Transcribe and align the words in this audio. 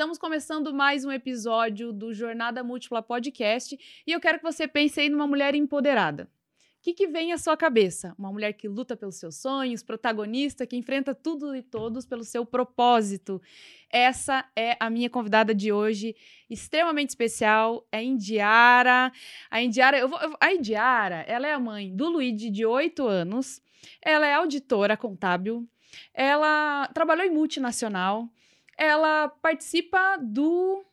Estamos 0.00 0.16
começando 0.16 0.72
mais 0.72 1.04
um 1.04 1.12
episódio 1.12 1.92
do 1.92 2.14
Jornada 2.14 2.64
Múltipla 2.64 3.02
Podcast 3.02 3.78
e 4.06 4.10
eu 4.10 4.18
quero 4.18 4.38
que 4.38 4.42
você 4.42 4.66
pense 4.66 4.98
aí 4.98 5.10
numa 5.10 5.26
mulher 5.26 5.54
empoderada. 5.54 6.24
O 6.24 6.28
que, 6.80 6.94
que 6.94 7.06
vem 7.06 7.34
à 7.34 7.36
sua 7.36 7.54
cabeça? 7.54 8.14
Uma 8.18 8.32
mulher 8.32 8.54
que 8.54 8.66
luta 8.66 8.96
pelos 8.96 9.16
seus 9.16 9.36
sonhos, 9.36 9.82
protagonista, 9.82 10.66
que 10.66 10.74
enfrenta 10.74 11.14
tudo 11.14 11.54
e 11.54 11.62
todos 11.62 12.06
pelo 12.06 12.24
seu 12.24 12.46
propósito. 12.46 13.42
Essa 13.90 14.42
é 14.56 14.74
a 14.80 14.88
minha 14.88 15.10
convidada 15.10 15.54
de 15.54 15.70
hoje, 15.70 16.16
extremamente 16.48 17.10
especial, 17.10 17.86
é 17.92 18.02
Indiara. 18.02 19.12
A 19.50 19.60
Indiara, 19.60 19.98
eu 19.98 20.08
vou, 20.08 20.18
a 20.40 20.50
Indiara, 20.54 21.26
ela 21.28 21.46
é 21.46 21.52
a 21.52 21.60
mãe 21.60 21.94
do 21.94 22.08
Luigi, 22.08 22.48
de 22.48 22.64
8 22.64 23.06
anos. 23.06 23.60
Ela 24.00 24.26
é 24.26 24.32
auditora 24.32 24.96
contábil. 24.96 25.68
Ela 26.14 26.88
trabalhou 26.94 27.26
em 27.26 27.30
multinacional. 27.30 28.30
Ela 28.80 29.28
participa 29.28 30.16
do 30.20 30.84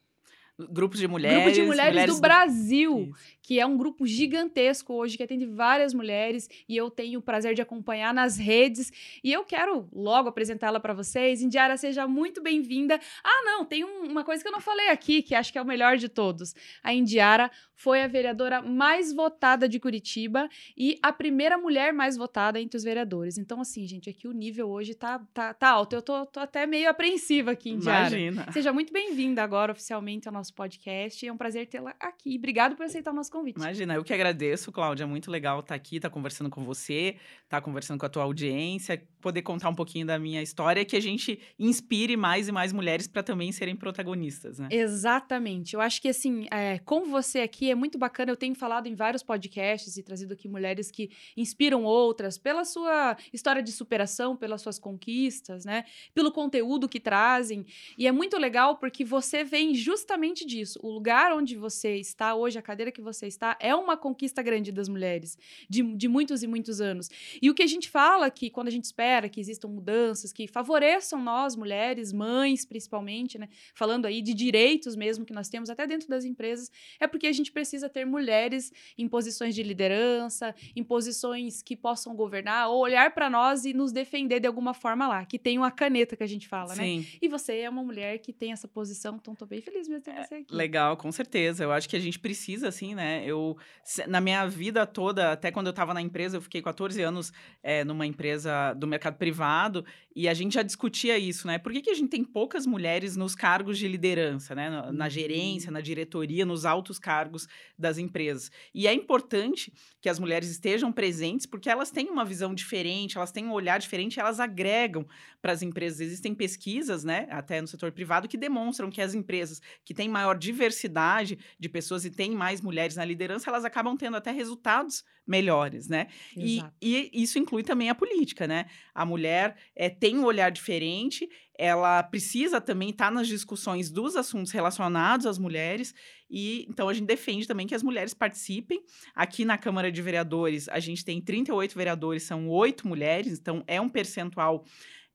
Grupos 0.60 1.00
de 1.00 1.08
mulheres. 1.08 1.38
Grupo 1.38 1.52
de 1.54 1.62
mulheres, 1.62 1.92
mulheres 1.92 2.16
do, 2.16 2.20
Brasil, 2.20 3.14
que 3.48 3.62
é 3.62 3.66
um 3.66 3.78
grupo 3.78 4.06
gigantesco 4.06 4.94
hoje, 4.94 5.16
que 5.16 5.24
atende 5.24 5.46
várias 5.46 5.94
mulheres, 5.94 6.50
e 6.68 6.76
eu 6.76 6.92
tenho 6.92 7.20
o 7.20 7.22
prazer 7.22 7.56
de 7.56 7.62
acompanhar 7.62 8.14
nas 8.14 8.38
redes. 8.38 8.92
E 9.24 9.32
eu 9.32 9.46
quero 9.46 9.88
logo 9.94 10.28
apresentá-la 10.28 10.82
para 10.82 10.94
vocês. 10.94 11.42
Indiara, 11.42 11.78
seja 11.78 12.06
muito 12.06 12.44
bem-vinda. 12.44 13.00
Ah, 13.24 13.44
não, 13.46 13.64
tem 13.64 13.86
um, 13.86 14.04
uma 14.04 14.26
coisa 14.26 14.44
que 14.44 14.50
eu 14.50 14.52
não 14.52 14.60
falei 14.60 14.90
aqui, 14.90 15.22
que 15.22 15.34
acho 15.34 15.54
que 15.54 15.58
é 15.58 15.62
o 15.62 15.66
melhor 15.66 15.96
de 15.96 16.10
todos. 16.10 16.54
A 16.84 16.94
Indiara 16.94 17.50
foi 17.74 18.02
a 18.02 18.08
vereadora 18.08 18.62
mais 18.62 19.14
votada 19.14 19.70
de 19.70 19.80
Curitiba 19.80 20.50
e 20.76 20.98
a 21.02 21.14
primeira 21.14 21.58
mulher 21.58 21.94
mais 21.94 22.18
votada 22.18 22.60
entre 22.60 22.76
os 22.76 22.84
vereadores. 22.84 23.38
Então, 23.38 23.62
assim, 23.62 23.88
gente, 23.88 24.10
aqui 24.10 24.28
o 24.28 24.34
nível 24.34 24.68
hoje 24.68 24.96
tá, 24.96 25.20
tá, 25.34 25.54
tá 25.54 25.70
alto. 25.70 25.94
Eu 25.94 26.02
tô, 26.02 26.26
tô 26.26 26.40
até 26.40 26.66
meio 26.66 26.90
apreensiva 26.90 27.52
aqui, 27.52 27.70
Indiara. 27.70 28.18
Imagina. 28.18 28.52
Seja 28.52 28.74
muito 28.74 28.92
bem-vinda 28.92 29.44
agora 29.44 29.72
oficialmente 29.72 30.28
ao 30.28 30.34
nosso 30.34 30.54
podcast. 30.54 31.26
É 31.26 31.32
um 31.32 31.38
prazer 31.38 31.68
tê-la 31.68 31.96
aqui. 32.00 32.36
Obrigado 32.36 32.76
por 32.76 32.86
aceitar 32.86 33.12
o 33.12 33.16
nosso 33.16 33.32
convite. 33.38 33.58
Imagina, 33.58 33.96
eu 33.96 34.04
que 34.04 34.14
agradeço, 34.14 34.72
Cláudia. 34.72 35.04
É 35.04 35.08
muito 35.08 35.30
legal 35.30 35.60
estar 35.60 35.76
aqui, 35.76 35.98
estar 35.98 36.10
conversando 36.10 36.50
com 36.50 36.64
você, 36.64 37.18
estar 37.44 37.62
conversando 37.62 38.00
com 38.00 38.06
a 38.06 38.10
tua 38.10 38.24
audiência, 38.24 39.02
poder 39.22 39.42
contar 39.42 39.70
um 39.70 39.76
pouquinho 39.76 40.06
da 40.06 40.18
minha 40.18 40.42
história, 40.42 40.84
que 40.86 40.96
a 40.96 41.00
gente 41.00 41.40
inspire 41.60 42.18
mais 42.18 42.48
e 42.48 42.52
mais 42.52 42.74
mulheres 42.74 43.08
para 43.08 43.22
também 43.22 43.52
serem 43.52 43.76
protagonistas, 43.76 44.60
né? 44.60 44.70
Exatamente. 44.72 45.74
Eu 45.74 45.82
acho 45.82 46.02
que, 46.02 46.10
assim, 46.10 46.48
é, 46.52 46.80
com 46.80 47.06
você 47.06 47.40
aqui 47.40 47.70
é 47.70 47.76
muito 47.76 47.98
bacana. 47.98 48.32
Eu 48.32 48.38
tenho 48.38 48.56
falado 48.56 48.88
em 48.88 48.96
vários 48.96 49.24
podcasts 49.24 49.98
e 49.98 50.04
trazido 50.04 50.34
aqui 50.34 50.48
mulheres 50.48 50.90
que 50.90 51.10
inspiram 51.36 51.84
outras 51.84 52.38
pela 52.38 52.66
sua 52.66 53.18
história 53.32 53.62
de 53.62 53.72
superação, 53.72 54.36
pelas 54.36 54.62
suas 54.62 54.80
conquistas, 54.80 55.66
né? 55.66 55.86
Pelo 56.14 56.32
conteúdo 56.32 56.90
que 56.90 57.00
trazem. 57.00 57.66
E 57.98 58.08
é 58.08 58.12
muito 58.12 58.38
legal 58.38 58.78
porque 58.78 59.04
você 59.04 59.44
vem 59.44 59.76
justamente 59.76 60.46
disso. 60.46 60.80
O 60.82 60.90
lugar 60.90 61.32
onde 61.34 61.56
você 61.56 61.96
está 61.96 62.36
hoje, 62.36 62.58
a 62.58 62.62
cadeira 62.62 62.92
que 62.92 63.02
você 63.02 63.27
está, 63.28 63.58
é 63.60 63.76
uma 63.76 63.98
conquista 63.98 64.42
grande 64.42 64.72
das 64.72 64.88
mulheres, 64.88 65.38
de, 65.70 65.84
de 65.96 66.08
muitos 66.08 66.44
e 66.44 66.48
muitos 66.48 66.82
anos. 66.82 67.10
E 67.42 67.50
o 67.50 67.54
que 67.54 67.64
a 67.64 67.68
gente 67.68 67.90
fala 67.90 68.30
que 68.30 68.50
quando 68.50 68.68
a 68.68 68.72
gente 68.72 68.86
espera 68.86 69.30
que 69.30 69.40
existam 69.40 69.68
mudanças 69.68 70.32
que 70.34 70.48
favoreçam 70.48 71.22
nós, 71.22 71.56
mulheres, 71.56 72.12
mães 72.14 72.66
principalmente, 72.66 73.38
né? 73.38 73.50
Falando 73.74 74.06
aí 74.06 74.22
de 74.22 74.34
direitos 74.34 74.96
mesmo 74.96 75.26
que 75.26 75.34
nós 75.34 75.50
temos 75.50 75.70
até 75.70 75.86
dentro 75.86 76.08
das 76.08 76.26
empresas, 76.26 76.72
é 77.00 77.08
porque 77.08 77.28
a 77.28 77.32
gente 77.32 77.52
precisa 77.52 77.90
ter 77.90 78.06
mulheres 78.06 78.72
em 78.98 79.08
posições 79.08 79.56
de 79.56 79.64
liderança, 79.64 80.56
em 80.76 80.84
posições 80.84 81.62
que 81.62 81.76
possam 81.76 82.16
governar, 82.16 82.70
ou 82.70 82.80
olhar 82.80 83.14
para 83.14 83.30
nós 83.30 83.66
e 83.66 83.74
nos 83.74 83.92
defender 83.92 84.40
de 84.40 84.48
alguma 84.48 84.74
forma 84.74 85.08
lá, 85.08 85.26
que 85.26 85.40
tem 85.40 85.58
uma 85.58 85.72
caneta 85.72 86.16
que 86.16 86.24
a 86.24 86.28
gente 86.28 86.48
fala, 86.48 86.76
Sim. 86.76 87.00
né? 87.00 87.06
E 87.22 87.28
você 87.28 87.60
é 87.60 87.70
uma 87.70 87.84
mulher 87.84 88.20
que 88.20 88.34
tem 88.34 88.52
essa 88.52 88.68
posição, 88.68 89.18
então 89.20 89.36
tô 89.36 89.46
bem 89.46 89.62
feliz 89.62 89.88
mesmo 89.88 90.04
ter 90.04 90.14
você 90.14 90.36
aqui. 90.36 90.54
Legal, 90.54 90.98
com 90.98 91.12
certeza. 91.12 91.64
Eu 91.64 91.72
acho 91.72 91.88
que 91.88 91.96
a 91.96 92.00
gente 92.00 92.20
precisa, 92.20 92.68
assim, 92.68 92.96
né? 92.96 93.17
Eu, 93.26 93.58
se- 93.84 94.06
na 94.08 94.20
minha 94.22 94.46
vida 94.48 94.86
toda, 94.86 95.32
até 95.32 95.52
quando 95.52 95.68
eu 95.68 95.72
estava 95.72 95.94
na 95.94 96.02
empresa, 96.02 96.38
eu 96.38 96.42
fiquei 96.42 96.62
14 96.62 97.02
anos 97.02 97.32
eh, 97.64 97.84
numa 97.84 98.06
empresa 98.06 98.74
do 98.74 98.86
mercado 98.88 99.18
privado, 99.18 99.86
e 100.16 100.28
a 100.28 100.34
gente 100.34 100.54
já 100.54 100.64
discutia 100.64 101.18
isso, 101.18 101.46
né? 101.48 101.58
Por 101.58 101.72
que, 101.72 101.82
que 101.82 101.90
a 101.90 101.94
gente 101.94 102.10
tem 102.10 102.24
poucas 102.24 102.66
mulheres 102.66 103.16
nos 103.16 103.36
cargos 103.36 103.78
de 103.78 103.88
liderança, 103.88 104.56
né? 104.56 104.70
Na, 104.70 104.92
na 104.92 105.10
gerência, 105.10 105.72
na 105.72 105.82
diretoria, 105.82 106.46
nos 106.46 106.66
altos 106.66 106.98
cargos 107.00 107.48
das 107.78 107.98
empresas. 107.98 108.52
E 108.74 108.88
é 108.88 108.94
importante 108.94 109.72
que 110.02 110.10
as 110.10 110.20
mulheres 110.20 110.50
estejam 110.50 110.92
presentes, 110.92 111.46
porque 111.46 111.70
elas 111.70 111.92
têm 111.92 112.10
uma 112.10 112.26
visão 112.26 112.54
diferente, 112.54 113.18
elas 113.18 113.32
têm 113.32 113.46
um 113.46 113.52
olhar 113.52 113.80
diferente, 113.80 114.20
elas 114.20 114.40
agregam 114.40 115.06
para 115.42 115.52
as 115.52 115.62
empresas. 115.62 116.00
Existem 116.00 116.34
pesquisas, 116.34 117.04
né, 117.04 117.28
até 117.30 117.62
no 117.62 117.68
setor 117.68 117.92
privado, 117.92 118.28
que 118.28 118.38
demonstram 118.38 118.90
que 118.90 119.02
as 119.02 119.14
empresas 119.14 119.62
que 119.86 119.94
têm 119.94 120.10
maior 120.10 120.38
diversidade 120.38 121.38
de 121.60 121.70
pessoas 121.70 122.06
e 122.06 122.10
têm 122.10 122.32
mais 122.32 122.62
mulheres 122.62 122.96
na 122.96 123.06
liderança, 123.08 123.50
elas 123.50 123.66
acabam 123.66 123.98
tendo 123.98 124.18
até 124.18 124.32
resultados 124.32 125.04
melhores, 125.26 125.88
né? 125.88 126.08
E, 126.36 126.64
e 126.82 127.10
isso 127.14 127.38
inclui 127.38 127.64
também 127.64 127.90
a 127.90 127.96
política, 127.96 128.48
né? 128.48 128.68
A 128.94 129.06
mulher 129.06 129.58
eh, 129.76 129.90
tem 129.90 130.18
um 130.18 130.24
olhar 130.24 130.50
diferente, 130.50 131.28
ela 131.58 132.04
precisa 132.04 132.62
também 132.62 132.90
estar 132.90 133.12
nas 133.12 133.28
discussões 133.28 133.90
dos 133.90 134.16
assuntos 134.16 134.52
relacionados 134.52 135.26
às 135.26 135.38
mulheres, 135.38 135.94
e 136.30 136.66
então 136.70 136.88
a 136.88 136.94
gente 136.94 137.08
defende 137.08 137.48
também 137.48 137.66
que 137.66 137.76
as 137.76 137.84
mulheres 137.84 138.14
participem. 138.14 138.82
Aqui 139.16 139.44
na 139.44 139.58
Câmara 139.58 139.92
de 139.92 140.02
Vereadores, 140.02 140.70
a 140.70 140.80
gente 140.80 141.04
tem 141.04 141.20
38 141.22 141.76
vereadores, 141.76 142.24
são 142.24 142.48
oito 142.50 142.88
mulheres, 142.88 143.40
então 143.40 143.64
é 143.68 143.82
um 143.82 143.90
percentual 143.90 144.64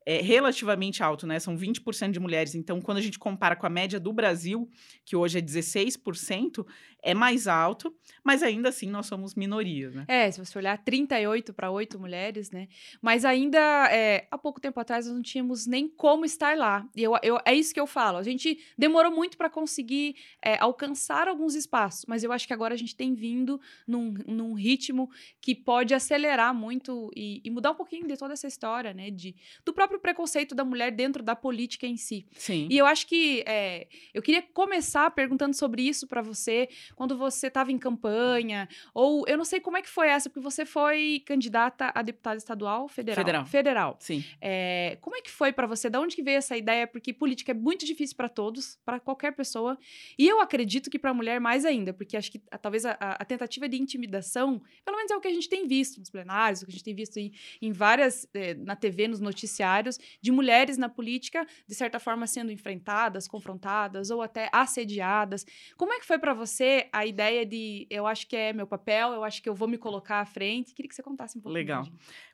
é, 0.05 0.21
relativamente 0.21 1.03
alto, 1.03 1.27
né? 1.27 1.39
São 1.39 1.57
20% 1.57 2.11
de 2.11 2.21
mulheres. 2.21 2.55
Então, 2.55 2.81
quando 2.81 2.99
a 2.99 3.01
gente 3.01 3.19
compara 3.19 3.55
com 3.57 3.67
a 3.67 3.71
média 3.71 4.01
do 4.01 4.13
Brasil, 4.13 4.69
que 5.05 5.17
hoje 5.17 5.39
é 5.39 5.43
16%, 5.43 6.67
é 7.03 7.15
mais 7.15 7.47
alto, 7.49 7.93
mas 8.23 8.43
ainda 8.43 8.69
assim 8.69 8.89
nós 8.89 9.07
somos 9.07 9.35
minoria, 9.35 9.91
né? 9.91 10.05
É, 10.09 10.31
se 10.31 10.39
você 10.39 10.57
olhar 10.57 10.79
38 10.79 11.53
para 11.53 11.71
8 11.71 11.99
mulheres, 11.99 12.51
né? 12.51 12.69
Mas 13.01 13.25
ainda, 13.25 13.59
é, 13.91 14.27
há 14.31 14.39
pouco 14.39 14.61
tempo 14.61 14.79
atrás, 14.79 15.07
nós 15.07 15.15
não 15.15 15.23
tínhamos 15.23 15.67
nem 15.67 15.89
como 15.89 16.25
estar 16.25 16.57
lá. 16.57 16.89
E 16.95 17.03
eu, 17.03 17.13
eu- 17.23 17.39
é 17.45 17.55
isso 17.55 17.75
que 17.75 17.81
eu 17.81 17.87
falo. 17.87 18.19
A 18.19 18.23
gente 18.23 18.59
demorou 18.79 19.11
muito 19.11 19.37
para 19.37 19.51
conseguir 19.51 20.15
é, 20.41 20.57
alcançar 20.59 21.27
alguns 21.29 21.55
espaços, 21.55 22.05
mas 22.07 22.23
eu 22.23 22.31
acho 22.33 22.47
que 22.47 22.53
agora 22.53 22.75
a 22.75 22.77
gente 22.79 22.95
tem 22.95 23.15
vindo 23.15 23.61
num, 23.87 24.15
num 24.27 24.55
ritmo 24.55 25.11
que 25.41 25.55
pode 25.55 25.95
acelerar 25.95 26.55
muito 26.55 27.11
e, 27.17 27.41
e 27.45 27.51
mudar 27.51 27.73
um 27.73 27.75
pouquinho 27.75 28.07
de 28.07 28.17
toda 28.17 28.33
essa 28.35 28.47
história, 28.47 28.95
né? 28.95 29.11
De, 29.11 29.35
do 29.65 29.73
próprio 29.73 29.99
preconceito 29.99 30.55
da 30.55 30.65
mulher 30.65 30.93
dentro 30.93 31.23
da 31.23 31.35
política 31.35 31.87
em 31.87 31.97
si. 31.97 32.27
Sim. 32.33 32.69
E 32.71 32.79
eu 32.79 32.87
acho 32.87 33.07
que 33.09 33.43
é, 33.47 33.89
eu 34.15 34.23
queria 34.23 34.43
começar 34.43 35.11
perguntando 35.11 35.55
sobre 35.57 35.83
isso 35.83 36.07
pra 36.07 36.23
você, 36.23 36.69
quando 36.95 37.17
você 37.17 37.47
estava 37.49 37.71
em 37.73 37.79
campanha, 37.79 38.69
ou 38.95 39.25
eu 39.27 39.37
não 39.37 39.45
sei 39.45 39.61
como 39.61 39.77
é 39.77 39.83
que 39.83 39.89
foi 39.89 40.09
essa, 40.09 40.29
porque 40.29 40.41
você 40.43 40.65
foi 40.67 41.23
candidata 41.27 41.93
a 41.95 42.03
deputada 42.03 42.37
estadual, 42.37 42.89
federal. 42.89 43.17
Federal. 43.25 43.47
Federal. 43.47 43.97
Sim. 44.01 44.25
É, 44.41 44.99
como 45.01 45.17
é 45.17 45.21
que 45.21 45.31
foi 45.31 45.53
pra 45.53 45.67
você? 45.67 45.89
Da 45.91 46.01
onde 46.01 46.15
que 46.17 46.23
veio 46.23 46.39
essa 46.39 46.57
ideia? 46.57 46.87
Porque 46.87 47.13
política 47.13 47.53
é 47.53 47.55
muito 47.55 47.85
difícil 47.87 48.17
pra 48.17 48.29
todos, 48.29 48.79
pra 48.85 48.99
qualquer 49.01 49.33
pessoa. 49.33 49.79
E 50.19 50.27
eu 50.29 50.41
acredito 50.41 50.91
que 50.91 50.99
pra 50.99 51.13
mulher 51.15 51.41
mais 51.41 51.65
ainda, 51.65 51.93
porque 51.93 52.17
acho 52.17 52.31
que 52.31 52.41
a- 52.51 52.59
talvez 52.59 52.85
a, 52.85 52.93
a- 53.01 53.13
a 53.21 53.25
tentativa 53.25 53.69
de 53.69 53.81
intimidação, 53.81 54.61
pelo 54.85 54.97
menos 54.97 55.11
é 55.11 55.17
o 55.17 55.21
que 55.21 55.29
a 55.29 55.33
gente 55.33 55.49
tem 55.49 55.67
visto 55.67 55.99
nos 55.99 56.11
plenários, 56.11 56.63
o 56.63 56.67
que 56.67 56.71
a 56.71 56.75
gente 56.75 56.85
tem 56.85 56.95
visto 56.95 57.17
em, 57.19 57.33
em 57.61 57.73
várias, 57.73 58.27
eh, 58.35 58.55
na 58.55 58.75
TV, 58.77 59.09
nos 59.09 59.21
noticiários, 59.21 59.99
de 60.21 60.33
mulheres 60.33 60.77
na 60.77 60.89
política, 60.89 61.47
de 61.67 61.75
certa 61.75 61.99
forma 61.99 62.27
sendo 62.27 62.51
enfrentadas, 62.53 63.27
confrontadas 63.29 64.11
ou 64.11 64.23
até 64.23 64.49
assediadas. 64.53 65.45
Como 65.77 65.93
é 65.93 65.99
que 66.01 66.07
foi 66.07 66.19
pra 66.19 66.35
você 66.35 66.82
a 66.93 67.05
ideia 67.07 67.45
de 67.45 67.87
eu 67.91 68.07
acho 68.07 68.27
que 68.27 68.37
é 68.37 68.53
meu 68.53 68.67
papel, 68.67 69.13
eu 69.13 69.25
acho 69.25 69.43
que 69.43 69.49
eu 69.49 69.55
vou 69.55 69.69
me 69.69 69.77
colocar 69.77 70.21
à 70.21 70.27
frente? 70.27 70.75
Queria 70.75 70.89
que 70.89 70.95
você 70.95 71.03
contasse 71.03 71.39
um 71.39 71.41
pouco. 71.41 71.55
Legal. 71.55 71.87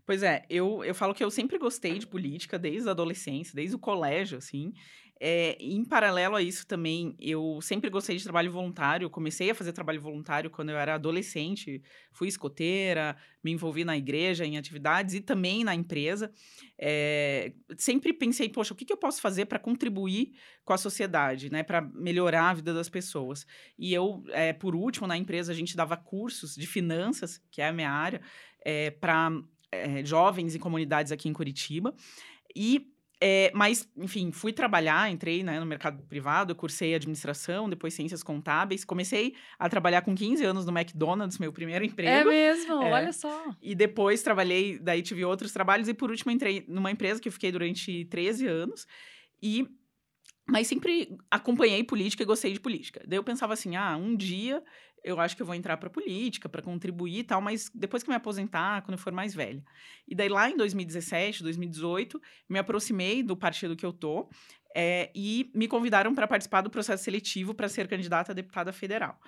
Pois 0.06 0.22
é, 0.22 0.44
eu, 0.48 0.84
eu 0.84 0.94
falo 0.94 1.14
que 1.14 1.22
eu 1.22 1.31
sempre 1.31 1.59
gostei 1.59 1.98
de 1.98 2.06
política, 2.06 2.58
desde 2.58 2.88
a 2.88 2.92
adolescência, 2.92 3.54
desde 3.54 3.76
o 3.76 3.78
colégio, 3.78 4.38
assim. 4.38 4.72
É, 5.21 5.56
em 5.61 5.84
paralelo 5.84 6.37
a 6.37 6.43
isso 6.43 6.67
também, 6.67 7.17
eu 7.19 7.59
sempre 7.61 7.91
gostei 7.91 8.17
de 8.17 8.23
trabalho 8.23 8.53
voluntário. 8.53 9.11
Comecei 9.11 9.50
a 9.50 9.55
fazer 9.55 9.73
trabalho 9.73 10.00
voluntário 10.00 10.49
quando 10.49 10.70
eu 10.70 10.76
era 10.76 10.94
adolescente. 10.94 11.82
Fui 12.12 12.29
escoteira, 12.29 13.17
me 13.43 13.50
envolvi 13.50 13.85
na 13.85 13.97
igreja, 13.97 14.47
em 14.47 14.56
atividades 14.56 15.15
e 15.15 15.20
também 15.20 15.65
na 15.65 15.75
empresa. 15.75 16.31
É, 16.79 17.53
sempre 17.76 18.12
pensei, 18.12 18.49
poxa, 18.49 18.73
o 18.73 18.76
que, 18.76 18.85
que 18.85 18.93
eu 18.93 18.97
posso 18.97 19.20
fazer 19.20 19.47
para 19.47 19.59
contribuir 19.59 20.32
com 20.65 20.73
a 20.73 20.79
sociedade, 20.79 21.50
né? 21.50 21.62
Para 21.64 21.81
melhorar 21.81 22.50
a 22.50 22.55
vida 22.55 22.73
das 22.73 22.88
pessoas. 22.88 23.44
E 23.76 23.93
eu, 23.93 24.23
é, 24.29 24.53
por 24.53 24.76
último, 24.76 25.06
na 25.06 25.17
empresa, 25.17 25.50
a 25.50 25.55
gente 25.55 25.76
dava 25.76 25.97
cursos 25.97 26.55
de 26.55 26.67
finanças, 26.67 27.43
que 27.50 27.61
é 27.61 27.69
a 27.69 27.73
minha 27.73 27.91
área, 27.91 28.21
para 29.00 29.31
jovens 30.05 30.55
e 30.55 30.59
comunidades 30.59 31.11
aqui 31.11 31.29
em 31.29 31.32
Curitiba. 31.32 31.94
E 32.55 32.93
é, 33.20 33.50
mas, 33.55 33.88
enfim, 33.97 34.31
fui 34.31 34.53
trabalhar, 34.53 35.11
entrei 35.11 35.43
né, 35.43 35.59
no 35.59 35.67
mercado 35.67 36.03
privado, 36.05 36.55
cursei 36.55 36.94
administração, 36.94 37.69
depois 37.69 37.93
ciências 37.94 38.23
contábeis. 38.23 38.85
Comecei 38.85 39.35
a 39.59 39.69
trabalhar 39.69 40.03
com 40.03 40.15
15 40.15 40.44
anos 40.44 40.65
no 40.65 40.70
McDonald's, 40.76 41.38
meu 41.38 41.53
primeiro 41.53 41.85
É 41.85 41.88
emprego. 41.88 42.31
mesmo, 42.31 42.82
É. 42.82 42.93
olha 42.93 43.12
só. 43.12 43.44
E 43.61 43.75
depois 43.75 44.23
trabalhei, 44.23 44.79
daí 44.79 45.03
tive 45.03 45.25
outros 45.25 45.53
trabalhos. 45.53 45.88
E 45.88 45.94
por 45.94 46.11
último, 46.11 46.31
entrei 46.31 46.65
numa 46.69 46.91
empresa 46.91 47.20
que 47.20 47.29
eu 47.29 47.32
fiquei 47.32 47.50
durante 47.50 48.05
13 48.05 48.47
anos. 48.47 48.87
E 49.43 49.67
mas 50.50 50.67
sempre 50.67 51.17
acompanhei 51.31 51.85
política 51.85 52.23
e 52.23 52.27
gostei 52.27 52.53
de 52.53 52.61
política. 52.61 53.03
Daí 53.06 53.19
eu 53.19 53.25
pensava 53.25 53.53
assim, 53.53 53.77
ah, 53.77 53.97
um 53.97 54.17
dia 54.17 54.62
eu 55.05 55.21
acho 55.21 55.37
que 55.37 55.43
eu 55.43 55.47
vou 55.47 55.55
entrar 55.55 55.77
para 55.77 55.89
política, 55.89 56.49
para 56.49 56.62
contribuir 56.62 57.21
e 57.21 57.25
tal, 57.25 57.41
mas 57.41 57.71
depois 57.75 58.03
que 58.03 58.09
me 58.09 58.17
aposentar, 58.17 58.83
quando 58.83 58.99
eu 58.99 59.03
for 59.03 59.12
mais 59.12 59.35
velha. 59.35 59.62
E 60.06 60.15
daí 60.15 60.29
lá 60.29 60.50
em 60.50 60.56
2017, 60.56 61.43
2018, 61.43 62.21
me 62.49 62.59
aproximei 62.59 63.23
do 63.23 63.37
partido 63.37 63.77
que 63.77 63.87
eu 63.87 63.93
tô 63.93 64.29
é, 64.75 65.11
e 65.15 65.50
me 65.55 65.67
convidaram 65.67 66.15
para 66.15 66.26
participar 66.26 66.61
do 66.61 66.70
processo 66.70 67.05
seletivo 67.05 67.55
para 67.55 67.69
ser 67.69 67.88
candidata 67.88 68.32
a 68.32 68.35
deputada 68.35 68.73
federal. 68.73 69.19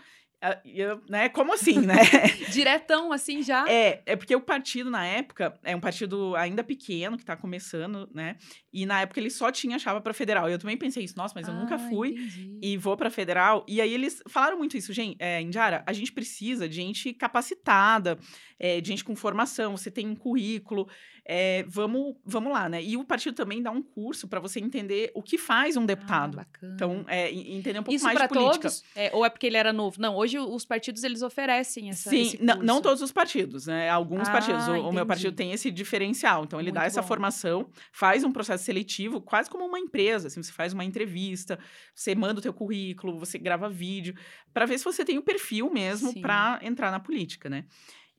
Uh, 0.42 0.56
eu, 0.64 1.02
né? 1.06 1.28
Como 1.28 1.52
assim, 1.52 1.80
né? 1.80 1.96
Diretão, 2.50 3.12
assim, 3.12 3.42
já? 3.42 3.68
É, 3.68 4.02
é 4.06 4.16
porque 4.16 4.34
o 4.34 4.40
partido, 4.40 4.90
na 4.90 5.04
época, 5.06 5.54
é 5.62 5.76
um 5.76 5.80
partido 5.80 6.34
ainda 6.34 6.64
pequeno, 6.64 7.18
que 7.18 7.22
está 7.22 7.36
começando, 7.36 8.08
né? 8.14 8.36
E 8.72 8.86
na 8.86 9.02
época 9.02 9.20
ele 9.20 9.28
só 9.28 9.52
tinha 9.52 9.78
chapa 9.78 10.00
para 10.00 10.14
federal. 10.14 10.48
E 10.48 10.52
eu 10.52 10.58
também 10.58 10.78
pensei 10.78 11.04
isso, 11.04 11.14
nossa, 11.14 11.34
mas 11.36 11.46
eu 11.46 11.52
ah, 11.52 11.58
nunca 11.58 11.78
fui 11.78 12.12
entendi. 12.12 12.58
e 12.62 12.78
vou 12.78 12.96
para 12.96 13.10
federal. 13.10 13.66
E 13.68 13.82
aí 13.82 13.92
eles 13.92 14.22
falaram 14.28 14.56
muito 14.56 14.78
isso, 14.78 14.94
gente, 14.94 15.14
é, 15.18 15.42
Indiara, 15.42 15.84
a 15.86 15.92
gente 15.92 16.10
precisa 16.10 16.66
de 16.66 16.76
gente 16.76 17.12
capacitada, 17.12 18.18
é, 18.58 18.80
de 18.80 18.88
gente 18.88 19.04
com 19.04 19.14
formação, 19.14 19.76
você 19.76 19.90
tem 19.90 20.08
um 20.08 20.16
currículo 20.16 20.88
é, 21.32 21.64
vamos, 21.68 22.16
vamos 22.24 22.52
lá, 22.52 22.68
né? 22.68 22.82
E 22.82 22.96
o 22.96 23.04
partido 23.04 23.36
também 23.36 23.62
dá 23.62 23.70
um 23.70 23.80
curso 23.80 24.26
para 24.26 24.40
você 24.40 24.58
entender 24.58 25.12
o 25.14 25.22
que 25.22 25.38
faz 25.38 25.76
um 25.76 25.86
deputado. 25.86 26.40
Ah, 26.40 26.46
então, 26.60 27.04
é, 27.06 27.30
entender 27.30 27.78
um 27.78 27.84
pouco 27.84 27.94
Isso 27.94 28.04
mais 28.04 28.18
de 28.18 28.26
política. 28.26 28.62
Todos? 28.62 28.82
É, 28.96 29.10
ou 29.14 29.24
é 29.24 29.30
porque 29.30 29.46
ele 29.46 29.56
era 29.56 29.72
novo? 29.72 30.00
Não, 30.00 30.16
hoje 30.16 30.40
os 30.40 30.64
partidos 30.64 31.04
eles 31.04 31.22
oferecem 31.22 31.88
essa. 31.88 32.10
Sim, 32.10 32.36
não, 32.40 32.56
não, 32.56 32.82
todos 32.82 33.00
os 33.00 33.12
partidos, 33.12 33.68
né? 33.68 33.88
Alguns 33.88 34.28
ah, 34.28 34.32
partidos. 34.32 34.66
O, 34.66 34.88
o, 34.88 34.92
meu 34.92 35.06
partido 35.06 35.32
tem 35.32 35.52
esse 35.52 35.70
diferencial. 35.70 36.42
Então, 36.42 36.58
ele 36.58 36.70
Muito 36.70 36.80
dá 36.80 36.84
essa 36.84 37.00
bom. 37.00 37.06
formação, 37.06 37.70
faz 37.92 38.24
um 38.24 38.32
processo 38.32 38.64
seletivo, 38.64 39.20
quase 39.20 39.48
como 39.48 39.64
uma 39.64 39.78
empresa. 39.78 40.26
Assim, 40.26 40.42
você 40.42 40.50
faz 40.50 40.72
uma 40.72 40.84
entrevista, 40.84 41.60
você 41.94 42.12
manda 42.12 42.40
o 42.40 42.42
teu 42.42 42.52
currículo, 42.52 43.16
você 43.20 43.38
grava 43.38 43.70
vídeo, 43.70 44.16
para 44.52 44.66
ver 44.66 44.78
se 44.78 44.84
você 44.84 45.04
tem 45.04 45.16
o 45.16 45.22
perfil 45.22 45.70
mesmo 45.70 46.20
para 46.20 46.58
entrar 46.60 46.90
na 46.90 46.98
política, 46.98 47.48
né? 47.48 47.66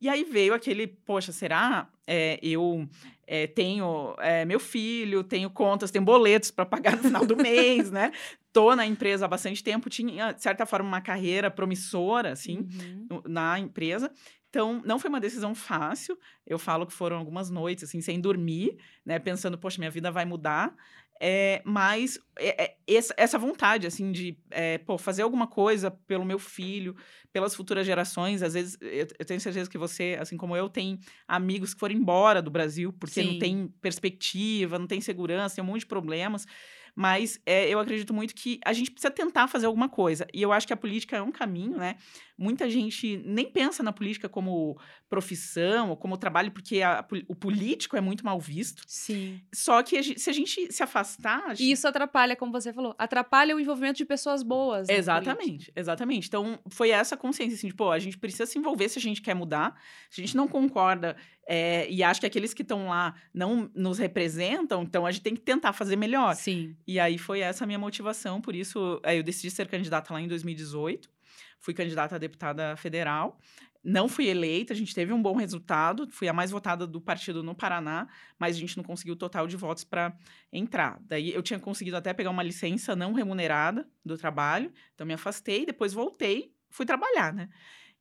E 0.01 0.09
aí 0.09 0.24
veio 0.24 0.53
aquele, 0.53 0.88
poxa, 0.88 1.31
será 1.31 1.88
é, 2.07 2.39
eu 2.42 2.89
é, 3.27 3.45
tenho 3.45 4.15
é, 4.18 4.44
meu 4.44 4.59
filho, 4.59 5.24
tenho 5.24 5.50
contas, 5.50 5.92
tenho 5.92 6.03
boletos 6.03 6.50
para 6.50 6.65
pagar 6.65 6.98
no 6.98 7.03
final 7.03 7.25
do 7.25 7.38
mês, 7.38 7.92
né? 7.92 8.12
Tô 8.51 8.75
na 8.75 8.86
empresa 8.86 9.25
há 9.25 9.27
bastante 9.27 9.63
tempo, 9.63 9.89
tinha, 9.89 10.31
de 10.31 10.42
certa 10.42 10.65
forma, 10.65 10.88
uma 10.88 11.01
carreira 11.01 11.51
promissora, 11.51 12.31
assim, 12.31 12.68
uhum. 13.09 13.21
na 13.27 13.59
empresa. 13.59 14.12
Então, 14.50 14.81
não 14.83 15.00
foi 15.00 15.07
uma 15.07 15.21
decisão 15.21 15.56
fácil. 15.56 16.19
Eu 16.45 16.59
falo 16.59 16.86
que 16.86 16.92
foram 16.92 17.18
algumas 17.18 17.50
noites, 17.50 17.86
assim, 17.86 18.01
sem 18.01 18.19
dormir, 18.19 18.77
né? 19.06 19.18
Pensando, 19.18 19.57
poxa, 19.57 19.80
minha 19.80 19.89
vida 19.89 20.12
vai 20.12 20.25
mudar. 20.25 20.75
É, 21.23 21.62
mas 21.63 22.18
é, 22.35 22.63
é, 22.63 22.75
essa, 22.88 23.13
essa, 23.15 23.38
vontade, 23.38 23.85
assim, 23.85 24.12
de 24.12 24.35
é, 24.50 24.79
pô, 24.79 24.97
fazer 24.97 25.21
alguma 25.21 25.45
coisa 25.45 25.91
pelo 25.91 26.25
meu 26.25 26.39
filho, 26.39 26.95
pelas 27.31 27.53
futuras 27.53 27.85
gerações. 27.85 28.41
Às 28.41 28.56
vezes, 28.56 28.75
eu, 28.81 29.07
eu, 29.19 29.25
tenho 29.25 29.39
certeza 29.39 29.69
que 29.69 29.77
você, 29.77 30.18
assim 30.19 30.35
como 30.35 30.57
eu, 30.57 30.68
tem 30.68 31.00
amigos 31.27 31.75
que 31.75 31.79
foram 31.79 31.94
embora 31.94 32.41
do 32.41 32.50
Brasil 32.50 32.91
porque 32.94 33.21
Sim. 33.21 33.33
não 33.33 33.39
tem 33.39 33.68
perspectiva, 33.79 34.79
não 34.79 34.88
tem 34.88 35.00
segurança, 35.00 35.53
tem 35.53 35.63
um 35.63 35.68
monte 35.68 35.81
de 35.81 35.85
problemas. 35.85 36.47
Mas 36.95 37.39
é, 37.45 37.69
eu 37.69 37.79
acredito 37.79 38.13
muito 38.13 38.35
que 38.35 38.59
a 38.65 38.73
gente 38.73 38.91
precisa 38.91 39.11
tentar 39.11 39.47
fazer 39.47 39.65
alguma 39.65 39.89
coisa. 39.89 40.27
E 40.33 40.41
eu 40.41 40.51
acho 40.51 40.67
que 40.67 40.73
a 40.73 40.77
política 40.77 41.17
é 41.17 41.21
um 41.21 41.31
caminho, 41.31 41.77
né? 41.77 41.95
Muita 42.38 42.69
gente 42.69 43.17
nem 43.25 43.49
pensa 43.49 43.83
na 43.83 43.93
política 43.93 44.27
como 44.27 44.79
profissão 45.09 45.91
ou 45.91 45.97
como 45.97 46.17
trabalho, 46.17 46.51
porque 46.51 46.81
a, 46.81 47.05
o 47.27 47.35
político 47.35 47.95
é 47.95 48.01
muito 48.01 48.25
mal 48.25 48.39
visto. 48.39 48.83
Sim. 48.88 49.41
Só 49.53 49.83
que 49.83 49.97
a 49.97 50.01
gente, 50.01 50.19
se 50.19 50.29
a 50.29 50.33
gente 50.33 50.71
se 50.71 50.81
afastar. 50.81 51.49
Gente... 51.49 51.63
E 51.63 51.71
isso 51.71 51.88
atrapalha, 51.88 52.35
como 52.35 52.51
você 52.51 52.73
falou, 52.73 52.95
atrapalha 52.97 53.55
o 53.55 53.59
envolvimento 53.59 53.97
de 53.97 54.05
pessoas 54.05 54.43
boas. 54.43 54.89
Exatamente, 54.89 55.71
exatamente. 55.75 56.27
Então, 56.27 56.59
foi 56.69 56.89
essa 56.89 57.15
consciência, 57.15 57.55
assim, 57.55 57.67
de, 57.67 57.73
pô, 57.73 57.91
a 57.91 57.99
gente 57.99 58.17
precisa 58.17 58.45
se 58.45 58.57
envolver 58.57 58.89
se 58.89 58.97
a 58.97 59.01
gente 59.01 59.21
quer 59.21 59.33
mudar. 59.33 59.79
Se 60.09 60.21
a 60.21 60.25
gente 60.25 60.35
não 60.35 60.47
concorda 60.47 61.15
é, 61.53 61.89
e 61.89 62.01
acha 62.01 62.21
que 62.21 62.25
aqueles 62.25 62.53
que 62.53 62.62
estão 62.62 62.88
lá 62.88 63.13
não 63.33 63.69
nos 63.75 63.98
representam, 63.98 64.83
então 64.83 65.06
a 65.06 65.12
gente 65.12 65.24
tem 65.24 65.36
que 65.36 65.42
tentar 65.42 65.74
fazer 65.74 65.98
melhor. 65.98 66.33
Sim. 66.36 66.77
E 66.88 66.98
aí 66.98 67.18
foi 67.18 67.42
essa 67.42 67.65
a 67.65 67.68
minha 67.68 67.80
motivação, 67.80 68.39
por 68.39 68.56
isso 68.56 69.01
é, 69.03 69.18
eu 69.18 69.24
decidi 69.24 69.51
ser 69.51 69.68
candidata 69.68 70.13
lá 70.13 70.21
em 70.21 70.27
2018 70.27 71.09
fui 71.62 71.74
candidata 71.74 72.15
a 72.15 72.18
deputada 72.18 72.75
federal. 72.75 73.39
Não 73.83 74.07
fui 74.07 74.27
eleita, 74.27 74.74
a 74.74 74.75
gente 74.75 74.94
teve 74.94 75.12
um 75.12 75.21
bom 75.21 75.36
resultado, 75.36 76.07
fui 76.12 76.27
a 76.27 76.33
mais 76.33 76.51
votada 76.51 76.86
do 76.86 77.01
partido 77.01 77.42
no 77.42 77.56
Paraná, 77.56 78.07
mas 78.38 78.56
a 78.56 78.59
gente 78.59 78.77
não 78.77 78.83
conseguiu 78.83 79.13
o 79.13 79.18
total 79.18 79.48
de 79.48 79.57
votos 79.57 79.83
para 79.83 80.15
entrar. 80.53 81.00
Daí 81.01 81.33
eu 81.33 81.42
tinha 81.42 81.59
conseguido 81.59 81.98
até 81.98 82.13
pegar 82.13 82.30
uma 82.30 82.44
licença 82.44 82.95
não 82.95 83.13
remunerada 83.13 83.88
do 84.06 84.18
trabalho, 84.18 84.71
então 84.94 85.07
me 85.07 85.13
afastei, 85.13 85.65
depois 85.65 85.94
voltei, 85.94 86.53
fui 86.69 86.86
trabalhar, 86.86 87.33
né? 87.33 87.50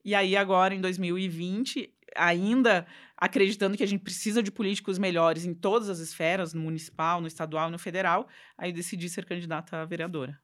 E 0.04 0.14
aí 0.14 0.36
agora 0.36 0.74
em 0.74 0.80
2020, 0.80 1.94
ainda 2.14 2.86
acreditando 3.20 3.76
que 3.76 3.82
a 3.82 3.86
gente 3.86 4.02
precisa 4.02 4.42
de 4.42 4.50
políticos 4.50 4.98
melhores 4.98 5.44
em 5.44 5.52
todas 5.52 5.90
as 5.90 5.98
esferas, 5.98 6.54
no 6.54 6.62
municipal, 6.62 7.20
no 7.20 7.26
estadual, 7.26 7.70
no 7.70 7.78
federal, 7.78 8.26
aí 8.56 8.72
decidi 8.72 9.08
ser 9.08 9.26
candidata 9.26 9.76
a 9.76 9.84
vereadora. 9.84 10.40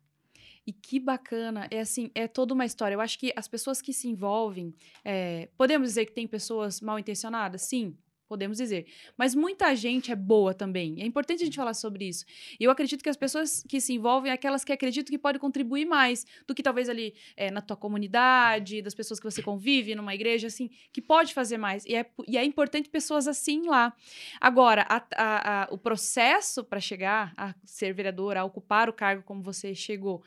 E 0.67 0.73
que 0.73 0.99
bacana, 0.99 1.69
é 1.71 1.81
assim, 1.81 2.11
é 2.15 2.27
toda 2.27 2.53
uma 2.53 2.67
história. 2.67 2.95
Eu 2.95 3.01
acho 3.01 3.19
que 3.19 3.33
as 3.37 3.47
pessoas 3.47 3.81
que 3.81 3.93
se 3.93 4.09
envolvem, 4.09 4.75
é, 5.05 5.49
podemos 5.57 5.89
dizer 5.89 6.07
que 6.07 6.13
tem 6.13 6.27
pessoas 6.27 6.81
mal 6.81 6.99
intencionadas? 6.99 7.63
Sim, 7.63 7.97
podemos 8.29 8.59
dizer. 8.59 8.87
Mas 9.17 9.35
muita 9.35 9.75
gente 9.75 10.13
é 10.13 10.17
boa 10.17 10.53
também. 10.53 11.01
É 11.01 11.07
importante 11.07 11.43
a 11.43 11.47
gente 11.47 11.57
falar 11.57 11.75
sobre 11.75 12.09
isso. 12.09 12.25
E 12.59 12.65
eu 12.65 12.71
acredito 12.71 13.03
que 13.03 13.09
as 13.09 13.17
pessoas 13.17 13.65
que 13.69 13.81
se 13.81 13.93
envolvem, 13.95 14.31
aquelas 14.31 14.65
que 14.65 14.73
acreditam 14.73 15.11
que 15.11 15.19
podem 15.19 15.41
contribuir 15.41 15.87
mais 15.87 16.27
do 16.47 16.55
que 16.55 16.63
talvez 16.63 16.89
ali 16.89 17.15
é, 17.37 17.51
na 17.51 17.61
tua 17.61 17.77
comunidade, 17.77 18.83
das 18.83 18.95
pessoas 18.95 19.19
que 19.21 19.25
você 19.25 19.43
convive 19.43 19.95
numa 19.95 20.15
igreja, 20.15 20.47
assim, 20.47 20.71
que 20.93 21.01
pode 21.01 21.33
fazer 21.33 21.59
mais. 21.59 21.85
E 21.87 21.95
é, 21.95 22.07
e 22.27 22.37
é 22.37 22.45
importante 22.45 22.89
pessoas 22.89 23.29
assim 23.29 23.67
lá. 23.69 23.93
Agora, 24.41 24.87
a, 24.89 24.97
a, 25.17 25.63
a, 25.63 25.69
o 25.71 25.79
processo 25.79 26.65
para 26.65 26.81
chegar 26.81 27.33
a 27.37 27.55
ser 27.65 27.93
vereador, 27.93 28.37
a 28.37 28.45
ocupar 28.45 28.89
o 28.89 28.93
cargo 28.93 29.23
como 29.23 29.43
você 29.43 29.75
chegou, 29.75 30.23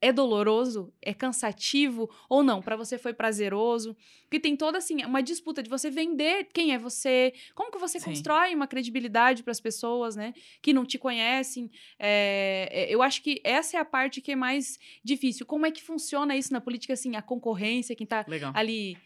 é 0.00 0.12
doloroso, 0.12 0.92
é 1.02 1.12
cansativo 1.12 2.08
ou 2.28 2.42
não? 2.42 2.62
Para 2.62 2.76
você 2.76 2.96
foi 2.98 3.12
prazeroso? 3.12 3.96
Porque 4.22 4.38
tem 4.38 4.56
toda 4.56 4.78
assim 4.78 5.04
uma 5.04 5.22
disputa 5.22 5.62
de 5.62 5.68
você 5.68 5.90
vender 5.90 6.48
quem 6.52 6.72
é 6.72 6.78
você, 6.78 7.32
como 7.54 7.70
que 7.70 7.78
você 7.78 7.98
Sim. 7.98 8.06
constrói 8.06 8.54
uma 8.54 8.66
credibilidade 8.66 9.42
para 9.42 9.50
as 9.50 9.60
pessoas, 9.60 10.14
né, 10.14 10.34
que 10.62 10.72
não 10.72 10.84
te 10.84 10.98
conhecem. 10.98 11.70
É, 11.98 12.86
eu 12.88 13.02
acho 13.02 13.22
que 13.22 13.40
essa 13.42 13.76
é 13.76 13.80
a 13.80 13.84
parte 13.84 14.20
que 14.20 14.32
é 14.32 14.36
mais 14.36 14.78
difícil. 15.02 15.44
Como 15.46 15.66
é 15.66 15.70
que 15.70 15.82
funciona 15.82 16.36
isso 16.36 16.52
na 16.52 16.60
política, 16.60 16.92
assim, 16.92 17.16
a 17.16 17.22
concorrência, 17.22 17.96
quem 17.96 18.04
está 18.04 18.24
ali 18.54 18.96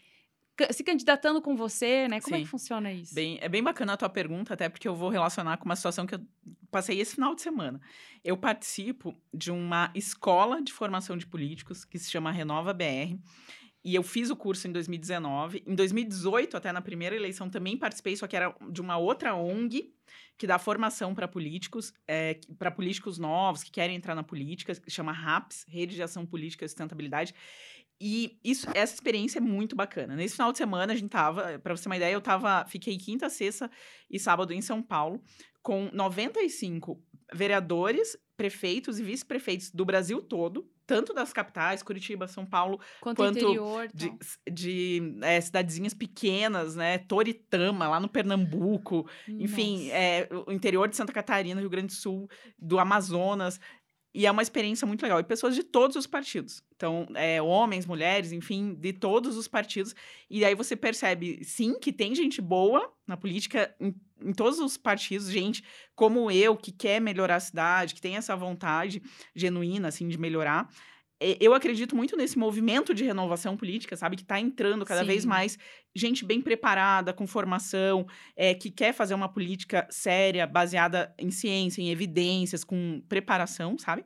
se 0.71 0.83
candidatando 0.83 1.41
com 1.41 1.55
você, 1.55 2.07
né? 2.07 2.21
Como 2.21 2.35
Sim. 2.35 2.41
é 2.41 2.43
que 2.45 2.49
funciona 2.49 2.91
isso? 2.91 3.13
Bem, 3.13 3.39
é 3.41 3.49
bem 3.49 3.63
bacana 3.63 3.93
a 3.93 3.97
tua 3.97 4.09
pergunta, 4.09 4.53
até 4.53 4.69
porque 4.69 4.87
eu 4.87 4.95
vou 4.95 5.09
relacionar 5.09 5.57
com 5.57 5.65
uma 5.65 5.75
situação 5.75 6.05
que 6.05 6.15
eu 6.15 6.21
passei 6.69 6.99
esse 6.99 7.15
final 7.15 7.33
de 7.33 7.41
semana. 7.41 7.81
Eu 8.23 8.37
participo 8.37 9.15
de 9.33 9.51
uma 9.51 9.91
escola 9.95 10.61
de 10.61 10.71
formação 10.71 11.17
de 11.17 11.25
políticos 11.25 11.83
que 11.83 11.97
se 11.97 12.09
chama 12.09 12.31
Renova 12.31 12.73
BR. 12.73 13.17
E 13.85 13.95
eu 13.95 14.03
fiz 14.03 14.29
o 14.29 14.35
curso 14.35 14.65
em 14.67 14.71
2019. 14.71 15.63
Em 15.67 15.75
2018, 15.75 16.55
até 16.55 16.71
na 16.71 16.81
primeira 16.81 17.15
eleição, 17.15 17.49
também 17.49 17.77
participei, 17.77 18.15
só 18.15 18.25
que 18.25 18.35
era 18.35 18.55
de 18.71 18.79
uma 18.79 18.97
outra 18.97 19.35
ONG 19.35 19.93
que 20.37 20.47
dá 20.47 20.57
formação 20.57 21.13
para 21.13 21.27
políticos, 21.27 21.93
é, 22.07 22.39
para 22.57 22.71
políticos 22.71 23.17
novos 23.17 23.61
que 23.61 23.71
querem 23.71 23.95
entrar 23.95 24.15
na 24.15 24.23
política, 24.23 24.73
que 24.73 24.89
chama 24.89 25.11
RAPS, 25.11 25.65
Rede 25.67 25.95
de 25.95 26.03
Ação 26.03 26.25
Política 26.25 26.63
e 26.63 26.69
Sustentabilidade. 26.69 27.35
E 27.99 28.37
isso, 28.43 28.67
essa 28.73 28.93
experiência 28.93 29.39
é 29.39 29.41
muito 29.41 29.75
bacana. 29.75 30.15
Nesse 30.15 30.35
final 30.35 30.51
de 30.51 30.57
semana, 30.57 30.93
a 30.93 30.95
gente 30.95 31.09
tava, 31.09 31.59
para 31.59 31.75
você 31.75 31.83
ter 31.83 31.89
uma 31.89 31.97
ideia, 31.97 32.13
eu 32.13 32.21
tava, 32.21 32.65
fiquei 32.65 32.97
quinta, 32.97 33.29
sexta 33.29 33.69
e 34.09 34.19
sábado 34.19 34.51
em 34.53 34.61
São 34.61 34.81
Paulo, 34.81 35.21
com 35.61 35.89
95 35.93 37.01
vereadores, 37.33 38.17
prefeitos 38.35 38.99
e 38.99 39.03
vice-prefeitos 39.03 39.71
do 39.71 39.85
Brasil 39.85 40.21
todo, 40.21 40.69
tanto 40.85 41.13
das 41.13 41.31
capitais, 41.31 41.81
Curitiba, 41.81 42.27
São 42.27 42.45
Paulo, 42.45 42.79
quanto, 42.99 43.17
quanto 43.17 43.37
interior, 43.37 43.87
de, 43.93 44.11
de 44.51 45.17
é, 45.21 45.39
cidadezinhas 45.39 45.93
pequenas, 45.93 46.75
né? 46.75 46.97
Toritama, 46.97 47.87
lá 47.87 47.99
no 47.99 48.09
Pernambuco, 48.09 49.07
Nossa. 49.27 49.43
enfim, 49.43 49.89
é, 49.91 50.27
o 50.45 50.51
interior 50.51 50.87
de 50.89 50.95
Santa 50.95 51.13
Catarina, 51.13 51.61
Rio 51.61 51.69
Grande 51.69 51.87
do 51.87 51.93
Sul, 51.93 52.29
do 52.59 52.79
Amazonas. 52.79 53.59
E 54.13 54.25
é 54.27 54.31
uma 54.31 54.41
experiência 54.41 54.85
muito 54.85 55.01
legal. 55.01 55.19
E 55.19 55.23
pessoas 55.23 55.55
de 55.55 55.63
todos 55.63 55.95
os 55.95 56.05
partidos. 56.05 56.63
Então, 56.75 57.07
é, 57.15 57.41
homens, 57.41 57.85
mulheres, 57.85 58.31
enfim, 58.31 58.75
de 58.75 58.93
todos 58.93 59.35
os 59.35 59.47
partidos. 59.47 59.95
E 60.29 60.45
aí 60.45 60.53
você 60.53 60.75
percebe, 60.75 61.43
sim, 61.43 61.79
que 61.79 61.91
tem 61.91 62.13
gente 62.13 62.41
boa 62.41 62.93
na 63.07 63.17
política, 63.17 63.73
em, 63.79 63.95
em 64.21 64.33
todos 64.33 64.59
os 64.59 64.77
partidos, 64.77 65.31
gente 65.31 65.63
como 65.95 66.29
eu, 66.29 66.55
que 66.55 66.71
quer 66.71 67.01
melhorar 67.01 67.37
a 67.37 67.39
cidade, 67.39 67.95
que 67.95 68.01
tem 68.01 68.15
essa 68.15 68.35
vontade 68.35 69.01
genuína, 69.35 69.87
assim, 69.87 70.07
de 70.07 70.17
melhorar 70.17 70.69
eu 71.39 71.53
acredito 71.53 71.95
muito 71.95 72.17
nesse 72.17 72.37
movimento 72.37 72.93
de 72.93 73.03
renovação 73.03 73.55
política, 73.55 73.95
sabe? 73.95 74.15
Que 74.15 74.23
está 74.23 74.39
entrando 74.39 74.85
cada 74.85 75.01
Sim. 75.01 75.07
vez 75.07 75.25
mais 75.25 75.57
gente 75.95 76.25
bem 76.25 76.41
preparada, 76.41 77.13
com 77.13 77.27
formação, 77.27 78.07
é, 78.35 78.53
que 78.53 78.71
quer 78.71 78.93
fazer 78.93 79.13
uma 79.13 79.29
política 79.29 79.87
séria, 79.89 80.47
baseada 80.47 81.13
em 81.17 81.29
ciência, 81.31 81.81
em 81.81 81.89
evidências, 81.89 82.63
com 82.63 83.01
preparação, 83.07 83.77
sabe? 83.77 84.03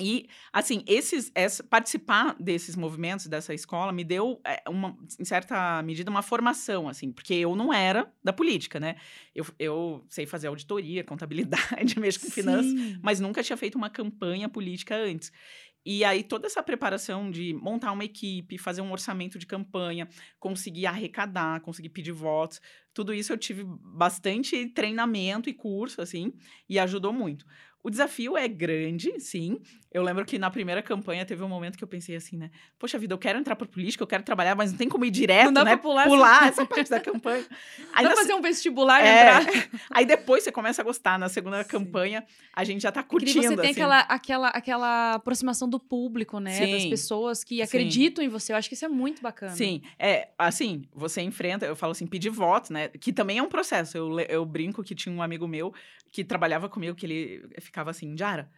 E, 0.00 0.26
assim, 0.52 0.82
esses, 0.86 1.30
essa, 1.34 1.62
participar 1.62 2.34
desses 2.40 2.74
movimentos, 2.74 3.26
dessa 3.26 3.52
escola, 3.52 3.92
me 3.92 4.02
deu, 4.02 4.40
é, 4.44 4.62
uma, 4.68 4.96
em 5.20 5.24
certa 5.24 5.82
medida, 5.82 6.10
uma 6.10 6.22
formação, 6.22 6.88
assim, 6.88 7.12
porque 7.12 7.34
eu 7.34 7.54
não 7.54 7.72
era 7.72 8.10
da 8.24 8.32
política, 8.32 8.80
né? 8.80 8.96
Eu, 9.34 9.44
eu 9.58 10.04
sei 10.08 10.24
fazer 10.24 10.46
auditoria, 10.46 11.04
contabilidade, 11.04 11.98
mexo 12.00 12.20
com 12.20 12.30
finanças, 12.30 12.72
mas 13.02 13.20
nunca 13.20 13.42
tinha 13.42 13.56
feito 13.56 13.76
uma 13.76 13.90
campanha 13.90 14.48
política 14.48 14.96
antes. 14.96 15.30
E 15.84 16.04
aí, 16.04 16.22
toda 16.22 16.46
essa 16.46 16.62
preparação 16.62 17.30
de 17.30 17.52
montar 17.54 17.92
uma 17.92 18.04
equipe, 18.04 18.56
fazer 18.58 18.82
um 18.82 18.92
orçamento 18.92 19.38
de 19.38 19.46
campanha, 19.46 20.08
conseguir 20.38 20.86
arrecadar, 20.86 21.60
conseguir 21.60 21.88
pedir 21.88 22.12
votos, 22.12 22.60
tudo 22.94 23.12
isso 23.12 23.32
eu 23.32 23.38
tive 23.38 23.64
bastante 23.66 24.68
treinamento 24.68 25.50
e 25.50 25.54
curso, 25.54 26.00
assim, 26.00 26.32
e 26.68 26.78
ajudou 26.78 27.12
muito. 27.12 27.44
O 27.82 27.90
desafio 27.90 28.36
é 28.36 28.46
grande, 28.46 29.18
sim. 29.18 29.58
Eu 29.92 30.02
lembro 30.02 30.24
que 30.24 30.38
na 30.38 30.50
primeira 30.50 30.82
campanha 30.82 31.24
teve 31.24 31.42
um 31.42 31.48
momento 31.48 31.76
que 31.76 31.84
eu 31.84 31.88
pensei 31.88 32.16
assim, 32.16 32.36
né? 32.36 32.50
Poxa 32.78 32.98
vida, 32.98 33.12
eu 33.12 33.18
quero 33.18 33.38
entrar 33.38 33.54
para 33.54 33.66
política, 33.66 34.02
eu 34.02 34.06
quero 34.06 34.22
trabalhar, 34.22 34.54
mas 34.54 34.70
não 34.70 34.78
tem 34.78 34.88
como 34.88 35.04
ir 35.04 35.10
direto, 35.10 35.46
não 35.46 35.52
dá 35.52 35.64
né? 35.64 35.72
Pra 35.72 35.82
pular, 35.82 36.06
pular 36.06 36.48
essa 36.48 36.64
parte 36.64 36.88
da 36.88 36.98
campanha. 36.98 37.44
Aí 37.92 38.04
dá 38.04 38.16
fazer 38.16 38.32
um 38.32 38.40
vestibular 38.40 39.02
e 39.02 39.06
é... 39.06 39.20
entrar. 39.20 39.70
Aí 39.90 40.06
depois 40.06 40.42
você 40.42 40.50
começa 40.50 40.80
a 40.80 40.84
gostar. 40.84 41.18
Na 41.18 41.28
segunda 41.28 41.62
sim. 41.62 41.68
campanha, 41.68 42.24
a 42.54 42.64
gente 42.64 42.80
já 42.82 42.90
tá 42.90 43.02
curtindo. 43.02 43.38
E 43.38 43.48
você 43.48 43.56
tem 43.56 43.70
assim. 43.70 43.80
aquela, 43.80 44.00
aquela, 44.00 44.48
aquela 44.48 45.14
aproximação 45.14 45.68
do 45.68 45.78
público, 45.78 46.40
né? 46.40 46.52
Sim. 46.52 46.72
Das 46.72 46.86
pessoas 46.86 47.44
que 47.44 47.60
acreditam 47.60 48.22
sim. 48.22 48.28
em 48.28 48.30
você. 48.30 48.52
Eu 48.52 48.56
acho 48.56 48.68
que 48.68 48.74
isso 48.74 48.84
é 48.84 48.88
muito 48.88 49.20
bacana. 49.20 49.54
Sim. 49.54 49.82
É, 49.98 50.28
assim, 50.38 50.84
você 50.94 51.20
enfrenta, 51.20 51.66
eu 51.66 51.76
falo 51.76 51.92
assim, 51.92 52.06
pedir 52.06 52.30
voto, 52.30 52.72
né? 52.72 52.88
Que 52.88 53.12
também 53.12 53.38
é 53.38 53.42
um 53.42 53.48
processo. 53.48 53.98
Eu, 53.98 54.20
eu 54.20 54.46
brinco 54.46 54.82
que 54.82 54.94
tinha 54.94 55.14
um 55.14 55.20
amigo 55.20 55.46
meu 55.46 55.74
que 56.10 56.24
trabalhava 56.24 56.68
comigo, 56.68 56.96
que 56.96 57.06
ele 57.06 57.48
ficava 57.60 57.90
assim, 57.90 58.16
Jara, 58.16 58.50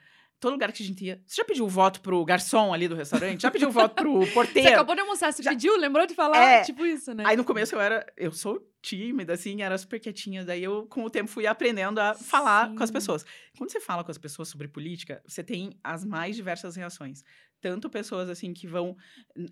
todo 0.44 0.52
lugar 0.52 0.70
que 0.72 0.82
a 0.82 0.86
gente 0.86 1.04
ia. 1.04 1.22
Você 1.26 1.36
já 1.36 1.44
pediu 1.44 1.66
voto 1.66 2.00
pro 2.00 2.22
garçom 2.24 2.72
ali 2.72 2.86
do 2.86 2.94
restaurante? 2.94 3.40
Já 3.40 3.50
pediu 3.50 3.70
voto 3.70 3.94
pro 3.94 4.26
porteiro? 4.32 4.68
Você 4.68 4.74
acabou 4.74 4.94
de 4.94 5.00
almoçar, 5.00 5.32
você 5.32 5.42
já... 5.42 5.50
pediu? 5.50 5.76
Lembrou 5.76 6.06
de 6.06 6.14
falar? 6.14 6.38
É... 6.38 6.62
Tipo 6.62 6.84
isso, 6.84 7.14
né? 7.14 7.24
Aí 7.26 7.36
no 7.36 7.44
começo 7.44 7.74
eu 7.74 7.80
era. 7.80 8.06
Eu 8.16 8.30
sou 8.32 8.60
tímida, 8.82 9.32
assim, 9.32 9.62
era 9.62 9.76
super 9.78 9.98
quietinha. 9.98 10.44
Daí 10.44 10.62
eu, 10.62 10.86
com 10.86 11.02
o 11.04 11.10
tempo, 11.10 11.30
fui 11.30 11.46
aprendendo 11.46 11.98
a 11.98 12.12
falar 12.14 12.68
Sim. 12.68 12.76
com 12.76 12.84
as 12.84 12.90
pessoas. 12.90 13.24
Quando 13.56 13.70
você 13.70 13.80
fala 13.80 14.04
com 14.04 14.10
as 14.10 14.18
pessoas 14.18 14.48
sobre 14.48 14.68
política, 14.68 15.22
você 15.26 15.42
tem 15.42 15.78
as 15.82 16.04
mais 16.04 16.36
diversas 16.36 16.76
reações. 16.76 17.24
Tanto 17.60 17.88
pessoas, 17.88 18.28
assim, 18.28 18.52
que 18.52 18.66
vão. 18.66 18.94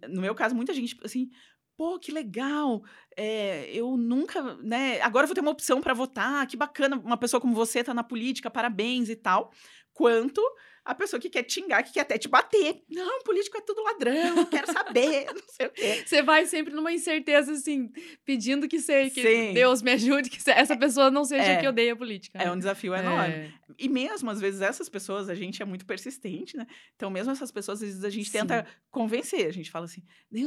No 0.09 0.21
meu 0.21 0.35
caso, 0.35 0.55
muita 0.55 0.75
gente, 0.75 0.99
assim, 1.03 1.31
pô, 1.75 1.99
que 1.99 2.13
legal, 2.13 2.83
é, 3.17 3.71
eu 3.73 3.97
nunca, 3.97 4.57
né, 4.57 5.01
agora 5.01 5.25
eu 5.25 5.29
vou 5.29 5.35
ter 5.35 5.41
uma 5.41 5.51
opção 5.51 5.81
para 5.81 5.95
votar, 5.95 6.47
que 6.47 6.57
bacana, 6.57 6.97
uma 6.97 7.17
pessoa 7.17 7.41
como 7.41 7.55
você 7.55 7.83
tá 7.83 7.95
na 7.95 8.05
política, 8.05 8.51
parabéns 8.51 9.09
e 9.09 9.17
tal, 9.17 9.51
quanto 9.93 10.43
a 10.85 10.95
pessoa 10.95 11.21
que 11.21 11.31
quer 11.31 11.43
te 11.45 11.55
xingar, 11.55 11.83
que 11.83 11.93
quer 11.93 12.01
até 12.01 12.19
te 12.19 12.29
bater. 12.29 12.83
Não, 12.91 13.23
político 13.23 13.57
é 13.57 13.61
tudo 13.61 13.83
ladrão, 13.83 14.45
quero 14.47 14.73
saber, 14.73 15.27
não 15.33 15.43
sei 15.49 15.67
o 15.67 15.71
quê. 15.71 16.03
Você 16.05 16.23
vai 16.23 16.47
sempre 16.47 16.75
numa 16.75 16.93
incerteza, 16.93 17.53
assim, 17.53 17.91
pedindo 18.25 18.69
que, 18.69 18.81
seja, 18.81 19.11
que 19.11 19.53
Deus 19.53 19.83
me 19.83 19.93
ajude, 19.93 20.29
que 20.29 20.39
essa 20.51 20.77
pessoa 20.77 21.11
não 21.11 21.25
seja 21.25 21.53
é, 21.53 21.61
que 21.61 21.69
odeia 21.69 21.93
a 21.93 21.97
política. 21.97 22.39
Né? 22.39 22.47
É 22.47 22.51
um 22.51 22.59
desafio 22.59 22.95
enorme. 22.95 23.35
É. 23.35 23.53
E 23.79 23.89
mesmo, 23.89 24.31
às 24.31 24.41
vezes, 24.41 24.61
essas 24.61 24.89
pessoas, 24.89 25.29
a 25.29 25.35
gente 25.35 25.63
é 25.63 25.65
muito 25.65 25.87
persistente, 25.87 26.57
né? 26.57 26.67
Então, 26.97 27.11
mesmo 27.11 27.33
essas 27.33 27.51
pessoas, 27.51 27.83
às 27.83 27.89
vezes, 27.89 28.05
a 28.05 28.11
gente 28.11 28.27
Sim. 28.27 28.39
tenta 28.39 28.67
convencer. 28.91 29.47
A 29.47 29.53
gente 29.53 29.71
fala 29.71 29.85
assim, 29.85 30.03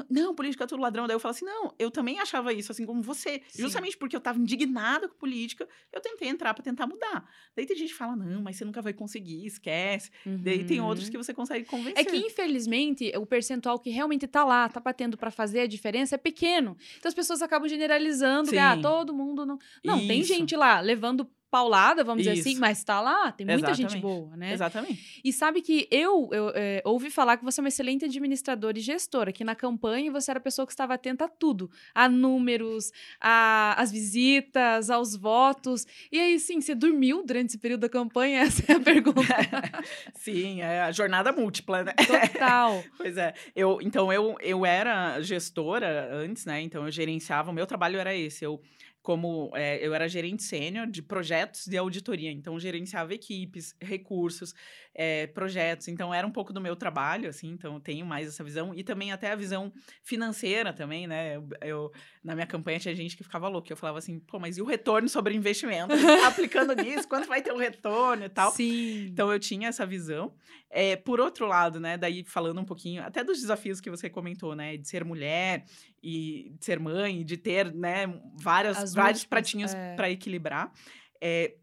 não, 0.10 0.36
política 0.36 0.64
é 0.64 0.68
tudo 0.68 0.82
ladrão. 0.82 1.08
Daí 1.08 1.16
eu 1.16 1.20
falo 1.20 1.34
assim, 1.34 1.46
não, 1.46 1.74
eu 1.80 1.90
também 1.90 2.20
achava 2.20 2.54
isso, 2.54 2.72
assim 2.72 2.86
como 2.86 3.02
você. 3.02 3.42
Sim. 3.48 3.64
Justamente 3.64 3.98
porque 3.98 4.16
eu 4.16 4.22
tava 4.22 4.38
indignada 4.38 5.08
com 5.08 5.16
política, 5.16 5.68
eu 5.92 6.02
tentei 6.02 6.28
entrar 6.28 6.54
para 6.54 6.64
tentar 6.64 6.88
mudar. 6.88 7.28
Daí 7.56 7.66
tem 7.66 7.76
gente 7.76 7.92
que 7.92 7.98
fala, 7.98 8.16
não, 8.16 8.42
mas 8.42 8.58
você 8.58 8.66
nunca 8.66 8.82
vai 8.82 8.94
conseguir, 8.94 9.46
esquece. 9.46 10.12
Uhum. 10.26 10.40
Daí 10.42 10.64
tem 10.64 10.82
outros 10.82 11.06
uhum. 11.06 11.12
que 11.12 11.18
você 11.18 11.34
consegue 11.34 11.66
convencer. 11.66 12.00
É 12.00 12.04
que, 12.04 12.18
infelizmente, 12.18 13.12
o 13.16 13.26
percentual 13.26 13.78
que 13.80 13.90
realmente 13.90 14.28
tá 14.28 14.44
lá, 14.44 14.68
tá 14.68 14.80
batendo 14.80 15.18
para 15.18 15.30
fazer 15.30 15.62
a 15.62 15.68
diferença 15.68 16.16
é 16.16 16.18
pequeno. 16.18 16.76
Então 16.98 17.10
as 17.10 17.14
pessoas 17.14 17.42
acabam 17.42 17.70
generalizando, 17.70 18.50
que, 18.50 18.58
ah, 18.58 18.78
todo 18.82 19.14
mundo 19.14 19.46
não. 19.46 19.60
Não, 19.84 19.98
Isso. 19.98 20.08
tem 20.08 20.24
gente 20.24 20.56
lá 20.56 20.80
levando 20.80 21.30
paulada, 21.56 22.04
vamos 22.04 22.26
Isso. 22.26 22.34
dizer 22.34 22.50
assim, 22.50 22.60
mas 22.60 22.84
tá 22.84 23.00
lá, 23.00 23.32
tem 23.32 23.48
muita 23.48 23.72
Exatamente. 23.72 23.94
gente 23.94 24.02
boa, 24.02 24.36
né? 24.36 24.52
Exatamente. 24.52 25.22
E 25.24 25.32
sabe 25.32 25.62
que 25.62 25.88
eu, 25.90 26.28
eu 26.34 26.52
é, 26.54 26.82
ouvi 26.84 27.10
falar 27.10 27.38
que 27.38 27.46
você 27.46 27.62
é 27.62 27.64
uma 27.64 27.70
excelente 27.70 28.04
administradora 28.04 28.78
e 28.78 28.82
gestora, 28.82 29.32
que 29.32 29.42
na 29.46 29.56
campanha 29.56 30.12
você 30.12 30.32
era 30.32 30.38
a 30.38 30.44
pessoa 30.44 30.66
que 30.66 30.74
estava 30.74 30.96
atenta 30.96 31.24
a 31.24 31.28
tudo, 31.30 31.72
a 31.94 32.10
números, 32.10 32.92
a, 33.22 33.74
as 33.82 33.90
visitas, 33.90 34.90
aos 34.90 35.16
votos. 35.16 35.88
E 36.12 36.20
aí, 36.20 36.38
sim, 36.42 36.60
você 36.60 36.76
dormiu 36.76 37.24
durante 37.26 37.52
esse 37.52 37.58
período 37.58 37.82
da 37.82 37.90
campanha? 37.90 38.42
Essa 38.44 38.74
é 38.74 38.76
a 38.76 38.80
pergunta. 38.82 39.22
sim, 40.14 40.60
é 40.60 40.82
a 40.82 40.92
jornada 40.92 41.32
múltipla, 41.32 41.86
né? 41.86 41.94
Total. 41.94 42.84
pois 42.98 43.16
é. 43.16 43.34
Eu, 43.56 43.80
então, 43.82 44.12
eu, 44.12 44.36
eu 44.42 44.66
era 44.66 45.22
gestora 45.22 46.10
antes, 46.14 46.46
né? 46.46 46.60
Então, 46.60 46.84
eu 46.84 46.92
gerenciava, 46.92 47.50
o 47.50 47.54
meu 47.54 47.66
trabalho 47.66 47.98
era 47.98 48.14
esse, 48.14 48.44
eu 48.44 48.60
como 49.06 49.52
é, 49.54 49.78
eu 49.86 49.94
era 49.94 50.10
gerente 50.10 50.42
sênior 50.42 50.88
de 50.88 51.00
projetos 51.00 51.68
de 51.68 51.78
auditoria, 51.78 52.32
então 52.32 52.60
gerenciava 52.60 53.14
equipes, 53.14 53.76
recursos, 53.80 54.52
é, 54.96 55.28
projetos, 55.28 55.88
então 55.88 56.12
era 56.12 56.26
um 56.26 56.32
pouco 56.32 56.52
do 56.52 56.60
meu 56.60 56.76
trabalho, 56.76 57.30
assim, 57.30 57.50
então 57.50 57.76
eu 57.76 57.80
tenho 57.80 58.04
mais 58.04 58.28
essa 58.28 58.44
visão 58.44 58.74
e 58.74 58.84
também 58.84 59.12
até 59.12 59.32
a 59.32 59.36
visão 59.36 59.72
financeira 60.02 60.74
também, 60.74 61.06
né? 61.06 61.36
Eu, 61.36 61.48
eu 61.62 61.92
na 62.24 62.34
minha 62.34 62.48
campanha 62.48 62.80
tinha 62.80 62.96
gente 62.96 63.16
que 63.16 63.24
ficava 63.24 63.48
louca, 63.48 63.72
eu 63.72 63.78
falava 63.78 64.00
assim, 64.00 64.20
pô, 64.20 64.40
mas 64.40 64.58
e 64.58 64.62
o 64.64 64.66
retorno 64.66 65.08
sobre 65.08 65.36
investimento? 65.36 65.94
Tá 65.96 66.28
aplicando 66.28 66.74
nisso, 66.82 67.08
quando 67.08 67.28
vai 67.28 67.44
ter 67.44 67.52
o 67.52 67.56
um 67.58 67.60
retorno 67.60 68.26
e 68.26 68.30
tal? 68.30 68.52
Sim. 68.54 69.06
Então 69.12 69.32
eu 69.32 69.38
tinha 69.38 69.68
essa 69.68 69.86
visão. 69.86 70.34
É, 70.68 70.96
por 70.96 71.20
outro 71.20 71.46
lado, 71.46 71.80
né, 71.80 71.96
daí 71.96 72.24
falando 72.24 72.60
um 72.60 72.66
pouquinho 72.66 73.04
até 73.04 73.24
dos 73.24 73.40
desafios 73.40 73.80
que 73.80 73.90
você 73.90 74.10
comentou, 74.10 74.56
né, 74.56 74.76
de 74.78 74.88
ser 74.88 75.06
mulher 75.06 75.64
e 76.06 76.52
de 76.60 76.64
ser 76.64 76.80
mãe, 76.80 77.26
de 77.26 77.36
ter, 77.36 77.74
né, 77.74 78.22
várias, 78.40 78.78
As 78.78 78.94
vários 78.94 79.26
pratinhos 79.26 79.74
é... 79.74 79.96
para 79.96 80.12
equilibrar. 80.12 80.72
É, 81.20 81.56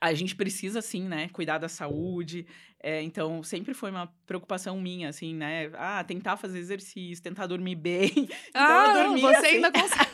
a 0.00 0.14
gente 0.14 0.34
precisa, 0.34 0.80
sim, 0.80 1.06
né, 1.06 1.28
cuidar 1.28 1.58
da 1.58 1.68
saúde. 1.68 2.46
É, 2.82 3.02
então, 3.02 3.42
sempre 3.42 3.74
foi 3.74 3.90
uma 3.90 4.06
preocupação 4.24 4.80
minha, 4.80 5.08
assim, 5.08 5.34
né? 5.34 5.70
Ah, 5.74 6.02
tentar 6.04 6.36
fazer 6.36 6.60
exercício, 6.60 7.22
tentar 7.22 7.46
dormir 7.46 7.74
bem. 7.74 8.10
Então, 8.48 8.62
ah, 8.62 8.94
eu 8.96 9.04
dormia, 9.04 9.28
você 9.28 9.36
assim. 9.36 9.56
ainda 9.56 9.72
consegue. 9.72 10.08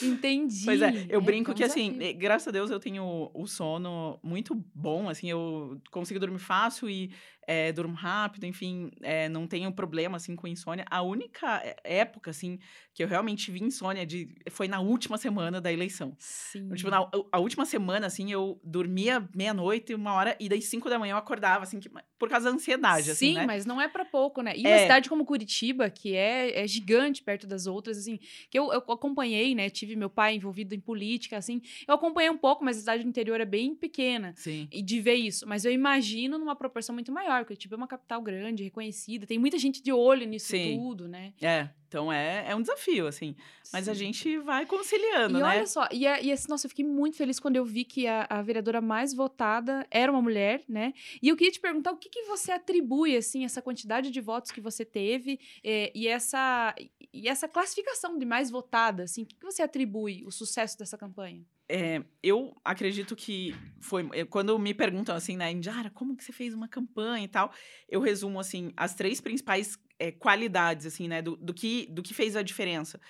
Entendi. 0.02 0.64
Pois 0.64 0.80
é, 0.80 1.06
eu 1.08 1.20
é, 1.20 1.22
brinco 1.22 1.52
que, 1.52 1.64
assim, 1.64 1.98
graças 2.16 2.48
a 2.48 2.50
Deus 2.50 2.70
eu 2.70 2.80
tenho 2.80 3.30
o 3.34 3.46
sono 3.46 4.18
muito 4.22 4.54
bom, 4.74 5.08
assim, 5.08 5.28
eu 5.28 5.80
consigo 5.90 6.18
dormir 6.18 6.38
fácil 6.38 6.88
e 6.88 7.10
é, 7.50 7.72
durmo 7.72 7.94
rápido, 7.94 8.46
enfim, 8.46 8.92
é, 9.02 9.28
não 9.28 9.44
tenho 9.44 9.72
problema, 9.72 10.18
assim, 10.18 10.36
com 10.36 10.46
insônia. 10.46 10.84
A 10.88 11.02
única 11.02 11.60
época, 11.82 12.30
assim, 12.30 12.60
que 12.94 13.02
eu 13.02 13.08
realmente 13.08 13.46
tive 13.46 13.58
insônia 13.60 14.06
de, 14.06 14.32
foi 14.52 14.68
na 14.68 14.78
última 14.78 15.18
semana 15.18 15.60
da 15.60 15.72
eleição. 15.72 16.14
Sim. 16.16 16.68
Tipo, 16.74 16.90
na, 16.90 16.98
a 17.32 17.40
última 17.40 17.66
semana, 17.66 18.06
assim, 18.06 18.30
eu 18.30 18.60
dormia 18.62 19.28
meia-noite, 19.34 19.92
uma 19.92 20.12
hora, 20.12 20.36
e 20.38 20.48
daí 20.48 20.62
cinco 20.62 20.88
da 20.88 20.96
manhã 20.96 21.14
eu 21.14 21.16
acordava, 21.16 21.64
assim, 21.64 21.80
que, 21.80 21.90
por 22.16 22.28
causa 22.28 22.48
da 22.48 22.54
ansiedade, 22.54 23.06
Sim, 23.06 23.10
assim, 23.10 23.34
né? 23.34 23.46
mas 23.46 23.66
não 23.66 23.80
é 23.80 23.88
para 23.88 24.04
pouco, 24.04 24.42
né? 24.42 24.52
E 24.56 24.64
uma 24.64 24.78
cidade 24.78 25.08
como 25.08 25.24
Curitiba, 25.24 25.90
que 25.90 26.14
é, 26.14 26.62
é 26.62 26.68
gigante 26.68 27.20
perto 27.20 27.48
das 27.48 27.66
outras, 27.66 27.98
assim, 27.98 28.20
que 28.48 28.56
eu, 28.56 28.72
eu 28.72 28.78
acompanhei, 28.92 29.56
né? 29.56 29.68
Tive 29.68 29.96
meu 29.96 30.08
pai 30.08 30.36
envolvido 30.36 30.72
em 30.72 30.80
política, 30.80 31.36
assim, 31.36 31.60
eu 31.88 31.96
acompanhei 31.96 32.30
um 32.30 32.38
pouco, 32.38 32.64
mas 32.64 32.76
a 32.76 32.80
cidade 32.80 33.02
do 33.02 33.08
interior 33.08 33.40
é 33.40 33.44
bem 33.44 33.74
pequena. 33.74 34.34
Sim. 34.36 34.68
E 34.70 34.80
de 34.80 35.00
ver 35.00 35.14
isso. 35.14 35.48
Mas 35.48 35.64
eu 35.64 35.72
imagino 35.72 36.38
numa 36.38 36.54
proporção 36.54 36.94
muito 36.94 37.10
maior, 37.10 37.39
porque 37.44 37.56
tipo, 37.56 37.74
é 37.74 37.76
uma 37.76 37.86
capital 37.86 38.20
grande, 38.22 38.64
reconhecida, 38.64 39.26
tem 39.26 39.38
muita 39.38 39.58
gente 39.58 39.82
de 39.82 39.92
olho 39.92 40.26
nisso 40.26 40.48
Sim. 40.48 40.76
tudo, 40.76 41.08
né? 41.08 41.32
É. 41.40 41.68
Então 41.90 42.12
é, 42.12 42.44
é 42.48 42.54
um 42.54 42.60
desafio, 42.60 43.08
assim. 43.08 43.34
Mas 43.72 43.86
Sim. 43.86 43.90
a 43.90 43.94
gente 43.94 44.38
vai 44.38 44.64
conciliando, 44.64 45.38
e 45.38 45.42
né? 45.42 45.56
E 45.56 45.58
olha 45.58 45.66
só, 45.66 45.88
e, 45.90 46.04
e 46.04 46.32
assim, 46.32 46.46
nossa, 46.48 46.66
eu 46.66 46.68
fiquei 46.68 46.84
muito 46.84 47.16
feliz 47.16 47.40
quando 47.40 47.56
eu 47.56 47.64
vi 47.64 47.84
que 47.84 48.06
a, 48.06 48.26
a, 48.30 48.42
vereadora 48.42 48.80
mais 48.80 49.12
votada 49.12 49.84
era 49.90 50.10
uma 50.10 50.22
mulher, 50.22 50.62
né? 50.68 50.94
E 51.20 51.28
eu 51.28 51.36
queria 51.36 51.52
te 51.52 51.58
perguntar 51.58 51.90
o 51.90 51.96
que, 51.96 52.08
que 52.08 52.22
você 52.22 52.52
atribui, 52.52 53.16
assim, 53.16 53.44
essa 53.44 53.60
quantidade 53.60 54.10
de 54.10 54.20
votos 54.20 54.52
que 54.52 54.60
você 54.60 54.84
teve 54.84 55.40
é, 55.64 55.90
e, 55.92 56.06
essa, 56.06 56.74
e 57.12 57.28
essa 57.28 57.48
classificação 57.48 58.16
de 58.16 58.24
mais 58.24 58.50
votada, 58.50 59.02
assim, 59.02 59.22
o 59.22 59.26
que, 59.26 59.34
que 59.34 59.44
você 59.44 59.62
atribui 59.62 60.24
o 60.24 60.30
sucesso 60.30 60.78
dessa 60.78 60.96
campanha? 60.96 61.44
É, 61.72 62.02
eu 62.20 62.52
acredito 62.64 63.14
que 63.14 63.54
foi. 63.80 64.08
Eh, 64.12 64.24
quando 64.24 64.58
me 64.58 64.74
perguntam 64.74 65.14
assim, 65.14 65.36
né, 65.36 65.52
Indiara, 65.52 65.88
como 65.88 66.16
que 66.16 66.24
você 66.24 66.32
fez 66.32 66.52
uma 66.52 66.66
campanha 66.66 67.24
e 67.24 67.28
tal, 67.28 67.52
eu 67.88 68.00
resumo 68.00 68.40
assim, 68.40 68.72
as 68.76 68.92
três 68.96 69.20
principais 69.20 69.78
é, 69.96 70.10
qualidades, 70.10 70.84
assim, 70.84 71.06
né, 71.06 71.22
do, 71.22 71.36
do, 71.36 71.54
que, 71.54 71.86
do 71.86 72.02
que 72.02 72.12
fez 72.12 72.34
a 72.34 72.42
diferença. 72.42 73.00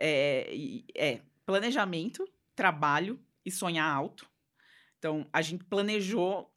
É, 0.00 0.48
é 0.94 1.22
planejamento, 1.44 2.24
trabalho 2.54 3.20
e 3.44 3.50
sonhar 3.50 3.92
alto. 3.92 4.30
Então, 4.96 5.26
a 5.32 5.42
gente 5.42 5.64
planejou, 5.64 6.54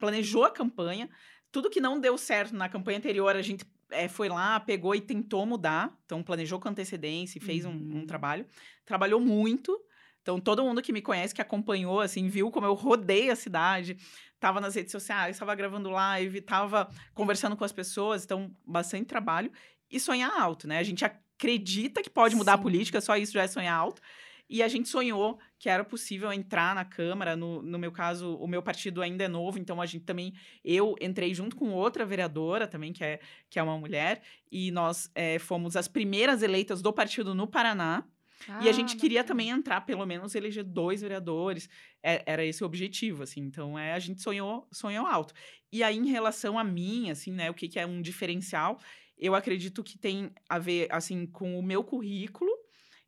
planejou 0.00 0.42
a 0.42 0.50
campanha. 0.50 1.08
Tudo 1.52 1.70
que 1.70 1.80
não 1.80 2.00
deu 2.00 2.18
certo 2.18 2.56
na 2.56 2.68
campanha 2.68 2.98
anterior, 2.98 3.36
a 3.36 3.42
gente 3.42 3.64
é, 3.88 4.08
foi 4.08 4.28
lá, 4.28 4.58
pegou 4.58 4.96
e 4.96 5.00
tentou 5.00 5.46
mudar. 5.46 5.96
Então, 6.04 6.24
planejou 6.24 6.58
com 6.58 6.68
antecedência 6.68 7.38
e 7.38 7.40
fez 7.40 7.64
uhum. 7.64 7.70
um, 7.70 7.74
um 7.74 7.98
uhum. 7.98 8.06
trabalho. 8.06 8.44
Trabalhou 8.84 9.20
muito 9.20 9.80
então, 10.26 10.40
todo 10.40 10.64
mundo 10.64 10.82
que 10.82 10.92
me 10.92 11.00
conhece, 11.00 11.32
que 11.32 11.40
acompanhou, 11.40 12.00
assim, 12.00 12.28
viu 12.28 12.50
como 12.50 12.66
eu 12.66 12.74
rodei 12.74 13.30
a 13.30 13.36
cidade. 13.36 13.96
estava 14.34 14.60
nas 14.60 14.74
redes 14.74 14.90
sociais, 14.90 15.36
estava 15.36 15.54
gravando 15.54 15.88
live, 15.88 16.38
estava 16.38 16.90
conversando 17.14 17.56
com 17.56 17.62
as 17.62 17.70
pessoas, 17.70 18.24
então 18.24 18.50
bastante 18.66 19.06
trabalho 19.06 19.52
e 19.88 20.00
sonhar 20.00 20.32
alto, 20.36 20.66
né? 20.66 20.78
A 20.78 20.82
gente 20.82 21.04
acredita 21.04 22.02
que 22.02 22.10
pode 22.10 22.34
mudar 22.34 22.54
Sim. 22.54 22.58
a 22.58 22.62
política, 22.62 23.00
só 23.00 23.16
isso 23.16 23.34
já 23.34 23.44
é 23.44 23.46
sonhar 23.46 23.78
alto. 23.78 24.02
E 24.50 24.64
a 24.64 24.68
gente 24.68 24.88
sonhou 24.88 25.38
que 25.60 25.68
era 25.68 25.84
possível 25.84 26.32
entrar 26.32 26.74
na 26.74 26.84
Câmara. 26.84 27.36
No, 27.36 27.62
no 27.62 27.78
meu 27.78 27.92
caso, 27.92 28.34
o 28.34 28.48
meu 28.48 28.62
partido 28.62 29.02
ainda 29.02 29.22
é 29.22 29.28
novo, 29.28 29.60
então 29.60 29.80
a 29.80 29.86
gente 29.86 30.04
também. 30.04 30.34
Eu 30.64 30.96
entrei 31.00 31.32
junto 31.34 31.54
com 31.54 31.70
outra 31.70 32.04
vereadora 32.04 32.66
também, 32.66 32.92
que 32.92 33.04
é, 33.04 33.20
que 33.48 33.60
é 33.60 33.62
uma 33.62 33.78
mulher, 33.78 34.22
e 34.50 34.72
nós 34.72 35.08
é, 35.14 35.38
fomos 35.38 35.76
as 35.76 35.86
primeiras 35.86 36.42
eleitas 36.42 36.82
do 36.82 36.92
partido 36.92 37.32
no 37.32 37.46
Paraná. 37.46 38.04
Ah, 38.48 38.60
e 38.62 38.68
a 38.68 38.72
gente 38.72 38.96
queria 38.96 39.24
também 39.24 39.50
entrar, 39.50 39.80
pelo 39.82 40.04
menos, 40.06 40.34
eleger 40.34 40.64
dois 40.64 41.00
vereadores. 41.02 41.68
É, 42.02 42.22
era 42.26 42.44
esse 42.44 42.62
o 42.62 42.66
objetivo, 42.66 43.22
assim. 43.22 43.40
Então, 43.40 43.78
é, 43.78 43.92
a 43.92 43.98
gente 43.98 44.22
sonhou, 44.22 44.66
sonhou 44.72 45.06
alto. 45.06 45.34
E 45.72 45.82
aí, 45.82 45.96
em 45.96 46.06
relação 46.08 46.58
a 46.58 46.64
mim, 46.64 47.10
assim, 47.10 47.32
né, 47.32 47.50
o 47.50 47.54
que, 47.54 47.68
que 47.68 47.78
é 47.78 47.86
um 47.86 48.00
diferencial, 48.00 48.78
eu 49.18 49.34
acredito 49.34 49.82
que 49.82 49.98
tem 49.98 50.30
a 50.48 50.58
ver, 50.58 50.88
assim, 50.90 51.26
com 51.26 51.58
o 51.58 51.62
meu 51.62 51.82
currículo 51.82 52.50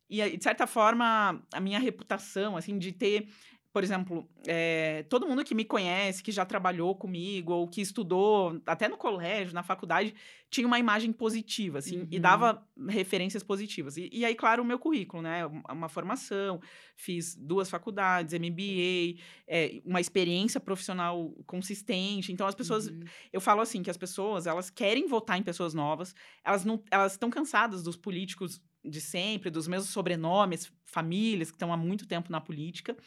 e, 0.09 0.37
de 0.37 0.43
certa 0.43 0.65
forma, 0.65 1.45
a 1.53 1.59
minha 1.59 1.79
reputação, 1.79 2.57
assim, 2.57 2.77
de 2.79 2.91
ter 2.91 3.29
por 3.71 3.83
exemplo, 3.83 4.27
é, 4.47 5.03
todo 5.09 5.27
mundo 5.27 5.43
que 5.43 5.53
me 5.53 5.63
conhece, 5.63 6.23
que 6.23 6.31
já 6.31 6.43
trabalhou 6.43 6.95
comigo, 6.95 7.53
ou 7.53 7.67
que 7.67 7.81
estudou, 7.81 8.59
até 8.65 8.87
no 8.87 8.97
colégio, 8.97 9.53
na 9.53 9.61
faculdade, 9.61 10.15
tinha 10.49 10.65
uma 10.65 10.79
imagem 10.79 11.13
positiva, 11.13 11.77
assim, 11.77 11.99
uhum. 11.99 12.07
e 12.09 12.19
dava 12.19 12.67
referências 12.87 13.43
positivas. 13.43 13.95
E, 13.95 14.09
e, 14.11 14.25
aí, 14.25 14.33
claro, 14.33 14.63
o 14.63 14.65
meu 14.65 14.79
currículo, 14.79 15.21
né? 15.21 15.45
Uma 15.69 15.87
formação, 15.87 16.59
fiz 16.95 17.35
duas 17.35 17.69
faculdades, 17.69 18.33
MBA, 18.33 19.21
é, 19.47 19.65
eh, 19.65 19.81
uma 19.85 20.01
experiência 20.01 20.59
profissional 20.59 21.31
consistente. 21.45 22.31
Então, 22.31 22.47
as 22.47 22.55
pessoas. 22.55 22.87
Uhum. 22.87 23.01
Eu 23.31 23.39
falo 23.39 23.61
assim, 23.61 23.83
que 23.83 23.91
as 23.91 23.97
pessoas, 23.97 24.47
elas 24.47 24.71
querem 24.71 25.07
votar 25.07 25.37
em 25.37 25.43
pessoas 25.43 25.75
novas, 25.75 26.15
elas 26.43 26.65
não 26.65 26.81
elas 26.89 27.11
estão 27.11 27.29
cansadas 27.29 27.83
dos 27.83 27.95
políticos 27.95 28.59
de 28.83 28.99
sempre, 28.99 29.51
dos 29.51 29.67
mesmos 29.67 29.89
sobrenomes, 29.89 30.71
famílias 30.85 31.51
que 31.51 31.55
estão 31.55 31.71
há 31.71 31.77
muito 31.77 32.07
tempo 32.07 32.31
na 32.31 32.41
política. 32.41 32.97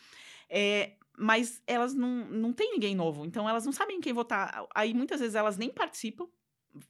É, 0.54 0.92
mas 1.16 1.62
elas 1.66 1.94
não, 1.94 2.26
não 2.26 2.52
têm 2.52 2.72
ninguém 2.72 2.94
novo, 2.94 3.24
então 3.24 3.48
elas 3.48 3.64
não 3.64 3.72
sabem 3.72 4.00
quem 4.02 4.12
votar. 4.12 4.66
Aí 4.74 4.92
muitas 4.92 5.20
vezes 5.20 5.34
elas 5.34 5.56
nem 5.56 5.70
participam, 5.70 6.26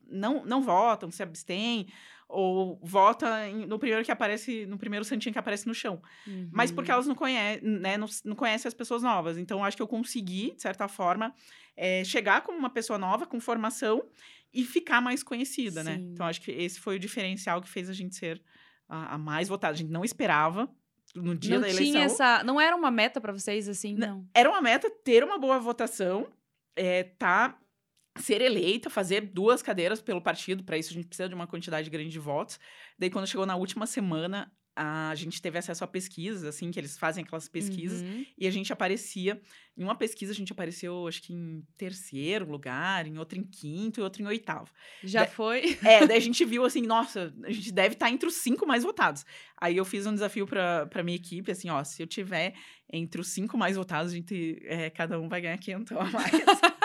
não, 0.04 0.44
não 0.44 0.60
votam, 0.60 1.12
se 1.12 1.22
abstêm, 1.22 1.86
ou 2.28 2.80
vota 2.82 3.48
no 3.68 3.78
primeiro 3.78 4.04
que 4.04 4.10
aparece, 4.10 4.66
no 4.66 4.78
primeiro 4.78 5.04
santinho 5.04 5.32
que 5.32 5.38
aparece 5.38 5.66
no 5.66 5.74
chão. 5.74 6.02
Uhum. 6.26 6.48
Mas 6.50 6.72
porque 6.72 6.90
uhum. 6.90 6.94
elas 6.94 7.06
não 7.06 7.14
conhecem, 7.14 7.62
né, 7.62 7.96
não, 7.96 8.08
não 8.24 8.34
conhecem 8.34 8.66
as 8.66 8.74
pessoas 8.74 9.02
novas. 9.02 9.38
Então, 9.38 9.64
acho 9.64 9.76
que 9.76 9.82
eu 9.82 9.88
consegui, 9.88 10.52
de 10.56 10.62
certa 10.62 10.88
forma, 10.88 11.32
é, 11.76 12.02
chegar 12.02 12.40
como 12.40 12.58
uma 12.58 12.70
pessoa 12.70 12.98
nova, 12.98 13.26
com 13.26 13.38
formação, 13.38 14.02
e 14.52 14.64
ficar 14.64 15.00
mais 15.00 15.22
conhecida? 15.22 15.82
Sim. 15.82 15.88
né? 15.88 15.94
Então, 16.12 16.26
acho 16.26 16.40
que 16.40 16.50
esse 16.50 16.80
foi 16.80 16.96
o 16.96 16.98
diferencial 16.98 17.60
que 17.60 17.68
fez 17.68 17.88
a 17.88 17.92
gente 17.92 18.16
ser 18.16 18.42
a, 18.88 19.14
a 19.14 19.18
mais 19.18 19.48
votada. 19.48 19.74
A 19.74 19.76
gente 19.76 19.90
não 19.90 20.04
esperava, 20.04 20.68
no 21.14 21.34
dia 21.34 21.54
não 21.54 21.62
da 21.62 21.68
eleição. 21.68 21.92
Tinha 21.92 22.04
essa, 22.04 22.42
não 22.44 22.60
era 22.60 22.74
uma 22.74 22.90
meta 22.90 23.20
para 23.20 23.32
vocês, 23.32 23.68
assim, 23.68 23.94
não? 23.94 24.26
Era 24.34 24.48
uma 24.48 24.60
meta 24.60 24.90
ter 24.90 25.22
uma 25.22 25.38
boa 25.38 25.58
votação, 25.58 26.28
é, 26.76 27.04
tá, 27.04 27.58
ser 28.18 28.40
eleita, 28.40 28.90
fazer 28.90 29.20
duas 29.22 29.62
cadeiras 29.62 30.00
pelo 30.00 30.22
partido, 30.22 30.64
para 30.64 30.76
isso 30.76 30.90
a 30.90 30.94
gente 30.94 31.06
precisa 31.06 31.28
de 31.28 31.34
uma 31.34 31.46
quantidade 31.46 31.88
grande 31.90 32.10
de 32.10 32.18
votos. 32.18 32.58
Daí, 32.98 33.10
quando 33.10 33.26
chegou 33.26 33.46
na 33.46 33.56
última 33.56 33.86
semana, 33.86 34.52
a 34.74 35.14
gente 35.14 35.40
teve 35.40 35.58
acesso 35.58 35.84
a 35.84 35.86
pesquisas, 35.86 36.44
assim, 36.44 36.70
que 36.70 36.80
eles 36.80 36.96
fazem 36.96 37.22
aquelas 37.22 37.48
pesquisas, 37.48 38.00
uhum. 38.00 38.24
e 38.38 38.46
a 38.46 38.50
gente 38.50 38.72
aparecia. 38.72 39.40
Em 39.76 39.82
uma 39.82 39.94
pesquisa, 39.94 40.32
a 40.32 40.34
gente 40.34 40.52
apareceu, 40.52 41.06
acho 41.06 41.22
que 41.22 41.32
em 41.32 41.62
terceiro 41.76 42.50
lugar, 42.50 43.06
em 43.06 43.18
outra 43.18 43.38
em 43.38 43.42
quinto 43.42 44.00
e 44.00 44.02
outra 44.02 44.22
em 44.22 44.26
oitavo. 44.26 44.70
Já 45.02 45.24
da 45.24 45.30
foi? 45.30 45.78
É, 45.82 46.06
daí 46.06 46.16
a 46.16 46.20
gente 46.20 46.44
viu 46.44 46.64
assim, 46.64 46.82
nossa, 46.82 47.32
a 47.44 47.50
gente 47.50 47.72
deve 47.72 47.94
estar 47.94 48.06
tá 48.06 48.12
entre 48.12 48.28
os 48.28 48.34
cinco 48.34 48.66
mais 48.66 48.82
votados. 48.82 49.24
Aí 49.60 49.76
eu 49.76 49.84
fiz 49.84 50.06
um 50.06 50.12
desafio 50.12 50.46
para 50.46 51.02
minha 51.02 51.16
equipe, 51.16 51.50
assim, 51.50 51.70
ó, 51.70 51.82
se 51.84 52.02
eu 52.02 52.06
tiver 52.06 52.54
entre 52.92 53.20
os 53.20 53.28
cinco 53.28 53.56
mais 53.56 53.76
votados, 53.76 54.12
a 54.12 54.14
gente, 54.14 54.60
é, 54.64 54.90
cada 54.90 55.18
um 55.18 55.28
vai 55.28 55.40
ganhar 55.40 55.56
quinhentão 55.58 56.00
a 56.00 56.04
mais. 56.04 56.32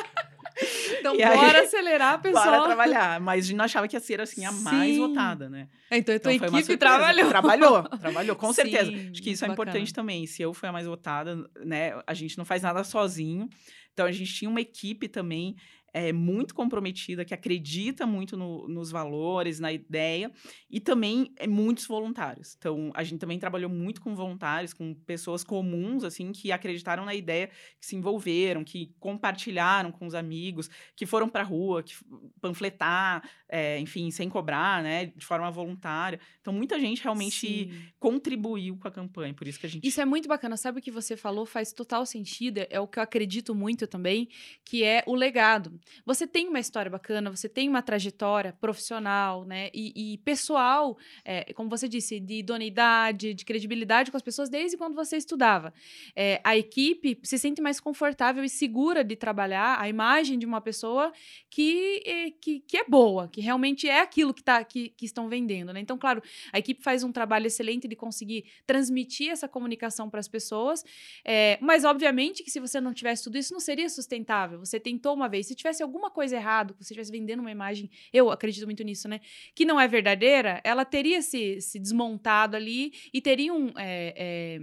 Então, 1.00 1.16
e 1.16 1.26
bora 1.26 1.60
aí, 1.60 1.66
acelerar, 1.66 2.20
pessoal. 2.22 2.46
Bora 2.46 2.66
trabalhar. 2.66 3.20
Mas 3.20 3.46
a 3.46 3.48
gente 3.48 3.58
não 3.58 3.66
achava 3.66 3.88
que 3.88 3.96
ia 3.96 4.00
ser, 4.00 4.22
assim, 4.22 4.46
a 4.46 4.52
Sim. 4.52 4.64
mais 4.64 4.98
votada, 4.98 5.50
né? 5.50 5.68
Então, 5.92 6.16
a 6.16 6.20
tua 6.20 6.34
então, 6.34 6.60
equipe 6.60 6.78
trabalhou. 6.78 7.30
Trabalhou, 7.30 7.84
trabalhou, 8.00 8.36
com 8.36 8.48
Sim, 8.48 8.54
certeza. 8.54 8.92
Acho 9.12 9.22
que 9.22 9.32
isso 9.32 9.46
é 9.46 9.48
bacana. 9.48 9.70
importante 9.70 9.94
também. 9.94 10.26
Se 10.26 10.42
eu 10.42 10.54
fui 10.54 10.68
a 10.70 10.72
mais 10.72 10.86
votada, 10.88 11.36
né? 11.66 12.00
A 12.06 12.14
gente 12.14 12.38
não 12.38 12.46
faz 12.46 12.62
nada 12.62 12.84
sozinho. 12.84 13.50
Então, 13.94 14.06
a 14.06 14.12
gente 14.12 14.32
tinha 14.32 14.50
uma 14.50 14.62
equipe 14.62 15.08
também 15.08 15.56
é, 15.98 16.14
muito 16.14 16.54
comprometida, 16.54 17.26
que 17.26 17.34
acredita 17.34 18.06
muito 18.06 18.38
no, 18.38 18.68
nos 18.68 18.92
valores, 18.92 19.60
na 19.60 19.74
ideia, 19.74 20.32
e 20.70 20.80
também 20.80 21.34
é 21.38 21.48
muitos 21.48 21.88
voluntários. 21.88 22.56
Então, 22.56 22.92
a 22.94 23.04
gente 23.04 23.20
também 23.20 23.40
trabalhou 23.40 23.68
muito 23.68 24.00
com 24.00 24.14
voluntários, 24.14 24.76
com 24.76 24.94
pessoas 24.94 25.44
comuns, 25.44 26.04
assim, 26.04 26.32
que 26.32 26.52
acreditaram 26.52 27.04
na 27.04 27.16
ideia, 27.16 27.50
que 27.80 27.86
se 27.88 27.96
envolveram, 27.96 28.64
que 28.64 28.94
compartilharam 29.00 29.92
com 29.92 30.06
os 30.06 30.14
amigos, 30.14 30.70
que 30.96 31.08
foram 31.08 31.28
para 31.28 31.42
a 31.42 31.46
rua, 31.46 31.82
que 31.82 31.96
panfletar, 32.40 33.28
é, 33.50 33.80
enfim, 33.80 34.12
sem 34.12 34.30
cobrar, 34.30 34.84
né, 34.84 35.08
de 35.08 35.26
forma 35.26 35.50
voluntária. 35.50 36.20
Então, 36.40 36.54
muita 36.54 36.80
gente 36.80 37.02
realmente 37.02 37.72
Sim. 37.72 37.72
contribuiu 38.00 38.78
com 38.78 38.88
a 38.88 38.92
campanha, 38.92 39.34
por 39.34 39.48
isso 39.48 39.60
que 39.60 39.66
a 39.66 39.70
gente... 39.70 39.88
Isso 39.88 40.00
é 40.00 40.06
muito 40.06 40.28
bacana. 40.28 40.56
Sabe 40.58 40.78
o 40.78 40.82
que 40.82 40.92
você 40.92 41.18
falou? 41.18 41.44
Faz 41.44 41.74
total 41.74 42.06
sentido, 42.06 42.60
é 42.70 42.80
o 42.80 42.88
que 42.88 43.00
eu 43.00 43.04
acredito 43.04 43.56
muito 43.56 43.88
também, 43.88 44.30
que 44.64 44.84
é 44.84 45.04
o 45.08 45.16
legado. 45.16 45.74
Você 46.06 46.26
tem 46.28 46.48
uma 46.48 46.60
história 46.60 46.90
bacana, 46.90 47.30
você 47.30 47.50
tem 47.50 47.68
uma 47.68 47.82
trajetória 47.82 48.54
profissional, 48.60 49.44
né? 49.46 49.70
E, 49.74 50.14
e 50.14 50.18
pessoal, 50.20 50.98
é, 51.24 51.54
como 51.54 51.70
você 51.70 51.88
disse, 51.88 52.20
de 52.20 52.36
idoneidade, 52.40 53.34
de 53.34 53.46
credibilidade 53.46 54.12
com 54.12 54.18
as 54.18 54.24
pessoas 54.24 54.50
desde 54.50 54.78
quando 54.78 54.96
você 54.96 55.18
estudava. 55.18 55.74
É, 56.16 56.42
a 56.44 56.58
equipe 56.58 57.20
se 57.24 57.38
sente 57.38 57.62
mais 57.62 57.80
confortável 57.80 58.44
e 58.44 58.50
segura 58.50 59.04
de 59.04 59.16
trabalhar 59.16 59.80
a 59.80 59.88
imagem 59.90 60.38
de 60.38 60.46
uma 60.46 60.62
pessoa 60.62 61.12
que, 61.50 62.02
é, 62.06 62.32
que, 62.32 62.60
que 62.62 62.78
é 62.78 62.84
boa, 62.86 63.28
que 63.28 63.42
realmente 63.42 63.88
é 63.88 64.02
aquilo 64.02 64.34
que, 64.34 64.44
tá, 64.44 64.64
que, 64.64 64.90
que 64.90 65.06
estão 65.06 65.30
vendendo, 65.30 65.74
né? 65.74 65.80
Então, 65.80 65.98
claro, 65.98 66.22
a 66.52 66.60
equipe 66.60 66.82
faz 66.84 67.04
um 67.04 67.12
trabalho 67.12 67.48
excelente 67.48 67.88
de 67.88 67.96
conseguir 67.96 68.46
transmitir 68.66 69.30
essa 69.32 69.48
comunicação 69.48 70.10
para 70.10 70.20
as 70.20 70.28
pessoas, 70.28 70.84
é, 71.24 71.58
mas 71.62 71.84
obviamente 71.84 72.44
que 72.44 72.52
se 72.52 72.60
você 72.60 72.80
não 72.80 72.94
tivesse 72.94 73.24
tudo 73.24 73.38
isso, 73.38 73.54
não 73.54 73.60
seria 73.60 73.90
sustentável. 73.90 74.60
Você 74.60 74.80
tentou 74.80 75.14
uma 75.14 75.28
vez, 75.28 75.48
se 75.48 75.56
tivesse 75.56 75.77
tivesse 75.78 75.84
alguma 75.84 76.10
coisa 76.10 76.36
errada, 76.36 76.74
que 76.74 76.84
você 76.84 76.94
estivesse 76.94 77.12
vendendo 77.12 77.40
uma 77.40 77.52
imagem, 77.52 77.90
eu 78.12 78.32
acredito 78.32 78.66
muito 78.66 78.84
nisso, 78.84 79.08
né? 79.08 79.22
Que 79.54 79.66
não 79.66 79.80
é 79.80 79.88
verdadeira, 79.88 80.60
ela 80.64 80.84
teria 80.84 81.22
se, 81.22 81.62
se 81.62 81.80
desmontado 81.80 82.56
ali 82.56 82.94
e 83.14 83.22
teria 83.22 83.54
um. 83.54 83.70
É, 83.78 84.14
é, 84.18 84.60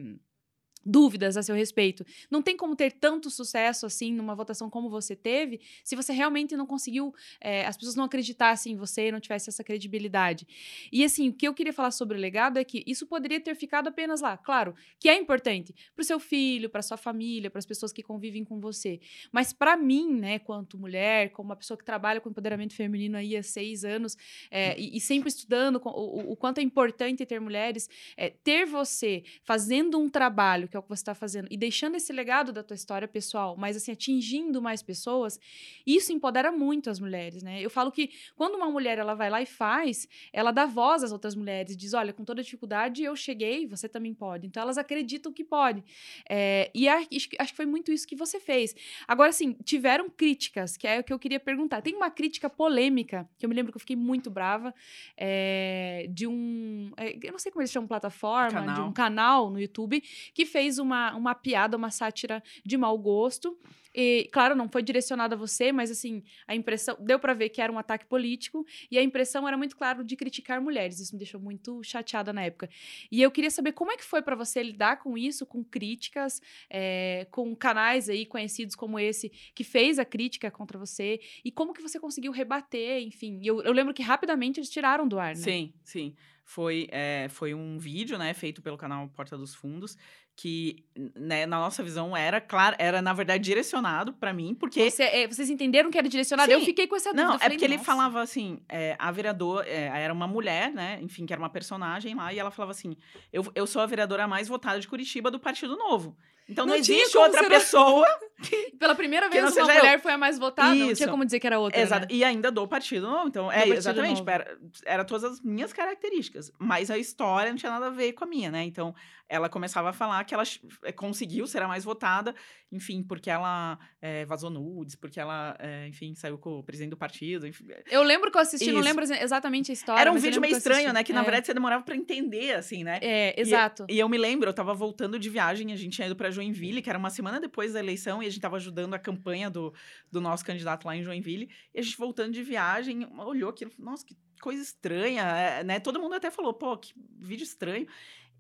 dúvidas 0.85 1.37
a 1.37 1.43
seu 1.43 1.55
respeito. 1.55 2.05
Não 2.31 2.43
tem 2.43 2.57
como 2.57 2.77
ter 2.77 2.93
tanto 2.93 3.31
sucesso 3.31 3.87
assim 3.87 4.13
numa 4.13 4.35
votação 4.35 4.69
como 4.69 4.89
você 4.89 5.15
teve 5.17 5.61
se 5.83 5.97
você 5.97 6.13
realmente 6.13 6.57
não 6.57 6.67
conseguiu, 6.67 7.15
é, 7.41 7.67
as 7.67 7.77
pessoas 7.77 7.95
não 7.95 8.05
acreditassem 8.05 8.73
em 8.73 8.77
você 8.77 9.09
e 9.09 9.13
não 9.13 9.21
tivesse 9.21 9.51
essa 9.51 9.65
credibilidade. 9.65 10.47
E 10.93 11.05
assim, 11.05 11.29
o 11.29 11.33
que 11.33 11.47
eu 11.47 11.55
queria 11.55 11.73
falar 11.73 11.91
sobre 11.91 12.17
o 12.17 12.21
legado 12.21 12.59
é 12.59 12.65
que 12.65 12.83
isso 12.87 13.07
poderia 13.07 13.41
ter 13.41 13.55
ficado 13.55 13.89
apenas 13.89 14.21
lá. 14.21 14.37
Claro, 14.37 14.75
que 14.99 15.09
é 15.09 15.17
importante 15.17 15.75
para 15.95 16.03
o 16.03 16.05
seu 16.05 16.21
filho, 16.21 16.69
para 16.69 16.83
sua 16.83 16.97
família, 16.97 17.51
para 17.51 17.59
as 17.59 17.67
pessoas 17.67 17.93
que 17.93 18.03
convivem 18.03 18.45
com 18.45 18.61
você. 18.61 19.01
Mas 19.33 19.53
para 19.53 19.77
mim, 19.77 20.15
né, 20.15 20.39
quanto 20.39 20.79
mulher, 20.79 21.31
como 21.31 21.51
uma 21.51 21.57
pessoa 21.57 21.77
que 21.77 21.85
trabalha 21.85 22.21
com 22.21 22.29
empoderamento 22.29 22.75
feminino 22.75 23.17
aí 23.17 23.37
há 23.37 23.43
seis 23.43 23.85
anos 23.85 24.17
é, 24.51 24.79
e, 24.79 24.97
e, 24.97 25.01
sempre 25.01 25.29
estudando 25.29 25.81
o, 25.85 25.89
o, 25.89 26.33
o, 26.33 26.37
quanto 26.37 26.59
é 26.59 26.63
importante 26.63 27.25
ter 27.25 27.41
mulheres, 27.41 27.89
é, 28.17 28.31
ter 28.31 28.67
você 28.67 29.23
fazendo 29.43 29.99
um 29.99 30.09
trabalho 30.09 30.69
que 30.75 30.77
é 30.77 30.81
o 30.81 30.83
que 30.83 30.89
você 30.89 31.03
está 31.03 31.15
fazendo, 31.15 31.47
e 31.51 31.57
deixando 31.57 31.95
esse 31.95 32.13
legado 32.13 32.53
da 32.53 32.61
tua 32.61 32.75
história 32.75 33.07
pessoal, 33.07 33.57
mas 33.57 33.77
assim, 33.77 33.93
atingindo 33.93 34.61
mais 34.61 34.83
pessoas, 34.83 35.39
isso 35.87 36.13
empodera 36.13 36.51
muito 36.51 36.91
as 36.91 36.99
mulheres, 36.99 37.45
né? 37.45 37.63
Eu 37.63 37.71
falo 37.71 37.93
que 37.93 38.11
quando 38.35 38.57
uma 38.57 38.69
mulher 38.69 38.99
ela 38.99 39.15
vai 39.15 39.31
lá 39.31 39.41
e 39.41 39.47
faz, 39.47 40.09
ela 40.33 40.51
dá 40.51 40.67
voz 40.67 41.05
às 41.05 41.13
outras 41.13 41.37
mulheres, 41.37 41.77
diz: 41.77 41.95
olha, 41.95 42.13
com 42.13 42.25
toda 42.25 42.43
dificuldade 42.43 43.05
eu 43.05 43.15
cheguei, 43.15 43.69
você 43.69 43.89
também 43.89 44.13
pode. 44.13 44.49
Então 44.49 44.61
elas 44.61 44.77
acreditam 44.77 45.33
que 45.33 45.45
pode. 45.45 45.85
É, 46.29 46.71
e 46.75 46.89
acho, 46.89 47.09
acho 47.39 47.53
que 47.53 47.57
foi 47.57 47.67
muito 47.67 47.93
isso 47.93 48.05
que 48.05 48.17
você 48.17 48.41
fez. 48.41 48.75
Agora, 49.07 49.31
assim, 49.31 49.53
tiveram 49.65 50.11
críticas, 50.11 50.77
que 50.77 50.89
é 50.89 50.99
o 50.99 51.05
que 51.05 51.13
eu 51.13 51.19
queria 51.21 51.39
perguntar. 51.39 51.83
Tem 51.83 51.95
uma 51.95 52.11
crítica 52.11 52.51
polêmica, 52.51 53.29
que 53.39 53.47
eu 53.47 53.49
me 53.49 53.55
lembro 53.55 53.71
que 53.71 53.77
eu 53.77 53.81
fiquei 53.81 53.97
muito 53.97 54.29
brava, 54.29 54.75
é, 55.17 56.09
de 56.11 56.27
um. 56.27 56.91
É, 56.97 57.17
eu 57.23 57.31
não 57.31 57.39
sei 57.39 57.53
como 57.53 57.63
eles 57.63 57.71
chamam 57.71 57.87
plataforma, 57.87 58.61
canal. 58.61 58.75
de 58.75 58.81
um 58.81 58.93
canal 58.93 59.51
no 59.51 59.61
YouTube, 59.61 60.03
que 60.35 60.45
fez 60.45 60.64
fez 60.65 60.79
uma, 60.79 61.15
uma 61.15 61.35
piada, 61.35 61.77
uma 61.77 61.91
sátira 61.91 62.43
de 62.65 62.77
mau 62.77 62.97
gosto. 62.97 63.59
E, 63.95 64.29
claro, 64.33 64.57
não 64.57 64.69
foi 64.69 64.83
direcionado 64.83 65.35
a 65.37 65.39
você, 65.39 65.71
mas 65.71 65.89
assim, 65.89 66.25
a 66.49 66.55
impressão. 66.55 66.97
Deu 66.99 67.19
para 67.19 67.33
ver 67.33 67.51
que 67.51 67.61
era 67.61 67.73
um 67.73 67.79
ataque 67.79 68.07
político, 68.07 68.67
e 68.91 68.99
a 68.99 69.03
impressão 69.03 69.47
era 69.47 69.57
muito 69.57 69.77
claro 69.77 70.03
de 70.03 70.17
criticar 70.17 70.61
mulheres. 70.61 70.99
Isso 70.99 71.15
me 71.15 71.19
deixou 71.19 71.41
muito 71.41 71.81
chateada 71.85 72.33
na 72.33 72.43
época. 72.43 72.69
E 73.13 73.23
eu 73.23 73.31
queria 73.31 73.51
saber 73.51 73.73
como 73.73 73.93
é 73.93 73.97
que 73.97 74.03
foi 74.03 74.21
para 74.21 74.35
você 74.35 74.63
lidar 74.63 74.97
com 74.97 75.17
isso, 75.17 75.47
com 75.47 75.63
críticas, 75.63 76.43
é, 76.69 77.29
com 77.31 77.55
canais 77.55 78.09
aí 78.09 78.27
conhecidos 78.27 78.75
como 78.75 78.99
esse, 78.99 79.31
que 79.55 79.63
fez 79.63 79.99
a 80.01 80.05
crítica 80.05 80.51
contra 80.51 80.77
você, 80.77 81.21
e 81.45 81.53
como 81.53 81.73
que 81.73 81.83
você 81.83 82.01
conseguiu 82.01 82.33
rebater, 82.33 83.01
enfim. 83.01 83.41
Eu, 83.45 83.63
eu 83.63 83.73
lembro 83.73 83.95
que 83.95 84.03
rapidamente 84.03 84.59
eles 84.59 84.71
tiraram 84.71 85.07
do 85.07 85.21
ar, 85.21 85.37
né? 85.37 85.43
Sim, 85.43 85.73
sim. 85.85 86.17
Foi, 86.45 86.89
é, 86.93 87.27
foi 87.31 87.55
um 87.55 87.79
vídeo, 87.79 88.19
né, 88.19 88.35
feito 88.35 88.61
pelo 88.61 88.77
canal 88.77 89.09
Porta 89.09 89.37
dos 89.37 89.55
Fundos, 89.55 89.97
que, 90.37 90.85
né, 91.17 91.47
na 91.47 91.59
nossa 91.59 91.83
visão 91.83 92.15
era 92.15 92.41
claro, 92.41 92.77
era 92.79 93.01
na 93.01 93.13
verdade 93.15 93.43
direcionado 93.43 94.13
para 94.13 94.33
mim, 94.33 94.55
porque 94.55 94.91
Você, 94.91 95.05
é, 95.05 95.27
vocês 95.27 95.49
entenderam 95.49 95.91
que 95.91 95.97
era 95.97 96.09
direcionado? 96.09 96.51
Sim. 96.53 96.59
Eu 96.59 96.65
fiquei 96.65 96.87
com 96.87 96.97
essa 96.97 97.11
dúvida. 97.11 97.29
não, 97.29 97.35
é 97.37 97.39
falei, 97.39 97.57
porque 97.57 97.65
ele 97.65 97.77
"Nossa". 97.77 97.87
falava 97.87 98.21
assim, 98.21 98.61
é, 98.69 98.95
a 98.99 99.11
vereadora 99.11 99.67
é, 99.67 99.85
era 100.03 100.13
uma 100.13 100.27
mulher, 100.27 100.71
né, 100.73 100.99
enfim, 101.01 101.25
que 101.25 101.33
era 101.33 101.41
uma 101.41 101.49
personagem 101.51 102.15
lá, 102.15 102.33
e 102.33 102.39
ela 102.39 102.51
falava 102.51 102.73
assim, 102.73 102.97
eu, 103.33 103.51
eu 103.55 103.67
sou 103.67 103.81
a 103.81 103.87
vereadora 103.87 104.29
mais 104.29 104.47
votada 104.47 104.79
de 104.79 104.87
Curitiba 104.87 105.31
do 105.31 105.41
Partido 105.41 105.77
Novo. 105.77 106.17
Então 106.47 106.67
não, 106.67 106.75
Não 106.75 106.79
existe 106.79 107.17
outra 107.17 107.49
pessoa 107.49 108.07
Pela 108.79 108.95
primeira 108.95 109.29
vez, 109.29 109.43
não 109.43 109.51
uma 109.51 109.55
seja 109.55 109.73
eu. 109.73 109.79
mulher 109.85 110.01
foi 110.01 110.13
a 110.13 110.19
mais 110.19 110.39
votada, 110.39 110.75
não 110.75 110.87
Isso. 110.91 110.97
tinha 110.97 111.09
como 111.09 111.25
dizer 111.25 111.39
que 111.41 111.47
era 111.47 111.59
outra. 111.59 111.81
Exato. 111.81 112.03
né? 112.03 112.09
E 112.11 112.25
ainda 112.25 112.51
do 112.51 112.67
Partido 112.67 113.07
Novo. 113.09 113.29
Então, 113.29 113.51
é, 113.51 113.69
exatamente. 113.69 114.23
Era, 114.27 114.59
era 114.85 115.05
todas 115.05 115.25
as 115.25 115.41
minhas 115.41 115.73
características. 115.73 116.51
Mas 116.59 116.91
a 116.91 116.99
história 116.99 117.51
não 117.51 117.57
tinha 117.57 117.71
nada 117.71 117.87
a 117.87 117.91
ver 117.91 118.13
com 118.13 118.25
a 118.25 118.27
minha, 118.27 118.51
né? 118.51 118.65
Então, 118.65 118.95
ela 119.29 119.49
começava 119.49 119.91
a 119.91 119.93
falar 119.93 120.23
que 120.25 120.35
ela 120.35 120.43
eh, 120.83 120.93
conseguiu 120.93 121.47
ser 121.47 121.63
a 121.63 121.69
mais 121.69 121.83
votada, 121.85 122.35
enfim, 122.71 123.03
porque 123.03 123.31
ela 123.31 123.79
eh, 124.03 124.25
vazou 124.27 124.51
nudes, 124.51 124.95
porque 124.97 125.19
ela, 125.19 125.57
eh, 125.59 125.87
enfim, 125.89 126.15
saiu 126.15 126.37
com 126.37 126.59
o 126.59 126.63
presidente 126.63 126.91
do 126.91 126.97
partido. 126.97 127.47
enfim. 127.47 127.65
Eu 127.91 128.03
lembro 128.03 128.31
que 128.31 128.37
eu 128.37 128.43
assisti, 128.43 128.71
não 128.71 128.81
Isso. 128.81 128.89
lembro 128.89 129.05
exa- 129.05 129.23
exatamente 129.23 129.71
a 129.71 129.75
história. 129.75 130.01
Era 130.01 130.11
um 130.11 130.15
vídeo 130.17 130.27
lembro 130.41 130.41
meio 130.43 130.57
estranho, 130.57 130.93
né? 130.93 131.03
Que 131.03 131.13
na 131.13 131.21
É. 131.21 131.23
verdade 131.23 131.47
você 131.47 131.55
demorava 131.55 131.83
pra 131.85 131.97
entender, 131.97 132.55
assim, 132.55 132.85
né? 132.85 132.99
É, 133.01 133.35
E- 133.39 133.41
exato. 133.43 133.87
E 133.89 133.99
eu 133.99 134.09
me 134.09 134.19
lembro, 134.19 134.49
eu 134.51 134.55
tava 134.55 134.75
voltando 134.75 135.19
de 135.19 135.31
viagem, 135.31 135.73
a 135.73 135.77
gente 135.77 135.95
tinha 135.95 136.07
ido 136.07 136.17
pra 136.17 136.31
Joinville, 136.31 136.83
que 136.83 136.91
era 136.91 136.99
uma 136.99 137.11
semana 137.11 137.41
depois 137.41 137.73
da 137.73 137.79
eleição, 137.81 138.23
e 138.23 138.27
a 138.27 138.31
gente 138.35 138.43
tava 138.43 138.57
ajudando 138.57 138.95
a 138.95 138.99
campanha 138.99 139.49
do, 139.49 139.73
do 140.11 140.21
nosso 140.21 140.45
candidato 140.45 140.85
lá 140.85 140.97
em 140.97 141.03
Joinville. 141.03 141.51
E 141.73 141.81
a 141.81 141.83
gente 141.83 141.97
voltando 141.97 142.33
de 142.33 142.43
viagem, 142.43 143.09
olhou 143.19 143.51
aquilo, 143.51 143.73
nossa, 143.79 144.05
que 144.05 144.17
coisa 144.41 144.63
estranha, 144.63 145.23
é, 145.23 145.65
né? 145.65 145.81
Todo 145.81 146.01
mundo 146.01 146.15
até 146.15 146.31
falou, 146.31 146.53
pô, 146.53 146.77
que 146.77 146.93
vídeo 147.19 147.45
estranho. 147.45 147.87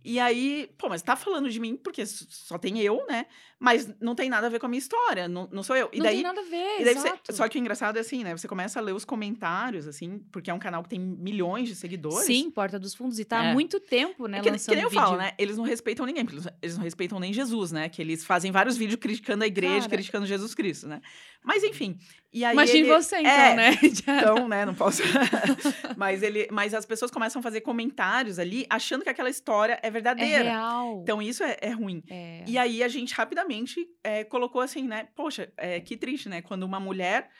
E 0.05 0.21
aí, 0.21 0.71
pô, 0.77 0.89
mas 0.91 1.01
tá 1.01 1.17
falando 1.17 1.49
de 1.49 1.59
mim 1.59 1.77
porque 1.77 2.05
só 2.05 2.59
tem 2.59 2.79
eu, 2.81 3.07
né? 3.09 3.25
Mas 3.59 3.89
não 3.99 4.15
tem 4.15 4.29
nada 4.29 4.47
a 4.49 4.51
ver 4.51 4.59
com 4.61 4.67
a 4.67 4.69
minha 4.69 4.79
história, 4.79 5.27
não, 5.27 5.49
não 5.51 5.63
sou 5.63 5.75
eu. 5.75 5.89
E 5.93 5.97
não 5.97 6.05
daí, 6.05 6.17
tem 6.17 6.23
nada 6.25 6.41
a 6.41 6.45
ver, 6.45 6.81
e 6.81 6.85
daí 6.85 6.95
você- 6.95 7.13
só 7.33 7.49
que 7.49 7.57
o 7.57 7.61
engraçado 7.61 7.97
é 7.97 8.01
assim, 8.01 8.23
né? 8.23 8.37
Você 8.37 8.47
começa 8.47 8.79
a 8.79 8.83
ler 8.83 8.93
os 8.93 9.05
comentários, 9.07 9.87
assim, 9.89 10.19
porque 10.31 10.51
é 10.51 10.55
um 10.55 10.59
canal 10.59 10.83
que 10.83 10.91
tem 10.91 10.99
milhões 11.01 11.69
de 11.69 11.75
seguidores. 11.75 12.27
Sim, 12.27 12.51
Porta 12.51 12.79
dos 12.79 12.95
Fundos. 12.95 13.19
E 13.19 13.25
tá 13.25 13.41
há 13.41 13.45
É. 13.47 13.53
muito 13.55 13.81
tempo, 13.81 14.27
né, 14.27 14.39
É 14.39 14.41
que, 14.43 14.51
lançando 14.51 14.69
que 14.73 14.75
nem 14.77 14.85
eu 14.85 14.91
vídeo. 14.91 15.03
falo, 15.03 15.17
né? 15.17 15.33
Eles 15.39 15.57
não 15.57 15.65
respeitam 15.65 16.05
ninguém, 16.05 16.25
porque 16.27 16.37
eles, 16.37 16.49
eles 16.61 16.77
não 16.77 16.85
respeitam 16.85 17.19
nem 17.19 17.33
Jesus, 17.33 17.73
né? 17.73 17.89
Que 17.89 18.03
eles 18.03 18.25
fazem 18.27 18.53
vários 18.53 18.77
vídeos 18.77 19.01
criticando 19.01 19.43
a 19.45 19.47
igreja, 19.47 19.81
Cara. 19.83 19.89
criticando 19.97 20.27
Jesus 20.27 20.55
Cristo, 20.55 20.87
né? 20.87 21.01
Mas 21.43 21.63
enfim. 21.65 21.99
E 22.35 22.45
aí 22.45 22.53
Imagine 22.53 22.81
ele- 22.81 22.89
você, 22.89 23.19
então, 23.19 23.31
É, 23.31 23.55
né? 23.55 23.71
Então, 23.83 24.49
né, 24.49 24.65
não 24.67 24.75
posso. 24.75 25.03
mas 25.97 26.21
ele, 26.21 26.49
mas 26.51 26.75
as 26.75 26.85
pessoas 26.85 27.11
começam 27.11 27.39
a 27.39 27.43
fazer 27.43 27.61
comentários 27.61 28.41
ali, 28.41 28.67
achando 28.69 29.05
que 29.05 29.09
aquela 29.09 29.31
história 29.31 29.79
é 29.81 29.87
é 29.87 29.91
verdadeira. 29.91 30.43
real. 30.43 31.01
Então 31.03 31.23
isso 31.23 31.45
é, 31.45 31.57
é 31.61 31.71
ruim. 31.71 32.03
É. 32.11 32.43
E 32.47 32.59
aí 32.59 32.83
a 32.83 32.89
gente 32.89 33.15
rapidamente 33.15 33.87
é, 34.03 34.25
colocou 34.25 34.61
assim, 34.61 34.83
né? 34.89 35.07
Poxa, 35.15 35.53
é, 35.57 35.79
que 35.79 35.97
triste, 35.97 36.29
né? 36.29 36.43
Quando 36.43 36.65
uma 36.65 36.81
mulher 36.81 37.31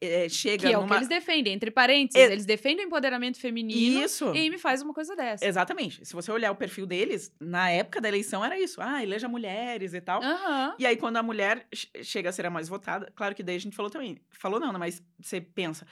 é, 0.00 0.28
chega 0.28 0.68
Que 0.68 0.72
é 0.74 0.78
o 0.78 0.80
que 0.82 0.86
numa. 0.86 0.96
eles 0.96 1.08
defendem, 1.08 1.52
entre 1.52 1.70
parênteses. 1.70 2.20
E- 2.28 2.32
Eles 2.32 2.44
defendem 2.46 2.84
o 2.84 2.88
empoderamento 2.88 3.38
feminino 3.40 4.02
Isso. 4.02 4.32
e 4.34 4.38
aí 4.38 4.50
me 4.50 4.58
faz 4.58 4.82
uma 4.82 4.92
coisa 4.94 5.14
dessa. 5.16 5.44
Exatamente. 5.46 6.04
Se 6.04 6.12
você 6.14 6.30
olhar 6.32 6.50
o 6.50 6.56
perfil 6.56 6.86
deles, 6.86 7.32
na 7.40 7.70
época 7.70 8.00
da 8.00 8.08
eleição 8.08 8.44
era 8.44 8.58
isso. 8.58 8.80
Ah, 8.80 9.02
eleja 9.02 9.28
mulheres 9.28 9.94
e 9.94 10.00
tal. 10.00 10.22
Aham. 10.22 10.74
E 10.78 10.86
aí, 10.86 10.96
quando 10.96 11.16
a 11.16 11.22
mulher 11.22 11.66
che- 11.74 11.88
chega 12.02 12.28
a 12.28 12.32
ser 12.32 12.46
a 12.46 12.50
mais 12.50 12.68
votada, 12.68 13.12
claro 13.14 13.34
que 13.34 13.42
daí 13.42 13.56
a 13.56 13.60
gente 13.60 13.76
falou 13.76 13.90
também. 13.90 14.18
Falou 14.30 14.58
não, 14.60 14.72
né? 14.72 14.78
Mas 14.78 15.02
você 15.20 15.40
pensa, 15.40 15.86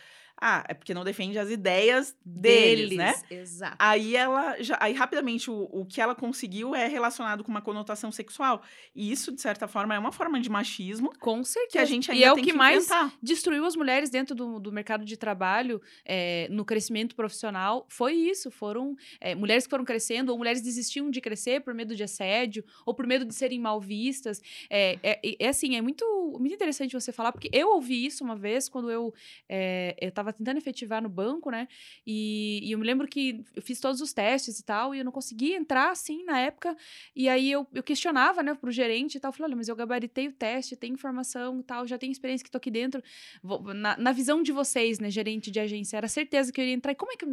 ah, 0.44 0.64
é 0.66 0.74
porque 0.74 0.92
não 0.92 1.04
defende 1.04 1.38
as 1.38 1.48
ideias 1.50 2.16
deles, 2.26 2.96
né? 2.96 3.14
Exato. 3.30 3.76
Aí 3.78 4.16
ela 4.16 4.60
já. 4.60 4.76
Aí, 4.80 4.92
rapidamente, 4.92 5.48
o, 5.48 5.68
o 5.70 5.86
que 5.86 6.00
ela 6.00 6.16
conseguiu 6.16 6.74
é 6.74 6.88
relacionado 6.88 7.44
com 7.44 7.50
uma 7.52 7.62
conotação 7.62 8.10
sexual. 8.10 8.60
E 8.92 9.12
isso, 9.12 9.30
de 9.30 9.40
certa 9.40 9.68
forma, 9.68 9.94
é 9.94 9.98
uma 10.00 10.10
forma 10.10 10.40
de 10.40 10.50
machismo 10.50 11.12
Com 11.20 11.44
certeza. 11.44 11.70
que 11.70 11.78
a 11.78 11.84
gente 11.84 12.10
ainda 12.10 12.24
e 12.24 12.26
é 12.26 12.32
o 12.32 12.34
tem 12.34 12.42
que, 12.42 12.52
mais 12.52 12.88
destruiu 13.22 13.64
as 13.64 13.76
mulheres 13.76 14.10
dentro 14.10 14.34
do, 14.34 14.58
do 14.58 14.72
mercado 14.72 15.04
de 15.04 15.16
trabalho, 15.16 15.80
é, 16.04 16.48
no 16.50 16.64
crescimento 16.64 17.14
profissional, 17.14 17.86
foi 17.88 18.14
isso. 18.14 18.50
Foram 18.50 18.96
é, 19.20 19.36
mulheres 19.36 19.64
que 19.64 19.70
foram 19.70 19.84
crescendo, 19.84 20.32
ou 20.32 20.38
mulheres 20.38 20.60
desistiam 20.60 21.08
de 21.08 21.20
crescer 21.20 21.60
por 21.60 21.72
medo 21.72 21.94
de 21.94 22.02
assédio, 22.02 22.64
ou 22.84 22.92
por 22.92 23.06
medo 23.06 23.24
de 23.24 23.34
serem 23.34 23.60
mal 23.60 23.80
vistas. 23.80 24.42
É, 24.68 24.98
é, 25.04 25.20
é 25.38 25.48
assim, 25.48 25.76
é 25.76 25.80
muito, 25.80 26.04
muito 26.40 26.52
interessante 26.52 26.94
você 26.94 27.12
falar, 27.12 27.30
porque 27.30 27.48
eu 27.52 27.68
ouvi 27.68 28.04
isso 28.04 28.24
uma 28.24 28.34
vez 28.34 28.68
quando 28.68 28.90
eu 28.90 29.14
é, 29.48 29.94
eu 30.00 30.10
tentando 30.32 30.58
efetivar 30.58 31.02
no 31.02 31.08
banco, 31.08 31.50
né? 31.50 31.68
E, 32.06 32.60
e 32.62 32.72
eu 32.72 32.78
me 32.78 32.84
lembro 32.86 33.06
que 33.06 33.44
eu 33.54 33.62
fiz 33.62 33.80
todos 33.80 34.00
os 34.00 34.12
testes 34.12 34.58
e 34.58 34.64
tal, 34.64 34.94
e 34.94 34.98
eu 34.98 35.04
não 35.04 35.12
conseguia 35.12 35.56
entrar 35.56 35.90
assim 35.90 36.24
na 36.24 36.38
época. 36.40 36.76
E 37.14 37.28
aí 37.28 37.50
eu, 37.50 37.66
eu 37.72 37.82
questionava, 37.82 38.42
né, 38.42 38.54
pro 38.54 38.70
gerente 38.70 39.16
e 39.16 39.20
tal. 39.20 39.30
Eu 39.30 39.32
falei, 39.32 39.48
olha, 39.50 39.56
mas 39.56 39.68
eu 39.68 39.76
gabaritei 39.76 40.28
o 40.28 40.32
teste, 40.32 40.76
tem 40.76 40.92
informação 40.92 41.60
e 41.60 41.62
tal, 41.62 41.86
já 41.86 41.98
tenho 41.98 42.12
experiência 42.12 42.44
que 42.44 42.50
tô 42.50 42.58
aqui 42.58 42.70
dentro. 42.70 43.02
Vou- 43.42 43.74
na, 43.74 43.96
na 43.96 44.12
visão 44.12 44.42
de 44.42 44.52
vocês, 44.52 44.98
né, 44.98 45.10
gerente 45.10 45.50
de 45.50 45.60
agência, 45.60 45.96
era 45.96 46.08
certeza 46.08 46.52
que 46.52 46.60
eu 46.60 46.64
iria 46.64 46.74
entrar. 46.74 46.92
E 46.92 46.94
como 46.96 47.12
é 47.12 47.16
que 47.16 47.26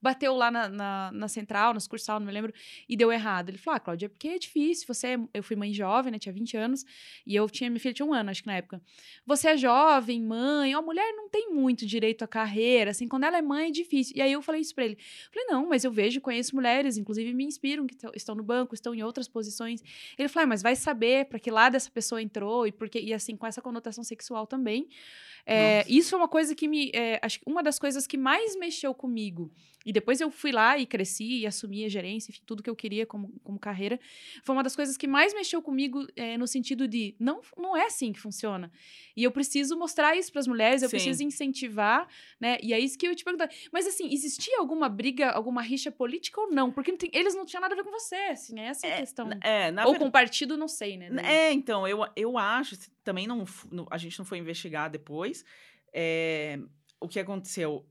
bateu 0.00 0.34
lá 0.34 0.50
na, 0.50 0.68
na, 0.68 1.10
na 1.12 1.28
central, 1.28 1.72
na 1.74 1.80
sucursal, 1.80 2.18
não 2.20 2.26
me 2.26 2.32
lembro, 2.32 2.52
e 2.88 2.96
deu 2.96 3.10
errado? 3.12 3.48
Ele 3.48 3.58
falou, 3.58 3.76
ah, 3.76 3.80
Cláudia, 3.80 4.06
é 4.06 4.08
porque 4.08 4.28
é 4.28 4.38
difícil. 4.38 4.86
Você, 4.86 5.08
é- 5.08 5.18
eu 5.34 5.42
fui 5.42 5.56
mãe 5.56 5.72
jovem, 5.72 6.12
né, 6.12 6.18
tinha 6.18 6.32
20 6.32 6.56
anos, 6.56 6.84
e 7.26 7.34
eu 7.34 7.48
tinha, 7.48 7.70
minha 7.70 7.80
filha 7.80 7.94
tinha 7.94 8.06
um 8.06 8.12
ano, 8.12 8.30
acho 8.30 8.42
que 8.42 8.46
na 8.48 8.56
época. 8.56 8.80
Você 9.26 9.48
é 9.48 9.56
jovem, 9.56 10.20
mãe, 10.20 10.74
a 10.74 10.82
mulher 10.82 11.12
não 11.14 11.28
tem 11.28 11.50
muito 11.52 11.86
direito 11.86 12.22
à 12.22 12.28
carreira, 12.32 12.92
assim, 12.92 13.06
quando 13.06 13.24
ela 13.24 13.36
é 13.36 13.42
mãe 13.42 13.68
é 13.68 13.70
difícil. 13.70 14.16
E 14.16 14.22
aí 14.22 14.32
eu 14.32 14.40
falei 14.40 14.62
isso 14.62 14.74
pra 14.74 14.86
ele. 14.86 14.96
Falei, 15.30 15.46
não, 15.48 15.68
mas 15.68 15.84
eu 15.84 15.92
vejo, 15.92 16.18
conheço 16.18 16.54
mulheres, 16.54 16.96
inclusive 16.96 17.34
me 17.34 17.44
inspiram, 17.44 17.86
que 17.86 17.94
tão- 17.94 18.10
estão 18.14 18.34
no 18.34 18.42
banco, 18.42 18.74
estão 18.74 18.94
em 18.94 19.02
outras 19.02 19.28
posições. 19.28 19.82
Ele 20.16 20.28
falou, 20.28 20.44
ah, 20.44 20.46
mas 20.46 20.62
vai 20.62 20.74
saber 20.74 21.26
para 21.26 21.38
que 21.38 21.50
lado 21.50 21.74
essa 21.76 21.90
pessoa 21.90 22.22
entrou 22.22 22.66
e 22.66 22.72
porque 22.72 22.98
e 22.98 23.12
assim 23.12 23.36
com 23.36 23.46
essa 23.46 23.60
conotação 23.60 24.02
sexual 24.02 24.46
também. 24.46 24.88
É, 25.44 25.84
isso 25.88 26.10
foi 26.10 26.18
uma 26.20 26.28
coisa 26.28 26.54
que 26.54 26.68
me, 26.68 26.90
é, 26.94 27.18
acho 27.20 27.40
que 27.40 27.44
uma 27.46 27.62
das 27.62 27.78
coisas 27.78 28.06
que 28.06 28.16
mais 28.16 28.56
mexeu 28.56 28.94
comigo. 28.94 29.52
E 29.84 29.92
depois 29.92 30.20
eu 30.20 30.30
fui 30.30 30.52
lá 30.52 30.78
e 30.78 30.86
cresci 30.86 31.40
e 31.40 31.46
assumi 31.46 31.84
a 31.84 31.88
gerência, 31.88 32.30
enfim, 32.30 32.40
tudo 32.46 32.62
que 32.62 32.70
eu 32.70 32.76
queria 32.76 33.04
como, 33.04 33.32
como 33.42 33.58
carreira. 33.58 33.98
Foi 34.44 34.54
uma 34.54 34.62
das 34.62 34.76
coisas 34.76 34.96
que 34.96 35.08
mais 35.08 35.34
mexeu 35.34 35.60
comigo 35.60 36.06
é, 36.14 36.38
no 36.38 36.46
sentido 36.46 36.86
de 36.86 37.16
não, 37.18 37.40
não 37.58 37.76
é 37.76 37.86
assim 37.86 38.12
que 38.12 38.20
funciona. 38.20 38.70
E 39.16 39.24
eu 39.24 39.32
preciso 39.32 39.76
mostrar 39.76 40.16
isso 40.16 40.30
para 40.30 40.40
as 40.40 40.46
mulheres, 40.46 40.82
eu 40.82 40.88
Sim. 40.88 40.96
preciso 40.96 41.24
incentivar, 41.24 42.06
né? 42.40 42.58
E 42.62 42.72
é 42.72 42.78
isso 42.78 42.98
que 42.98 43.06
eu 43.06 43.14
te 43.14 43.24
perguntar. 43.24 43.48
Mas 43.72 43.86
assim, 43.86 44.12
existia 44.12 44.58
alguma 44.58 44.88
briga, 44.88 45.30
alguma 45.30 45.62
rixa 45.62 45.90
política 45.90 46.40
ou 46.40 46.50
não? 46.50 46.70
Porque 46.70 46.90
não 46.90 46.98
tem- 46.98 47.10
eles 47.12 47.34
não 47.34 47.44
tinham 47.44 47.60
nada 47.60 47.74
a 47.74 47.76
ver 47.76 47.84
com 47.84 47.90
você, 47.90 48.14
assim, 48.30 48.58
é 48.60 48.66
essa 48.66 48.86
a 48.86 48.96
questão. 48.96 49.28
É, 49.42 49.66
Ou 49.68 49.72
verdade. 49.74 49.98
com 49.98 50.06
o 50.06 50.12
partido, 50.12 50.56
não 50.56 50.68
sei, 50.68 50.96
né? 50.96 51.10
É, 51.24 51.52
então, 51.52 51.86
eu, 51.86 52.00
eu 52.16 52.38
acho, 52.38 52.76
também 53.04 53.26
não- 53.26 53.44
a 53.90 53.98
gente 53.98 54.18
não 54.18 54.24
foi 54.26 54.38
investigar 54.38 54.90
depois, 54.90 55.44
é, 55.92 56.58
o 57.00 57.08
que 57.08 57.18
aconteceu. 57.20 57.86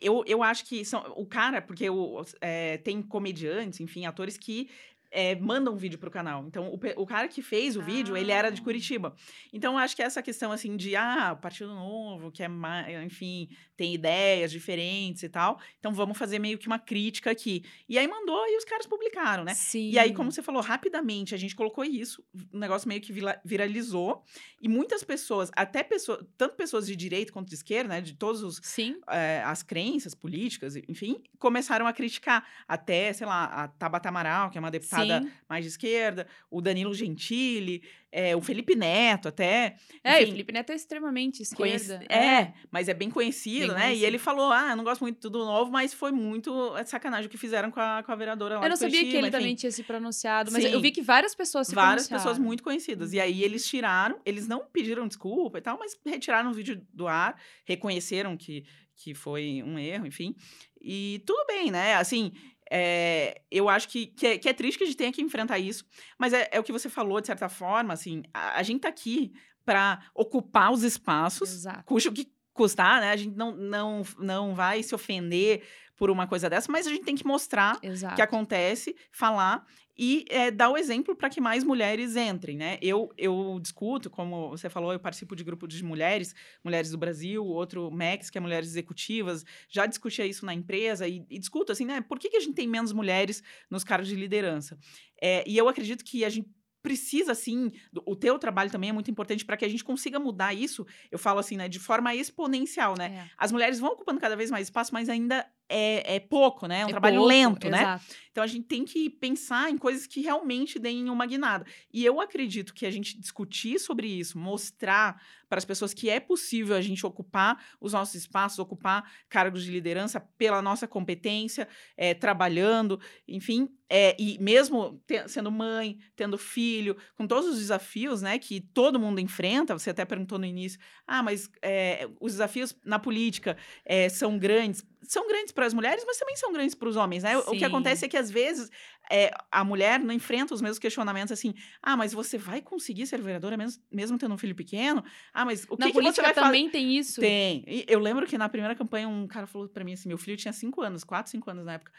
Eu, 0.00 0.22
eu 0.26 0.42
acho 0.42 0.66
que 0.66 0.84
são, 0.84 1.00
o 1.16 1.26
cara, 1.26 1.60
porque 1.60 1.90
o, 1.90 2.22
é, 2.40 2.78
tem 2.78 3.02
comediantes, 3.02 3.80
enfim, 3.80 4.06
atores 4.06 4.36
que 4.38 4.68
é, 5.10 5.34
mandam 5.34 5.76
vídeo 5.76 5.98
pro 5.98 6.10
canal. 6.10 6.44
Então, 6.46 6.68
o, 6.68 7.02
o 7.02 7.06
cara 7.06 7.28
que 7.28 7.42
fez 7.42 7.76
o 7.76 7.82
vídeo, 7.82 8.16
ele 8.16 8.30
era 8.30 8.50
de 8.50 8.60
Ah. 8.60 8.64
Curitiba. 8.64 9.14
Então, 9.52 9.76
acho 9.76 9.96
que 9.96 10.02
essa 10.02 10.22
questão, 10.22 10.52
assim, 10.52 10.76
de, 10.76 10.94
ah, 10.94 11.36
Partido 11.40 11.74
Novo, 11.74 12.30
que 12.30 12.42
é, 12.42 12.48
mais, 12.48 12.88
enfim, 13.04 13.48
tem 13.76 13.94
ideias 13.94 14.50
diferentes 14.52 15.22
e 15.22 15.28
tal. 15.28 15.58
Então, 15.78 15.92
vamos 15.92 16.16
fazer 16.16 16.38
meio 16.38 16.58
que 16.58 16.66
uma 16.66 16.78
crítica 16.78 17.30
aqui. 17.30 17.64
E 17.88 17.98
aí 17.98 18.06
mandou 18.06 18.46
e 18.46 18.56
os 18.56 18.64
caras 18.64 18.86
publicaram, 18.86 19.44
né? 19.44 19.54
Sim. 19.54 19.90
E 19.90 19.98
aí, 19.98 20.12
como 20.14 20.30
você 20.30 20.42
falou, 20.42 20.62
rapidamente 20.62 21.34
a 21.34 21.38
gente 21.38 21.56
colocou 21.56 21.84
isso, 21.84 22.22
o 22.52 22.58
negócio 22.58 22.88
meio 22.88 23.00
que 23.00 23.12
viralizou, 23.44 24.22
e 24.62 24.68
muitas 24.68 25.02
pessoas, 25.02 25.50
até 25.56 25.82
pessoas, 25.82 26.24
tanto 26.36 26.54
pessoas 26.54 26.86
de 26.86 26.94
direita 26.94 27.32
quanto 27.32 27.48
de 27.48 27.54
esquerda, 27.54 27.88
né, 27.94 28.00
de 28.00 28.14
todas 28.14 28.42
os, 28.42 28.60
Sim. 28.62 29.00
eh, 29.08 29.42
as 29.44 29.62
crenças 29.62 30.14
políticas, 30.14 30.76
enfim, 30.88 31.22
começaram 31.38 31.86
a 31.86 31.92
criticar. 31.92 32.46
Até, 32.68 33.12
sei 33.12 33.26
lá, 33.26 33.44
a 33.44 33.68
Tabata 33.68 34.08
Amaral, 34.08 34.50
que 34.50 34.58
é 34.58 34.60
uma 34.60 34.70
deputada 34.70 34.99
bancada 35.00 35.26
Sim. 35.26 35.32
mais 35.48 35.64
de 35.64 35.70
esquerda, 35.70 36.26
o 36.50 36.60
Danilo 36.60 36.94
Gentili, 36.94 37.82
é, 38.12 38.34
o 38.34 38.40
Felipe 38.40 38.74
Neto 38.74 39.28
até. 39.28 39.76
É, 40.02 40.18
e 40.18 40.22
enfim, 40.22 40.32
Felipe 40.32 40.52
Neto 40.52 40.72
é 40.72 40.74
extremamente 40.74 41.42
esquerda. 41.42 42.04
É, 42.08 42.52
mas 42.70 42.88
é 42.88 42.94
bem 42.94 43.10
conhecido, 43.10 43.68
Bem 43.68 43.76
né? 43.76 43.80
E 43.80 43.84
conhecido. 43.84 44.06
ele 44.06 44.18
falou: 44.18 44.52
ah, 44.52 44.70
eu 44.70 44.76
não 44.76 44.84
gosto 44.84 45.02
muito 45.02 45.30
do 45.30 45.38
novo, 45.44 45.70
mas 45.70 45.94
foi 45.94 46.10
muito 46.10 46.76
é, 46.76 46.84
sacanagem 46.84 47.26
o 47.26 47.30
que 47.30 47.38
fizeram 47.38 47.70
com 47.70 47.80
a, 47.80 48.02
com 48.02 48.10
a 48.10 48.16
vereadora 48.16 48.58
lá 48.58 48.64
Eu 48.64 48.70
não 48.70 48.76
sabia 48.76 48.98
que 48.98 49.06
Curitiba, 49.06 49.18
ele 49.18 49.28
enfim. 49.28 49.38
também 49.38 49.54
tinha 49.54 49.70
se 49.70 49.82
pronunciado, 49.82 50.50
mas 50.50 50.64
Sim. 50.64 50.70
eu 50.70 50.80
vi 50.80 50.90
que 50.90 51.02
várias 51.02 51.34
pessoas 51.34 51.68
se 51.68 51.74
Várias 51.74 52.08
pessoas 52.08 52.38
muito 52.38 52.62
conhecidas. 52.62 53.12
E 53.12 53.20
aí 53.20 53.42
eles 53.42 53.66
tiraram, 53.66 54.20
eles 54.24 54.48
não 54.48 54.64
pediram 54.72 55.06
desculpa 55.06 55.58
e 55.58 55.60
tal, 55.60 55.78
mas 55.78 55.96
retiraram 56.04 56.50
o 56.50 56.54
vídeo 56.54 56.80
do 56.92 57.06
ar, 57.06 57.40
reconheceram 57.64 58.36
que, 58.36 58.64
que 58.96 59.14
foi 59.14 59.62
um 59.64 59.78
erro, 59.78 60.06
enfim. 60.06 60.34
E 60.80 61.22
tudo 61.26 61.44
bem, 61.46 61.70
né? 61.70 61.94
Assim, 61.94 62.32
é, 62.70 63.42
eu 63.50 63.68
acho 63.68 63.88
que, 63.88 64.06
que, 64.06 64.26
é, 64.26 64.38
que 64.38 64.48
é 64.48 64.52
triste 64.52 64.78
que 64.78 64.84
a 64.84 64.86
gente 64.86 64.96
tenha 64.96 65.12
que 65.12 65.20
enfrentar 65.20 65.58
isso, 65.58 65.84
mas 66.16 66.32
é, 66.32 66.48
é 66.52 66.60
o 66.60 66.62
que 66.62 66.70
você 66.70 66.88
falou, 66.88 67.20
de 67.20 67.26
certa 67.26 67.48
forma, 67.48 67.92
assim, 67.92 68.22
a, 68.32 68.58
a 68.58 68.62
gente 68.62 68.82
tá 68.82 68.88
aqui 68.88 69.32
para 69.64 70.00
ocupar 70.14 70.72
os 70.72 70.84
espaços, 70.84 71.52
Exato. 71.52 71.84
custe 71.84 72.08
o 72.08 72.12
que 72.12 72.32
custar, 72.52 73.00
né? 73.00 73.10
A 73.10 73.16
gente 73.16 73.36
não, 73.36 73.52
não, 73.52 74.02
não 74.18 74.54
vai 74.54 74.82
se 74.82 74.94
ofender 74.94 75.62
por 75.96 76.10
uma 76.10 76.26
coisa 76.26 76.48
dessa, 76.48 76.70
mas 76.70 76.86
a 76.86 76.90
gente 76.90 77.04
tem 77.04 77.14
que 77.14 77.26
mostrar 77.26 77.78
Exato. 77.82 78.14
que 78.14 78.22
acontece, 78.22 78.96
falar 79.10 79.66
e 80.02 80.24
é, 80.30 80.50
dar 80.50 80.70
o 80.70 80.78
exemplo 80.78 81.14
para 81.14 81.28
que 81.28 81.42
mais 81.42 81.62
mulheres 81.62 82.16
entrem, 82.16 82.56
né? 82.56 82.78
Eu, 82.80 83.12
eu 83.18 83.58
discuto, 83.60 84.08
como 84.08 84.48
você 84.48 84.70
falou, 84.70 84.94
eu 84.94 84.98
participo 84.98 85.36
de 85.36 85.44
grupo 85.44 85.68
de 85.68 85.84
mulheres, 85.84 86.34
mulheres 86.64 86.90
do 86.90 86.96
Brasil, 86.96 87.44
outro 87.44 87.90
MEX, 87.90 88.30
que 88.30 88.38
é 88.38 88.40
mulheres 88.40 88.70
executivas, 88.70 89.44
já 89.68 89.84
discutia 89.84 90.24
isso 90.24 90.46
na 90.46 90.54
empresa 90.54 91.06
e, 91.06 91.22
e 91.28 91.38
discuto 91.38 91.70
assim, 91.70 91.84
né? 91.84 92.00
Por 92.00 92.18
que, 92.18 92.30
que 92.30 92.38
a 92.38 92.40
gente 92.40 92.54
tem 92.54 92.66
menos 92.66 92.94
mulheres 92.94 93.42
nos 93.68 93.84
cargos 93.84 94.08
de 94.08 94.16
liderança? 94.16 94.78
É, 95.20 95.44
e 95.46 95.58
eu 95.58 95.68
acredito 95.68 96.02
que 96.02 96.24
a 96.24 96.30
gente 96.30 96.48
precisa, 96.82 97.32
assim, 97.32 97.70
o 98.06 98.16
teu 98.16 98.38
trabalho 98.38 98.70
também 98.70 98.88
é 98.88 98.94
muito 98.94 99.10
importante 99.10 99.44
para 99.44 99.58
que 99.58 99.66
a 99.66 99.68
gente 99.68 99.84
consiga 99.84 100.18
mudar 100.18 100.54
isso, 100.54 100.86
eu 101.10 101.18
falo 101.18 101.40
assim, 101.40 101.58
né, 101.58 101.68
de 101.68 101.78
forma 101.78 102.14
exponencial, 102.14 102.94
né? 102.96 103.26
É. 103.26 103.30
As 103.36 103.52
mulheres 103.52 103.78
vão 103.78 103.90
ocupando 103.90 104.18
cada 104.18 104.34
vez 104.34 104.50
mais 104.50 104.68
espaço, 104.68 104.94
mas 104.94 105.10
ainda 105.10 105.46
é, 105.70 106.16
é 106.16 106.20
pouco, 106.20 106.66
né? 106.66 106.80
É 106.80 106.86
um 106.86 106.88
É 106.88 106.90
trabalho 106.90 107.16
pouco, 107.16 107.26
lento, 107.26 107.68
né? 107.70 107.82
Exato. 107.82 108.16
Então 108.30 108.44
a 108.44 108.46
gente 108.46 108.66
tem 108.66 108.84
que 108.84 109.10
pensar 109.10 109.70
em 109.70 109.78
coisas 109.78 110.06
que 110.06 110.20
realmente 110.20 110.78
deem 110.78 111.10
uma 111.10 111.26
guinada. 111.26 111.64
E 111.92 112.04
eu 112.04 112.20
acredito 112.20 112.72
que 112.74 112.86
a 112.86 112.90
gente 112.90 113.18
discutir 113.18 113.78
sobre 113.80 114.06
isso, 114.06 114.38
mostrar 114.38 115.20
para 115.48 115.58
as 115.58 115.64
pessoas 115.64 115.92
que 115.92 116.08
é 116.08 116.20
possível 116.20 116.76
a 116.76 116.80
gente 116.80 117.04
ocupar 117.04 117.60
os 117.80 117.92
nossos 117.92 118.14
espaços, 118.14 118.58
ocupar 118.60 119.10
cargos 119.28 119.64
de 119.64 119.70
liderança 119.72 120.20
pela 120.38 120.62
nossa 120.62 120.86
competência, 120.86 121.66
eh, 121.96 122.14
trabalhando, 122.14 123.00
enfim, 123.26 123.68
eh, 123.88 124.14
e 124.18 124.38
mesmo 124.38 125.02
te- 125.06 125.28
sendo 125.28 125.50
mãe, 125.50 125.98
tendo 126.14 126.38
filho, 126.38 126.96
com 127.16 127.26
todos 127.26 127.48
os 127.50 127.58
desafios, 127.58 128.22
né, 128.22 128.38
que 128.38 128.60
todo 128.60 129.00
mundo 129.00 129.20
enfrenta. 129.20 129.76
Você 129.76 129.90
até 129.90 130.04
perguntou 130.04 130.38
no 130.38 130.46
início, 130.46 130.78
ah, 131.06 131.22
mas 131.22 131.50
eh, 131.62 132.08
os 132.20 132.32
desafios 132.32 132.76
na 132.84 132.98
política 132.98 133.56
eh, 133.84 134.08
são 134.08 134.38
grandes. 134.38 134.84
São 135.02 135.26
grandes 135.26 135.52
para 135.52 135.66
as 135.66 135.72
mulheres, 135.74 136.04
mas 136.06 136.18
também 136.18 136.36
são 136.36 136.52
grandes 136.52 136.74
para 136.74 136.88
os 136.88 136.96
homens, 136.96 137.22
né? 137.22 137.36
O- 137.38 137.40
O 137.40 137.52
que 137.52 137.58
Sim. 137.60 137.64
acontece 137.64 138.04
é 138.04 138.08
que 138.08 138.16
às 138.16 138.30
vezes 138.30 138.70
é, 139.10 139.30
a 139.50 139.64
mulher 139.64 139.98
não 140.00 140.12
enfrenta 140.14 140.52
os 140.54 140.60
mesmos 140.60 140.78
questionamentos 140.78 141.32
assim. 141.32 141.54
Ah, 141.82 141.96
mas 141.96 142.12
você 142.12 142.36
vai 142.38 142.60
conseguir 142.60 143.06
ser 143.06 143.20
vereadora 143.20 143.56
mesmo, 143.56 143.82
mesmo 143.90 144.18
tendo 144.18 144.34
um 144.34 144.38
filho 144.38 144.54
pequeno? 144.54 145.02
Ah, 145.32 145.44
mas 145.44 145.64
o 145.64 145.76
que, 145.76 145.78
Na 145.78 145.86
que 145.86 145.92
você 145.94 146.00
política 146.00 146.22
vai 146.22 146.34
fazer? 146.34 146.46
também 146.46 146.70
tem 146.70 146.96
isso. 146.96 147.20
Tem. 147.20 147.64
E 147.66 147.84
eu 147.88 147.98
lembro 147.98 148.26
que 148.26 148.36
na 148.38 148.48
primeira 148.48 148.74
campanha 148.74 149.08
um 149.08 149.26
cara 149.26 149.46
falou 149.46 149.68
pra 149.68 149.84
mim 149.84 149.94
assim: 149.94 150.08
meu 150.08 150.18
filho 150.18 150.36
tinha 150.36 150.52
cinco 150.52 150.82
anos, 150.82 151.02
quatro, 151.02 151.30
cinco 151.30 151.50
anos 151.50 151.64
na 151.64 151.74
época. 151.74 151.92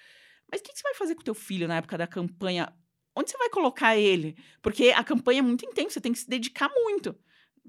Mas 0.51 0.61
o 0.61 0.63
que, 0.63 0.71
que 0.73 0.77
você 0.79 0.83
vai 0.83 0.93
fazer 0.95 1.15
com 1.15 1.21
o 1.21 1.23
teu 1.25 1.33
filho 1.35 1.67
na 1.67 1.77
época 1.77 1.97
da 1.97 2.07
campanha? 2.07 2.71
Onde 3.15 3.29
você 3.31 3.37
vai 3.37 3.49
colocar 3.49 3.97
ele? 3.97 4.37
Porque 4.61 4.91
a 4.91 5.03
campanha 5.03 5.39
é 5.39 5.41
muito 5.41 5.65
intensa, 5.65 5.95
você 5.95 6.01
tem 6.01 6.13
que 6.13 6.19
se 6.19 6.29
dedicar 6.29 6.69
muito. 6.73 7.15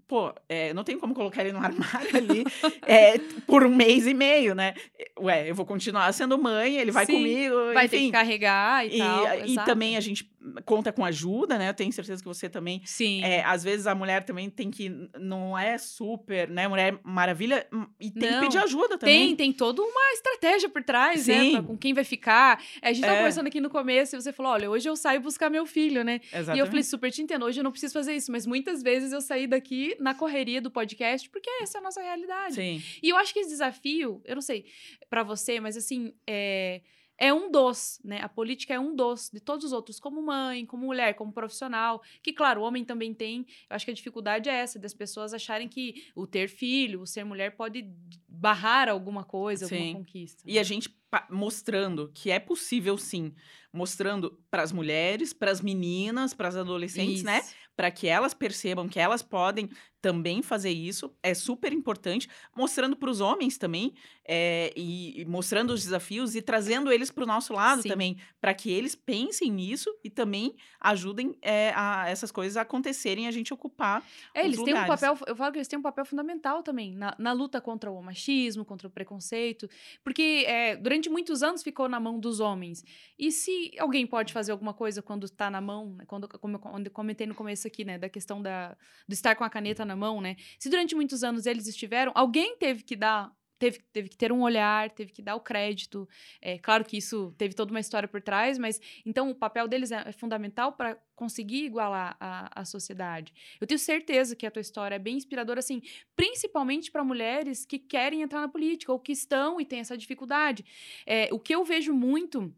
Pô, 0.08 0.34
é, 0.48 0.74
não 0.74 0.84
tem 0.84 0.98
como 0.98 1.14
colocar 1.14 1.42
ele 1.42 1.52
no 1.52 1.58
armário 1.58 2.08
ali 2.16 2.44
é, 2.86 3.18
por 3.46 3.64
um 3.64 3.74
mês 3.74 4.06
e 4.06 4.12
meio, 4.12 4.54
né? 4.54 4.74
Ué, 5.18 5.48
eu 5.48 5.54
vou 5.54 5.64
continuar 5.64 6.12
sendo 6.12 6.36
mãe, 6.36 6.76
ele 6.76 6.90
vai 6.90 7.06
Sim, 7.06 7.14
comigo, 7.14 7.54
Vai 7.72 7.88
ter 7.88 7.96
enfim. 7.96 8.06
que 8.06 8.12
carregar 8.12 8.86
e, 8.86 8.96
E, 8.96 8.98
tal. 8.98 9.24
e 9.46 9.52
exato. 9.52 9.66
também 9.70 9.96
a 9.96 10.00
gente 10.00 10.30
conta 10.64 10.92
com 10.92 11.04
ajuda, 11.04 11.58
né? 11.58 11.68
Eu 11.68 11.74
tenho 11.74 11.92
certeza 11.92 12.22
que 12.22 12.28
você 12.28 12.48
também 12.48 12.82
Sim. 12.84 13.22
é, 13.22 13.42
às 13.44 13.62
vezes 13.62 13.86
a 13.86 13.94
mulher 13.94 14.24
também 14.24 14.50
tem 14.50 14.70
que. 14.70 14.90
Não 15.18 15.56
é 15.58 15.78
super, 15.78 16.48
né? 16.48 16.66
Mulher 16.68 16.98
maravilha. 17.04 17.66
hum, 17.72 17.86
E 18.00 18.10
tem 18.10 18.30
Não, 18.30 18.40
que 18.40 18.46
pedir 18.46 18.58
ajuda 18.58 18.98
Tem, 18.98 18.98
também. 18.98 19.36
tem 19.36 19.52
toda 19.52 19.82
uma 19.82 20.12
estratégia 20.14 20.68
por 20.68 20.82
trás, 20.82 21.26
né? 21.26 21.40
Sim. 21.40 21.52
pra- 21.52 21.62
com 21.62 21.76
quem 21.76 21.94
vai 21.94 22.04
ficar. 22.04 22.62
A 22.80 22.92
gente 22.92 23.00
tava 23.02 23.14
É. 23.14 23.16
conversando 23.18 23.46
aqui 23.46 23.60
no 23.60 23.70
começo 23.70 24.16
e 24.16 24.20
você 24.20 24.32
falou: 24.32 24.52
olha, 24.52 24.70
hoje 24.70 24.88
eu 24.88 24.96
saio 24.96 25.20
buscar 25.20 25.48
meu 25.50 25.64
filho, 25.66 26.02
né? 26.04 26.20
Exatamente. 26.32 26.56
E 26.56 26.60
eu 26.60 26.66
falei, 26.66 26.82
super 26.82 27.10
te 27.10 27.22
entendo, 27.22 27.44
hoje 27.44 27.60
eu 27.60 27.64
não 27.64 27.70
preciso 27.70 27.92
fazer 27.92 28.14
isso, 28.14 28.30
mas 28.32 28.46
muitas 28.46 28.82
vezes 28.82 29.12
eu 29.12 29.20
saí 29.20 29.46
daqui 29.46 29.96
na 30.00 30.14
correria 30.14 30.60
do 30.60 30.70
podcast, 30.70 31.28
porque 31.30 31.48
essa 31.62 31.78
é 31.78 31.80
a 31.80 31.82
nossa 31.82 32.00
realidade. 32.02 32.54
Sim. 32.54 32.82
E 33.02 33.08
eu 33.08 33.16
acho 33.16 33.32
que 33.32 33.40
esse 33.40 33.50
desafio, 33.50 34.20
eu 34.24 34.34
não 34.34 34.42
sei 34.42 34.64
pra 35.08 35.22
você, 35.22 35.60
mas 35.60 35.76
assim, 35.76 36.12
é, 36.26 36.80
é 37.22 37.32
um 37.32 37.52
dos, 37.52 38.00
né? 38.04 38.18
A 38.20 38.28
política 38.28 38.74
é 38.74 38.80
um 38.80 38.96
dos 38.96 39.30
de 39.32 39.38
todos 39.38 39.66
os 39.66 39.72
outros, 39.72 40.00
como 40.00 40.20
mãe, 40.20 40.66
como 40.66 40.86
mulher, 40.86 41.14
como 41.14 41.32
profissional, 41.32 42.02
que 42.20 42.32
claro, 42.32 42.60
o 42.60 42.64
homem 42.64 42.84
também 42.84 43.14
tem. 43.14 43.46
Eu 43.70 43.76
acho 43.76 43.84
que 43.84 43.92
a 43.92 43.94
dificuldade 43.94 44.48
é 44.48 44.54
essa, 44.54 44.76
das 44.76 44.92
pessoas 44.92 45.32
acharem 45.32 45.68
que 45.68 46.10
o 46.16 46.26
ter 46.26 46.48
filho, 46.48 47.00
o 47.02 47.06
ser 47.06 47.22
mulher 47.24 47.54
pode 47.54 47.88
barrar 48.26 48.88
alguma 48.88 49.22
coisa, 49.22 49.66
Sim. 49.66 49.76
alguma 49.76 49.98
conquista. 50.00 50.42
E 50.44 50.58
a 50.58 50.64
gente 50.64 50.88
pa- 51.08 51.28
mostrando 51.30 52.10
que 52.12 52.28
é 52.28 52.40
possível 52.40 52.98
sim, 52.98 53.32
mostrando 53.72 54.36
para 54.50 54.64
as 54.64 54.72
mulheres, 54.72 55.32
para 55.32 55.52
as 55.52 55.60
meninas, 55.60 56.34
para 56.34 56.48
as 56.48 56.56
adolescentes, 56.56 57.22
né? 57.22 57.38
Isso. 57.38 57.54
Para 57.76 57.90
que 57.92 58.08
elas 58.08 58.34
percebam 58.34 58.88
que 58.88 58.98
elas 58.98 59.22
podem 59.22 59.70
também 60.02 60.42
fazer 60.42 60.70
isso, 60.70 61.14
é 61.22 61.32
super 61.32 61.72
importante. 61.72 62.28
Mostrando 62.54 62.96
para 62.96 63.08
os 63.08 63.20
homens 63.20 63.56
também, 63.56 63.94
é, 64.24 64.72
e, 64.76 65.22
e 65.22 65.24
mostrando 65.24 65.72
os 65.72 65.82
desafios 65.82 66.34
e 66.34 66.42
trazendo 66.42 66.92
eles 66.92 67.10
para 67.10 67.24
o 67.24 67.26
nosso 67.26 67.52
lado 67.52 67.82
Sim. 67.82 67.88
também, 67.88 68.16
para 68.40 68.52
que 68.52 68.70
eles 68.70 68.94
pensem 68.94 69.50
nisso 69.50 69.94
e 70.02 70.10
também 70.10 70.56
ajudem 70.80 71.36
é, 71.40 71.72
a 71.74 72.08
essas 72.08 72.32
coisas 72.32 72.56
a 72.56 72.62
acontecerem, 72.62 73.24
e 73.24 73.28
a 73.28 73.30
gente 73.30 73.54
ocupar. 73.54 74.02
É, 74.34 74.44
eles 74.44 74.56
têm 74.56 74.74
um 74.74 74.80
lugares. 74.80 75.00
papel, 75.00 75.18
eu 75.26 75.36
falo 75.36 75.52
que 75.52 75.58
eles 75.58 75.68
têm 75.68 75.78
um 75.78 75.82
papel 75.82 76.04
fundamental 76.04 76.62
também 76.62 76.96
na, 76.96 77.14
na 77.18 77.32
luta 77.32 77.60
contra 77.60 77.90
o 77.90 78.02
machismo, 78.02 78.64
contra 78.64 78.88
o 78.88 78.90
preconceito, 78.90 79.68
porque 80.02 80.44
é, 80.48 80.74
durante 80.76 81.08
muitos 81.08 81.42
anos 81.42 81.62
ficou 81.62 81.88
na 81.88 82.00
mão 82.00 82.18
dos 82.18 82.40
homens. 82.40 82.84
E 83.16 83.30
se 83.30 83.70
alguém 83.78 84.04
pode 84.04 84.32
fazer 84.32 84.50
alguma 84.50 84.74
coisa 84.74 85.00
quando 85.00 85.26
está 85.26 85.48
na 85.48 85.60
mão, 85.60 85.94
né, 85.94 86.04
quando, 86.06 86.28
como 86.28 86.56
eu 86.56 86.90
comentei 86.90 87.26
no 87.26 87.34
começo 87.34 87.66
aqui, 87.68 87.84
né, 87.84 87.98
da 87.98 88.08
questão 88.08 88.42
da, 88.42 88.76
do 89.06 89.12
estar 89.12 89.36
com 89.36 89.44
a 89.44 89.50
caneta 89.50 89.84
na 89.84 89.91
mão, 89.96 90.20
né? 90.20 90.36
Se 90.58 90.68
durante 90.68 90.94
muitos 90.94 91.22
anos 91.22 91.46
eles 91.46 91.66
estiveram, 91.66 92.12
alguém 92.14 92.56
teve 92.56 92.82
que 92.82 92.96
dar. 92.96 93.32
Teve, 93.58 93.78
teve 93.92 94.08
que 94.08 94.16
ter 94.16 94.32
um 94.32 94.42
olhar, 94.42 94.90
teve 94.90 95.12
que 95.12 95.22
dar 95.22 95.36
o 95.36 95.40
crédito. 95.40 96.08
É 96.40 96.58
claro 96.58 96.84
que 96.84 96.96
isso 96.96 97.32
teve 97.38 97.54
toda 97.54 97.70
uma 97.70 97.78
história 97.78 98.08
por 98.08 98.20
trás, 98.20 98.58
mas 98.58 98.80
então 99.06 99.30
o 99.30 99.36
papel 99.36 99.68
deles 99.68 99.92
é, 99.92 100.02
é 100.04 100.10
fundamental 100.10 100.72
para 100.72 100.98
conseguir 101.14 101.66
igualar 101.66 102.16
a, 102.18 102.62
a 102.62 102.64
sociedade. 102.64 103.32
Eu 103.60 103.66
tenho 103.68 103.78
certeza 103.78 104.34
que 104.34 104.44
a 104.44 104.50
tua 104.50 104.60
história 104.60 104.96
é 104.96 104.98
bem 104.98 105.16
inspiradora, 105.16 105.60
assim, 105.60 105.80
principalmente 106.16 106.90
para 106.90 107.04
mulheres 107.04 107.64
que 107.64 107.78
querem 107.78 108.22
entrar 108.22 108.40
na 108.40 108.48
política 108.48 108.92
ou 108.92 108.98
que 108.98 109.12
estão 109.12 109.60
e 109.60 109.64
têm 109.64 109.78
essa 109.78 109.96
dificuldade. 109.96 110.64
É, 111.06 111.28
o 111.30 111.38
que 111.38 111.54
eu 111.54 111.64
vejo 111.64 111.94
muito. 111.94 112.52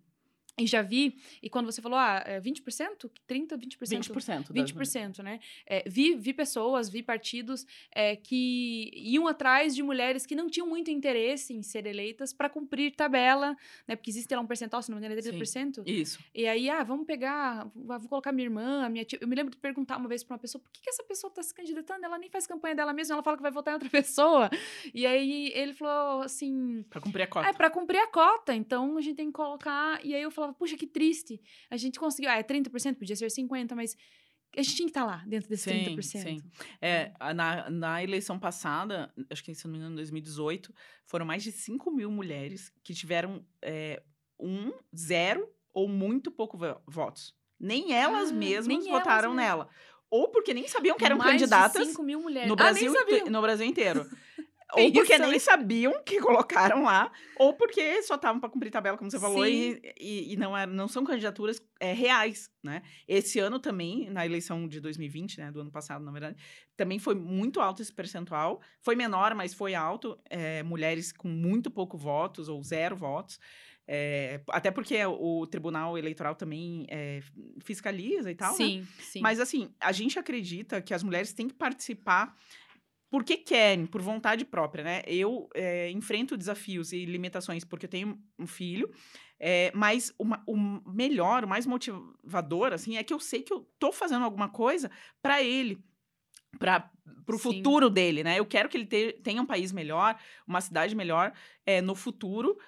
E 0.57 0.67
já 0.69 0.83
vi, 0.83 1.17
e 1.43 1.51
quando 1.51 1.67
você 1.67 1.83
falou, 1.83 1.99
ah, 1.99 2.23
é 2.25 2.40
20%? 2.40 3.11
30%, 3.29 3.59
20%? 3.59 3.79
20%. 3.79 4.53
das 4.53 4.73
20%, 4.73 5.19
né? 5.23 5.40
É, 5.67 5.83
vi, 5.85 6.14
vi 6.14 6.33
pessoas, 6.33 6.88
vi 6.88 7.03
partidos 7.03 7.67
é, 7.93 8.14
que 8.14 8.88
iam 8.95 9.27
atrás 9.27 9.75
de 9.75 9.83
mulheres 9.83 10.25
que 10.25 10.37
não 10.37 10.49
tinham 10.49 10.69
muito 10.69 10.93
interesse 10.93 11.53
em 11.53 11.61
ser 11.61 11.87
eleitas 11.87 12.33
para 12.33 12.49
cumprir 12.49 12.95
tabela, 12.95 13.57
né? 13.87 13.97
Porque 13.97 14.11
existe 14.11 14.33
lá 14.33 14.40
um 14.40 14.47
percentual, 14.47 14.81
se 14.81 14.93
não 14.93 14.99
me 14.99 15.05
engano, 15.05 15.19
é 15.19 15.23
30%. 15.23 15.83
Isso. 15.87 16.21
E 16.33 16.47
aí, 16.47 16.71
ah, 16.71 16.85
vamos 16.85 17.05
pegar, 17.05 17.69
vou 17.75 18.09
colocar 18.09 18.31
minha 18.31 18.47
irmã, 18.47 18.88
minha 18.88 19.05
tia. 19.05 19.19
Eu 19.21 19.27
me 19.27 19.35
lembro 19.35 19.51
de 19.51 19.57
perguntar 19.57 19.97
uma 19.97 20.09
vez 20.09 20.23
pra 20.23 20.35
uma 20.35 20.38
pessoa, 20.38 20.62
por 20.62 20.71
que, 20.71 20.83
que 20.83 20.90
essa 20.90 21.03
pessoa 21.03 21.33
tá 21.33 21.43
se 21.43 21.53
candidatando? 21.53 22.05
Ela 22.05 22.17
nem 22.17 22.31
faz 22.31 22.47
campanha 22.47 22.77
dela 22.77 22.93
mesma, 22.93 23.17
ela 23.17 23.25
fala 23.25 23.37
que 23.37 23.43
vai 23.43 23.51
votar 23.51 23.73
em 23.73 23.75
outra 23.75 23.90
pessoa. 23.90 24.49
E 24.95 25.05
aí 25.05 25.51
ele 25.53 25.73
falou 25.73 26.23
assim. 26.23 26.85
Para 26.88 27.01
cumprir 27.01 27.23
a 27.23 27.27
cota. 27.27 27.49
É 27.49 27.53
pra 27.53 27.71
cumprir 27.71 27.99
a 27.99 28.07
cota, 28.07 28.55
então 28.55 28.97
a 28.97 29.01
gente 29.01 29.17
tem 29.17 29.27
que 29.27 29.33
colocar. 29.33 29.99
E 30.05 30.14
aí 30.14 30.23
eu 30.23 30.31
falava, 30.45 30.59
puxa, 30.59 30.77
que 30.77 30.87
triste. 30.87 31.41
A 31.71 31.77
gente 31.77 31.99
conseguiu. 31.99 32.31
Ah, 32.31 32.39
é 32.39 32.43
30%, 32.43 32.97
podia 32.99 33.17
ser 33.17 33.27
50%, 33.27 33.75
mas 33.75 33.97
a 34.57 34.63
gente 34.63 34.77
tinha 34.77 34.87
que 34.87 34.91
estar 34.91 35.05
lá, 35.05 35.25
dentro 35.27 35.49
desses 35.49 35.65
Sim, 35.65 35.97
30%. 35.97 36.23
sim. 36.23 36.43
É, 36.81 37.13
a- 37.19 37.35
na, 37.35 37.69
na 37.71 38.03
eleição 38.05 38.39
passada, 38.39 39.13
acho 39.29 39.43
que 39.43 39.53
se 39.55 39.65
não 39.65 39.73
me 39.73 39.79
engano, 39.79 39.95
em 39.95 39.97
2018, 39.97 40.73
foram 41.05 41.27
mais 41.27 41.43
de 41.43 41.51
5 41.51 41.91
mil 41.91 42.11
mulheres 42.11 42.73
que 42.85 42.95
tiveram 42.95 43.45
é, 43.61 44.01
um, 44.39 44.73
zero 44.97 45.49
ou 45.73 45.89
muito 45.89 46.31
pouco 46.31 46.57
vo- 46.57 46.81
votos. 46.87 47.35
Nem 47.59 47.93
elas 47.95 48.31
Ah, 48.31 48.35
mesmas 48.35 48.67
nem 48.67 48.79
elas 48.89 49.01
votaram 49.03 49.31
mesmas. 49.35 49.45
nela. 49.45 49.69
Ou 50.11 50.29
porque 50.29 50.55
nem 50.55 50.69
sabiam 50.69 50.97
que 50.97 51.05
eram 51.05 51.17
Mais 51.17 51.33
candidatas 51.33 51.83
de 51.83 51.89
5 51.89 52.03
mil 52.05 52.21
mulheres. 52.21 52.47
no 52.49 52.53
Ah, 52.55 52.57
Brasil, 52.57 52.93
inte- 52.95 53.31
no 53.31 53.43
Brasil 53.43 53.67
inteiro. 53.67 54.05
ou 54.72 54.92
porque 54.92 55.18
nem 55.18 55.38
sabiam 55.38 56.03
que 56.05 56.20
colocaram 56.20 56.85
lá, 56.85 57.12
ou 57.37 57.55
porque 57.55 58.03
só 58.03 58.14
estavam 58.14 58.40
para 58.40 58.48
cumprir 58.48 58.70
tabela, 58.70 58.96
como 58.96 59.11
você 59.11 59.18
falou, 59.18 59.46
e, 59.46 59.81
e, 59.98 60.33
e, 60.33 60.37
não, 60.37 60.57
é, 60.57 60.66
não 60.66 60.88
são 60.88 61.05
candidaturas 61.05 61.62
é, 61.79 61.92
reais, 61.92 62.50
né? 62.62 62.83
Esse 63.07 63.38
ano 63.38 63.59
também, 63.59 64.09
na 64.11 64.24
eleição 64.24 64.66
de 64.66 64.81
2020, 64.81 65.38
né, 65.38 65.53
do 65.53 65.61
ano 65.61 65.70
passado, 65.70 66.05
na 66.05 66.11
verdade, 66.11 66.37
também 66.77 66.98
foi 66.98 67.14
muito 67.14 67.61
alto 67.61 67.83
esse 67.83 67.92
percentual. 67.92 68.61
Foi 68.81 68.96
menor, 68.96 69.35
mas 69.35 69.55
foi 69.55 69.74
alto. 69.74 70.18
É, 70.29 70.62
mulheres 70.62 71.12
com 71.12 71.29
muito 71.29 71.70
pouco 71.70 71.96
votos, 71.96 72.48
ou 72.48 72.62
zero 72.62 72.96
votos. 72.96 73.38
É, 73.87 74.40
até 74.48 74.70
porque 74.70 75.05
o 75.05 75.46
Tribunal 75.46 75.98
Eleitoral 75.98 76.35
também 76.35 76.87
é, 76.88 77.20
fiscaliza 77.62 78.31
e 78.31 78.35
tal, 78.35 78.55
sim, 78.55 78.81
né? 78.81 78.87
Sim. 78.98 79.20
Mas, 79.20 79.38
assim, 79.38 79.70
a 79.79 79.92
gente 79.92 80.18
acredita 80.18 80.81
que 80.81 80.94
as 80.94 81.03
mulheres 81.03 81.33
têm 81.35 81.48
que 81.48 81.55
participar 81.55 82.35
porque 83.14 83.37
querem, 83.37 83.87
por 83.87 84.03
vontade 84.03 84.44
própria, 84.44 84.83
né? 84.83 85.03
Eu 85.07 85.48
é, 85.55 85.88
enfrento 85.92 86.37
desafios 86.37 86.92
e 86.92 87.05
limitações 87.05 87.64
porque 87.64 87.87
eu 87.87 87.88
tenho 87.88 88.20
um 88.37 88.44
filho, 88.44 88.92
é, 89.38 89.70
mas 89.72 90.12
uma, 90.18 90.42
o 90.48 90.57
melhor, 90.85 91.44
o 91.44 91.48
mais 91.48 91.64
motivador, 91.64 92.72
assim, 92.72 92.96
é 92.96 93.05
que 93.05 93.14
eu 93.14 93.20
sei 93.20 93.42
que 93.42 93.53
eu 93.53 93.70
tô 93.79 93.92
fazendo 93.92 94.24
alguma 94.24 94.48
coisa 94.48 94.90
para 95.22 95.40
ele, 95.40 95.79
para 96.59 96.90
o 97.29 97.38
futuro 97.38 97.88
dele, 97.88 98.24
né? 98.24 98.37
Eu 98.37 98.46
quero 98.46 98.68
que 98.68 98.77
ele 98.77 98.87
te, 98.87 99.12
tenha 99.22 99.40
um 99.40 99.46
país 99.46 99.70
melhor, 99.70 100.18
uma 100.44 100.61
cidade 100.61 100.92
melhor 100.96 101.33
é, 101.64 101.81
no 101.81 101.94
futuro, 101.94 102.59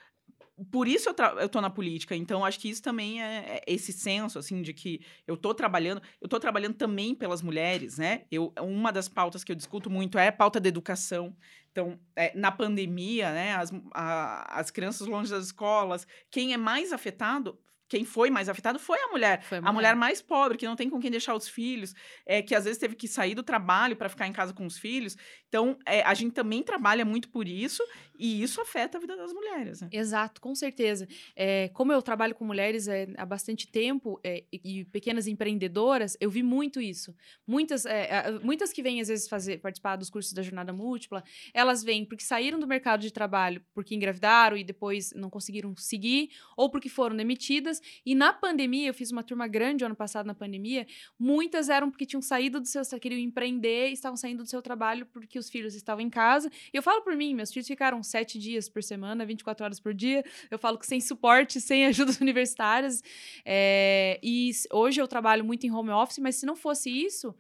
por 0.71 0.89
isso 0.89 1.11
eu, 1.11 1.15
eu 1.41 1.49
tô 1.49 1.61
na 1.61 1.69
política. 1.69 2.17
Então, 2.17 2.45
acho 2.45 2.59
que 2.59 2.69
isso 2.69 2.83
também 2.83 3.23
é, 3.23 3.57
é, 3.57 3.63
esse 3.67 3.93
senso, 3.93 4.39
assim, 4.39 4.63
de 4.63 4.73
que 4.73 5.01
eu 5.27 5.37
tô 5.37 5.53
trabalhando, 5.53 6.01
eu 6.21 6.29
tô 6.29 6.41
trabalhando 6.41 6.75
também 6.75 7.15
pelas 7.15 7.43
mulheres, 7.43 7.99
né? 7.99 8.23
Eu, 8.31 8.53
uma 8.61 8.91
das 8.91 9.09
pautas 9.09 9.45
que 9.45 9.53
eu 9.53 9.57
discuto 9.57 9.91
muito 9.91 10.19
é 10.19 10.29
a 10.29 10.33
pauta 10.33 10.59
da 10.59 10.69
educação. 10.69 11.37
Então, 11.71 12.01
é, 12.15 12.35
na 12.35 12.51
pandemia, 12.51 13.31
né, 13.33 13.55
as, 13.55 13.71
a, 13.93 14.61
as 14.61 14.71
crianças 14.71 15.07
longe 15.07 15.31
das 15.31 15.47
escolas, 15.47 16.07
quem 16.31 16.55
é 16.55 16.57
mais 16.57 16.91
afetado 16.91 17.59
quem 17.89 18.05
foi 18.05 18.31
mais 18.31 18.49
afetado 18.49 18.79
foi 18.79 18.99
a 19.01 19.09
mulher. 19.09 19.43
Foi 19.43 19.59
a, 19.59 19.61
mulher. 19.61 19.71
a 19.71 19.73
mulher 19.73 19.97
mais 19.97 20.21
pobre, 20.21 20.59
que 20.59 20.67
não 20.67 20.77
tem 20.77 20.91
com 20.91 21.01
quem 21.01 21.11
deixar 21.11 21.35
os 21.35 21.49
filhos, 21.49 21.95
é, 22.25 22.43
que 22.43 22.55
às 22.55 22.65
vezes 22.65 22.79
teve 22.79 22.97
que 22.97 23.07
sair 23.07 23.35
do 23.35 23.43
trabalho 23.43 23.97
para 23.97 24.09
ficar 24.09 24.27
em 24.27 24.33
casa 24.33 24.53
com 24.53 24.67
os 24.67 24.79
filhos. 24.79 25.17
Então, 25.49 25.79
é, 25.87 26.03
a 26.03 26.15
gente 26.15 26.33
também 26.33 26.63
trabalha 26.63 27.05
muito 27.05 27.29
por 27.29 27.47
isso 27.47 27.83
e 28.19 28.43
isso 28.43 28.61
afeta 28.61 28.99
a 28.99 29.01
vida 29.01 29.17
das 29.17 29.33
mulheres. 29.33 29.81
Né? 29.81 29.89
Exato, 29.93 30.41
com 30.41 30.55
certeza. 30.55 31.07
É, 31.35 31.69
como 31.69 31.93
eu 31.93 32.03
trabalho 32.03 32.35
com 32.35 32.45
mulheres 32.45 32.89
é, 32.89 33.07
há 33.17 33.25
bastante 33.25 33.69
tempo 33.69 34.21
é, 34.25 34.45
e 34.53 34.85
pequenas 34.87 35.27
empreendedoras, 35.27 36.17
eu 36.21 36.31
vi 36.31 36.43
muito 36.43 36.81
isso. 36.81 37.15
Muitas, 37.47 37.87
é, 37.87 38.39
muitas 38.43 38.73
que 38.73 38.83
vêm, 38.83 39.01
às 39.01 39.09
vezes, 39.09 39.29
fazer, 39.29 39.59
participar 39.59 39.97
dos 39.97 40.11
cursos 40.11 40.33
da 40.33 40.43
jornada 40.43 40.73
múltipla, 40.73 41.23
elas 41.55 41.83
vêm 41.85 42.05
porque 42.05 42.25
saíram 42.25 42.59
do 42.59 42.67
mercado 42.67 43.01
de 43.01 43.13
trabalho 43.13 43.65
porque 43.73 43.95
engravidaram 43.95 44.57
e 44.57 44.65
depois 44.65 45.13
não 45.15 45.31
conseguiram 45.31 45.75
seguir, 45.77 46.31
ou 46.57 46.71
porque 46.71 46.89
foram 46.89 47.17
demitidas 47.17 47.76
e 48.05 48.15
na 48.15 48.33
pandemia, 48.33 48.89
eu 48.89 48.95
fiz 48.95 49.11
uma 49.11 49.23
turma 49.23 49.47
grande 49.47 49.85
ano 49.85 49.95
passado 49.95 50.27
na 50.27 50.35
pandemia, 50.35 50.87
muitas 51.19 51.69
eram 51.69 51.91
porque 51.91 52.07
tinham 52.07 52.23
saído 52.23 52.61
do 52.61 52.67
seu, 52.67 52.83
queriam 53.01 53.19
empreender, 53.19 53.89
estavam 53.89 54.17
saindo 54.17 54.43
do 54.43 54.49
seu 54.49 54.63
trabalho 54.63 55.07
porque 55.07 55.39
os 55.39 55.49
filhos 55.49 55.75
estavam 55.75 56.05
em 56.05 56.11
casa. 56.11 56.51
E 56.73 56.77
eu 56.77 56.83
falo 56.83 57.03
por 57.03 57.15
mim, 57.17 57.35
meus 57.35 57.53
filhos 57.53 57.67
ficaram 57.67 58.03
sete 58.03 58.39
dias 58.39 58.69
por 58.69 58.83
semana, 58.83 59.25
24 59.25 59.65
horas 59.65 59.81
por 59.81 59.95
dia. 59.95 60.25
Eu 60.51 60.59
falo 60.59 60.79
que 60.79 60.87
sem 60.87 61.01
suporte, 61.01 61.61
sem 61.61 61.87
ajudas 61.87 62.21
universitárias. 62.21 63.03
É, 63.45 64.19
e 64.23 64.51
hoje 64.73 65.01
eu 65.01 65.09
trabalho 65.09 65.45
muito 65.45 65.67
em 65.67 65.71
home 65.71 65.91
office, 65.91 66.19
mas 66.19 66.37
se 66.37 66.47
não 66.47 66.57
fosse 66.57 66.91
isso, 66.91 67.35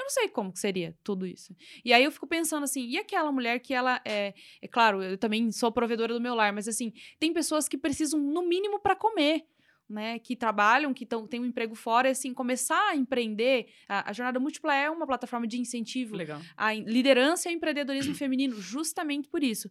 eu 0.00 0.04
não 0.04 0.10
sei 0.10 0.28
como 0.28 0.52
que 0.52 0.58
seria 0.58 0.96
tudo 1.04 1.26
isso. 1.26 1.54
E 1.84 1.92
aí 1.92 2.02
eu 2.02 2.10
fico 2.10 2.26
pensando 2.26 2.64
assim, 2.64 2.86
e 2.86 2.96
aquela 2.96 3.30
mulher 3.30 3.60
que 3.60 3.74
ela 3.74 4.00
é, 4.04 4.34
é 4.60 4.68
claro, 4.68 5.02
eu 5.02 5.18
também 5.18 5.52
sou 5.52 5.70
provedora 5.70 6.14
do 6.14 6.20
meu 6.20 6.34
lar, 6.34 6.52
mas 6.52 6.66
assim, 6.66 6.92
tem 7.18 7.32
pessoas 7.32 7.68
que 7.68 7.76
precisam 7.76 8.18
no 8.18 8.42
mínimo 8.42 8.80
para 8.80 8.96
comer 8.96 9.46
né, 9.90 10.18
que 10.20 10.36
trabalham, 10.36 10.94
que 10.94 11.04
tão, 11.04 11.26
têm 11.26 11.40
um 11.40 11.44
emprego 11.44 11.74
fora, 11.74 12.08
e 12.08 12.12
assim, 12.12 12.32
começar 12.32 12.90
a 12.90 12.96
empreender. 12.96 13.66
A, 13.88 14.10
a 14.10 14.12
Jornada 14.12 14.38
Múltipla 14.38 14.74
é 14.74 14.88
uma 14.88 15.06
plataforma 15.06 15.46
de 15.46 15.58
incentivo 15.58 16.14
Legal. 16.16 16.40
à 16.56 16.72
liderança 16.72 17.48
e 17.48 17.50
ao 17.50 17.56
empreendedorismo 17.56 18.14
feminino, 18.14 18.60
justamente 18.60 19.28
por 19.28 19.42
isso. 19.42 19.68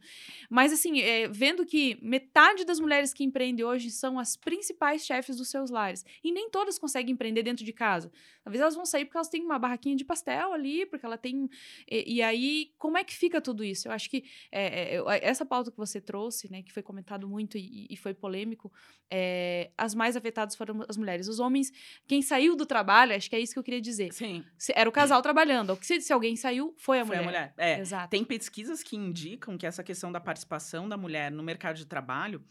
Mas, 0.50 0.74
assim, 0.74 1.00
é, 1.00 1.28
vendo 1.30 1.66
que 1.66 1.98
metade 2.02 2.66
das 2.66 2.80
mulheres 2.80 3.14
que 3.14 3.24
empreendem 3.24 3.66
hoje 3.66 3.90
são 3.90 4.20
as 4.20 4.36
principais 4.36 5.06
chefes 5.06 5.38
dos 5.38 5.50
seus 5.50 5.70
lares, 5.70 6.06
e 6.24 6.32
nem 6.32 6.50
todas 6.50 6.78
conseguem 6.78 7.14
empreender 7.14 7.44
dentro 7.44 7.64
de 7.64 7.72
casa. 7.72 8.12
Às 8.44 8.52
vezes 8.52 8.62
elas 8.62 8.76
vão 8.76 8.86
sair 8.86 9.06
porque 9.06 9.18
elas 9.18 9.30
têm 9.30 9.44
uma 9.44 9.58
barraquinha 9.58 9.96
de 9.96 10.04
pastel 10.04 10.52
ali, 10.54 10.86
porque 10.86 11.06
ela 11.06 11.18
tem. 11.18 11.50
E, 11.90 12.16
e 12.16 12.22
aí, 12.22 12.74
como 12.78 12.98
é 12.98 13.04
que 13.04 13.16
fica 13.16 13.40
tudo 13.40 13.64
isso? 13.64 13.88
Eu 13.88 13.92
acho 13.92 14.10
que 14.10 14.24
é, 14.52 14.96
é, 14.98 15.04
essa 15.22 15.46
pauta 15.46 15.72
que 15.72 15.78
você 15.78 16.02
trouxe, 16.02 16.52
né, 16.52 16.62
que 16.62 16.74
foi 16.74 16.84
comentado 16.84 17.28
muito 17.28 17.58
e, 17.58 17.88
e 17.90 17.96
foi 17.96 18.14
polêmico, 18.14 18.72
é, 19.12 19.72
as 19.78 19.96
mais 19.96 20.09
mais 20.10 20.15
afetados 20.15 20.56
foram 20.56 20.84
as 20.88 20.98
mulheres. 20.98 21.28
Os 21.28 21.39
homens, 21.39 21.72
quem 22.08 22.22
saiu 22.22 22.56
do 22.56 22.65
trabalho, 22.65 23.15
acho 23.15 23.30
que 23.30 23.36
é 23.36 23.39
isso 23.39 23.54
que 23.54 23.60
eu 23.60 23.63
queria 23.63 23.82
dizer. 23.82 24.12
Sim. 24.12 24.43
Era 24.74 24.89
o 24.89 24.91
casal 24.91 25.22
trabalhando. 25.22 25.78
Se, 25.82 26.02
se 26.02 26.12
alguém 26.12 26.36
saiu, 26.36 26.74
foi 26.78 27.00
a 27.00 27.06
foi 27.06 27.17
mulher. 27.17 27.24
Foi 27.24 27.38
a 27.38 27.41
mulher. 27.41 27.54
É. 27.58 27.80
Exato. 27.80 28.10
Tem 28.10 28.24
pesquisas 28.24 28.82
que 28.82 28.95
indicam 28.95 29.58
que 29.58 29.65
essa 29.65 29.84
questão 29.84 30.12
da 30.12 30.19
participação 30.19 30.89
da 30.89 30.98
mulher 30.98 31.32
no 31.32 31.43
mercado 31.43 31.78
de 31.78 31.86
trabalho 31.86 32.43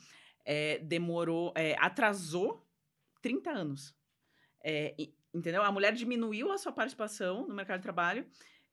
é, 0.44 0.78
demorou, 0.78 1.52
é, 1.56 1.74
atrasou 1.78 2.64
30 3.20 3.50
anos. 3.50 3.94
É, 4.64 4.94
entendeu? 5.34 5.62
A 5.62 5.72
mulher 5.72 5.92
diminuiu 5.92 6.52
a 6.52 6.58
sua 6.58 6.72
participação 6.72 7.46
no 7.46 7.54
mercado 7.54 7.78
de 7.78 7.82
trabalho 7.82 8.26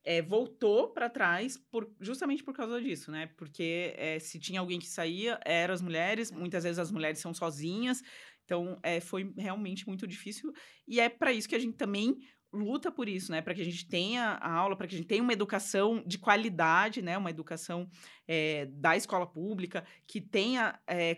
é, 0.06 0.22
voltou 0.22 0.90
para 0.90 1.10
trás 1.10 1.58
por, 1.58 1.92
justamente 2.00 2.44
por 2.44 2.54
causa 2.54 2.80
disso, 2.80 3.12
né? 3.12 3.28
Porque 3.36 3.94
é, 3.98 4.20
se 4.20 4.40
tinha 4.40 4.60
alguém 4.60 4.78
que 4.78 4.86
saía, 4.86 5.40
eram 5.44 5.74
as 5.74 5.82
mulheres, 5.82 6.32
muitas 6.32 6.64
vezes 6.64 6.78
as 6.78 6.92
mulheres 6.92 7.20
são 7.20 7.34
sozinhas, 7.34 8.04
então 8.46 8.80
é, 8.84 9.00
foi 9.02 9.34
realmente 9.38 9.88
muito 9.88 10.08
difícil. 10.08 10.54
E 10.88 11.00
é 11.00 11.10
para 11.10 11.34
isso 11.34 11.50
que 11.50 11.56
a 11.56 11.60
gente 11.60 11.76
também 11.76 12.18
luta 12.54 12.90
por 12.90 13.10
isso, 13.10 13.32
né? 13.32 13.42
Para 13.42 13.54
que 13.54 13.62
a 13.62 13.66
gente 13.66 13.88
tenha 13.88 14.38
a 14.42 14.54
aula, 14.54 14.78
para 14.78 14.88
que 14.88 14.96
a 14.96 14.98
gente 14.98 15.08
tenha 15.08 15.22
uma 15.22 15.34
educação 15.34 16.02
de 16.08 16.18
qualidade, 16.18 17.02
né? 17.02 17.18
Uma 17.18 17.30
educação 17.30 17.90
é, 18.28 18.66
da 18.68 18.96
escola 18.96 19.28
pública 19.28 19.84
que 20.08 20.22
tenha 20.22 20.80
é, 20.88 21.16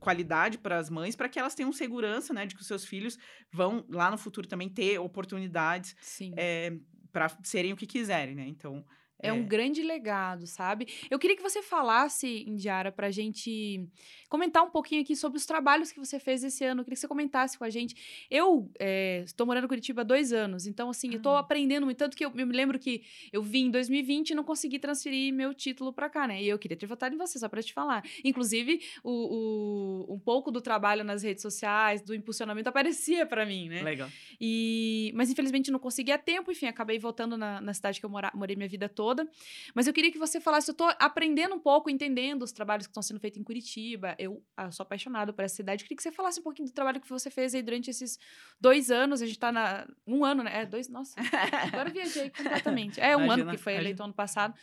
qualidade 0.00 0.58
para 0.58 0.78
as 0.78 0.90
mães, 0.90 1.14
para 1.14 1.28
que 1.28 1.38
elas 1.38 1.54
tenham 1.54 1.72
segurança, 1.72 2.34
né? 2.34 2.44
De 2.44 2.54
que 2.54 2.60
os 2.60 2.66
seus 2.66 2.84
filhos 2.84 3.16
vão 3.52 3.86
lá 3.88 4.10
no 4.10 4.18
futuro 4.18 4.48
também 4.48 4.68
ter 4.68 4.98
oportunidades 4.98 5.94
é, 6.36 6.72
para 7.12 7.28
serem 7.44 7.72
o 7.72 7.76
que 7.76 7.86
quiserem, 7.86 8.34
né? 8.34 8.46
Então 8.46 8.84
é, 9.22 9.28
é, 9.28 9.32
um 9.32 9.44
grande 9.44 9.82
legado, 9.82 10.46
sabe? 10.46 10.86
Eu 11.10 11.18
queria 11.18 11.36
que 11.36 11.42
você 11.42 11.62
falasse, 11.62 12.44
Indiara, 12.46 12.90
pra 12.90 13.10
gente 13.10 13.86
comentar 14.28 14.62
um 14.62 14.70
pouquinho 14.70 15.02
aqui 15.02 15.14
sobre 15.14 15.36
os 15.38 15.44
trabalhos 15.44 15.92
que 15.92 15.98
você 15.98 16.18
fez 16.18 16.42
esse 16.42 16.64
ano. 16.64 16.80
Eu 16.80 16.84
queria 16.84 16.94
que 16.94 17.00
você 17.00 17.08
comentasse 17.08 17.58
com 17.58 17.64
a 17.64 17.70
gente. 17.70 18.26
Eu 18.30 18.70
é, 18.78 19.22
estou 19.24 19.46
morando 19.46 19.64
em 19.64 19.68
Curitiba 19.68 20.00
há 20.00 20.04
dois 20.04 20.32
anos, 20.32 20.66
então, 20.66 20.88
assim, 20.90 21.10
eu 21.10 21.18
estou 21.18 21.36
ah. 21.36 21.40
aprendendo 21.40 21.84
muito. 21.84 21.98
Tanto 21.98 22.16
que 22.16 22.24
eu, 22.24 22.32
eu, 22.34 22.46
me 22.46 22.54
lembro 22.54 22.78
que 22.78 23.02
eu 23.32 23.42
vim 23.42 23.66
em 23.66 23.70
2020 23.70 24.30
e 24.30 24.34
não 24.34 24.44
consegui 24.44 24.78
transferir 24.78 25.32
meu 25.34 25.52
título 25.52 25.92
para 25.92 26.08
cá, 26.08 26.26
né? 26.26 26.42
E 26.42 26.48
eu 26.48 26.58
queria 26.58 26.76
ter 26.76 26.86
votado 26.86 27.14
em 27.14 27.18
você, 27.18 27.38
só 27.38 27.48
para 27.48 27.62
te 27.62 27.72
falar. 27.72 28.02
Inclusive, 28.24 28.80
o, 29.02 30.06
o, 30.08 30.14
um 30.14 30.18
pouco 30.18 30.50
do 30.50 30.60
trabalho 30.60 31.04
nas 31.04 31.22
redes 31.22 31.42
sociais, 31.42 32.00
do 32.00 32.14
impulsionamento, 32.14 32.68
aparecia 32.70 33.26
para 33.26 33.44
mim, 33.44 33.68
né? 33.68 33.82
Legal. 33.82 34.08
E, 34.40 35.12
mas, 35.14 35.30
infelizmente, 35.30 35.70
não 35.70 35.78
consegui 35.78 36.12
a 36.12 36.18
tempo. 36.18 36.50
Enfim, 36.50 36.66
acabei 36.66 36.98
voltando 36.98 37.36
na, 37.36 37.60
na 37.60 37.74
cidade 37.74 38.00
que 38.00 38.06
eu 38.06 38.10
mora, 38.10 38.30
morei 38.34 38.56
minha 38.56 38.68
vida 38.68 38.88
toda 38.88 39.09
toda. 39.10 39.28
Mas 39.74 39.86
eu 39.86 39.92
queria 39.92 40.10
que 40.10 40.18
você 40.18 40.40
falasse, 40.40 40.70
eu 40.70 40.72
estou 40.72 40.88
aprendendo 40.98 41.54
um 41.54 41.58
pouco, 41.58 41.90
entendendo 41.90 42.42
os 42.42 42.52
trabalhos 42.52 42.86
que 42.86 42.90
estão 42.90 43.02
sendo 43.02 43.18
feitos 43.18 43.40
em 43.40 43.44
Curitiba. 43.44 44.14
Eu, 44.18 44.42
ah, 44.56 44.70
sou 44.70 44.84
apaixonado 44.84 45.34
por 45.34 45.44
essa 45.44 45.56
cidade. 45.56 45.82
Eu 45.82 45.86
queria 45.86 45.96
que 45.96 46.02
você 46.02 46.12
falasse 46.12 46.40
um 46.40 46.42
pouquinho 46.42 46.68
do 46.68 46.72
trabalho 46.72 47.00
que 47.00 47.08
você 47.08 47.30
fez 47.30 47.54
aí 47.54 47.62
durante 47.62 47.90
esses 47.90 48.18
dois 48.60 48.90
anos. 48.90 49.20
A 49.20 49.26
gente 49.26 49.36
está 49.36 49.50
na. 49.50 49.86
Um 50.06 50.24
ano, 50.24 50.42
né? 50.42 50.62
É, 50.62 50.66
dois. 50.66 50.88
Nossa, 50.88 51.14
agora 51.72 51.90
viajei 51.90 52.30
completamente. 52.30 53.00
É 53.00 53.16
um 53.16 53.24
imagina, 53.24 53.50
ano 53.50 53.56
que 53.56 53.62
foi 53.62 53.74
eleito 53.74 54.02
ano 54.02 54.14
passado. 54.14 54.54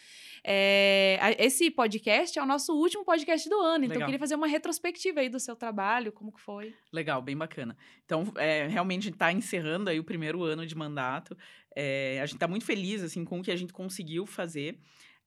É, 0.43 1.35
esse 1.39 1.69
podcast 1.69 2.37
é 2.37 2.41
o 2.41 2.45
nosso 2.45 2.73
último 2.73 3.03
podcast 3.03 3.49
do 3.49 3.59
ano. 3.59 3.85
Então, 3.85 3.95
Legal. 3.95 4.01
eu 4.01 4.05
queria 4.05 4.19
fazer 4.19 4.35
uma 4.35 4.47
retrospectiva 4.47 5.19
aí 5.19 5.29
do 5.29 5.39
seu 5.39 5.55
trabalho, 5.55 6.11
como 6.11 6.31
que 6.31 6.39
foi. 6.39 6.73
Legal, 6.91 7.21
bem 7.21 7.35
bacana. 7.35 7.77
Então, 8.05 8.31
é, 8.37 8.67
realmente 8.67 9.09
está 9.09 9.31
encerrando 9.31 9.89
aí 9.89 9.99
o 9.99 10.03
primeiro 10.03 10.43
ano 10.43 10.65
de 10.65 10.75
mandato. 10.75 11.37
É, 11.79 12.19
a 12.19 12.25
gente 12.25 12.37
está 12.37 12.47
muito 12.47 12.65
feliz 12.65 13.03
assim 13.03 13.23
com 13.23 13.39
o 13.39 13.43
que 13.43 13.51
a 13.51 13.55
gente 13.55 13.71
conseguiu 13.71 14.25
fazer 14.25 14.79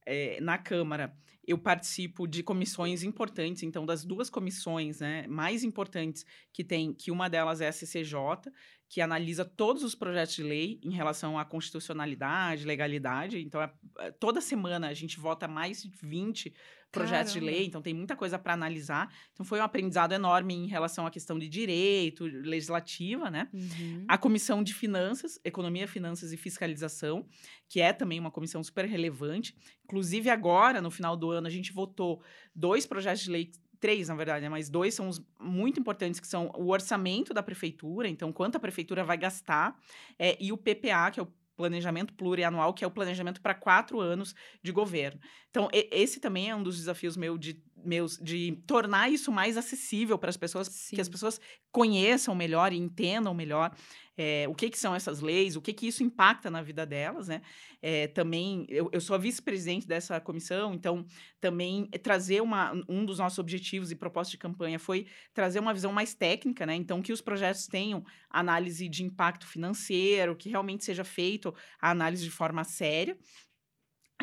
é, 0.05 0.37
na 0.41 0.57
Câmara. 0.57 1.15
Eu 1.47 1.57
participo 1.57 2.27
de 2.27 2.43
comissões 2.43 3.03
importantes, 3.03 3.63
então 3.63 3.85
das 3.85 4.03
duas 4.03 4.29
comissões 4.29 4.99
né, 4.99 5.25
mais 5.27 5.63
importantes 5.63 6.25
que 6.51 6.61
tem, 6.61 6.93
que 6.93 7.09
uma 7.09 7.29
delas 7.29 7.61
é 7.61 7.69
a 7.69 7.71
CCJ, 7.71 8.51
que 8.89 8.99
analisa 8.99 9.45
todos 9.45 9.81
os 9.81 9.95
projetos 9.95 10.35
de 10.35 10.43
lei 10.43 10.81
em 10.83 10.91
relação 10.91 11.39
à 11.39 11.45
constitucionalidade, 11.45 12.65
legalidade. 12.65 13.39
Então, 13.39 13.61
é, 13.61 14.11
toda 14.19 14.41
semana 14.41 14.89
a 14.89 14.93
gente 14.93 15.21
vota 15.21 15.47
mais 15.47 15.81
de 15.81 15.89
20 16.03 16.53
projetos 16.91 17.33
Caramba. 17.33 17.51
de 17.51 17.57
lei, 17.57 17.65
então 17.65 17.81
tem 17.81 17.93
muita 17.93 18.15
coisa 18.15 18.37
para 18.37 18.53
analisar. 18.53 19.11
Então 19.33 19.45
foi 19.45 19.59
um 19.59 19.63
aprendizado 19.63 20.11
enorme 20.11 20.53
em 20.53 20.67
relação 20.67 21.07
à 21.07 21.11
questão 21.11 21.39
de 21.39 21.47
direito, 21.47 22.25
legislativa, 22.25 23.31
né? 23.31 23.47
Uhum. 23.53 24.05
A 24.07 24.17
comissão 24.17 24.61
de 24.61 24.73
finanças, 24.73 25.39
economia, 25.43 25.87
finanças 25.87 26.33
e 26.33 26.37
fiscalização, 26.37 27.25
que 27.67 27.79
é 27.79 27.93
também 27.93 28.19
uma 28.19 28.31
comissão 28.31 28.63
super 28.63 28.85
relevante. 28.85 29.55
Inclusive 29.85 30.29
agora, 30.29 30.81
no 30.81 30.91
final 30.91 31.15
do 31.15 31.31
ano, 31.31 31.47
a 31.47 31.51
gente 31.51 31.71
votou 31.71 32.21
dois 32.53 32.85
projetos 32.85 33.23
de 33.23 33.31
lei 33.31 33.51
três, 33.79 34.09
na 34.09 34.15
verdade, 34.15 34.43
né? 34.43 34.49
mas 34.49 34.69
dois 34.69 34.93
são 34.93 35.09
os 35.09 35.19
muito 35.39 35.79
importantes, 35.79 36.19
que 36.19 36.27
são 36.27 36.51
o 36.55 36.69
orçamento 36.69 37.33
da 37.33 37.41
prefeitura, 37.41 38.07
então 38.07 38.31
quanto 38.31 38.55
a 38.55 38.59
prefeitura 38.59 39.03
vai 39.03 39.17
gastar, 39.17 39.75
é, 40.19 40.37
e 40.39 40.53
o 40.53 40.57
PPA, 40.57 41.09
que 41.11 41.19
é 41.19 41.23
o 41.23 41.33
planejamento 41.61 42.13
plurianual, 42.15 42.73
que 42.73 42.83
é 42.83 42.87
o 42.87 42.91
planejamento 42.91 43.39
para 43.39 43.53
quatro 43.53 43.99
anos 43.99 44.33
de 44.63 44.71
governo. 44.71 45.19
Então, 45.51 45.69
esse 45.71 46.19
também 46.19 46.49
é 46.49 46.55
um 46.55 46.63
dos 46.63 46.77
desafios 46.77 47.15
meu 47.15 47.37
de, 47.37 47.63
meus 47.83 48.17
de 48.17 48.61
tornar 48.67 49.09
isso 49.09 49.31
mais 49.31 49.57
acessível 49.57 50.17
para 50.17 50.29
as 50.29 50.37
pessoas, 50.37 50.67
Sim. 50.67 50.95
que 50.95 51.01
as 51.01 51.09
pessoas 51.09 51.39
conheçam 51.71 52.35
melhor 52.35 52.73
e 52.73 52.77
entendam 52.77 53.33
melhor 53.33 53.71
é, 54.17 54.45
o 54.47 54.53
que, 54.53 54.69
que 54.69 54.77
são 54.77 54.93
essas 54.93 55.19
leis, 55.21 55.55
o 55.55 55.61
que, 55.61 55.73
que 55.73 55.87
isso 55.87 56.03
impacta 56.03 56.49
na 56.49 56.61
vida 56.61 56.85
delas, 56.85 57.27
né? 57.27 57.41
É, 57.81 58.07
também, 58.07 58.65
eu, 58.69 58.89
eu 58.91 59.01
sou 59.01 59.15
a 59.15 59.19
vice-presidente 59.19 59.87
dessa 59.87 60.19
comissão, 60.19 60.73
então 60.73 61.05
também 61.39 61.87
trazer 62.03 62.41
uma, 62.41 62.73
um 62.87 63.03
dos 63.05 63.17
nossos 63.17 63.39
objetivos 63.39 63.89
e 63.89 63.95
propostas 63.95 64.31
de 64.31 64.37
campanha 64.37 64.77
foi 64.77 65.07
trazer 65.33 65.59
uma 65.59 65.73
visão 65.73 65.91
mais 65.91 66.13
técnica, 66.13 66.65
né? 66.65 66.75
Então, 66.75 67.01
que 67.01 67.13
os 67.13 67.21
projetos 67.21 67.67
tenham 67.67 68.03
análise 68.29 68.87
de 68.87 69.03
impacto 69.03 69.47
financeiro, 69.47 70.35
que 70.35 70.49
realmente 70.49 70.83
seja 70.83 71.03
feito 71.03 71.53
a 71.79 71.89
análise 71.89 72.23
de 72.23 72.31
forma 72.31 72.63
séria. 72.63 73.17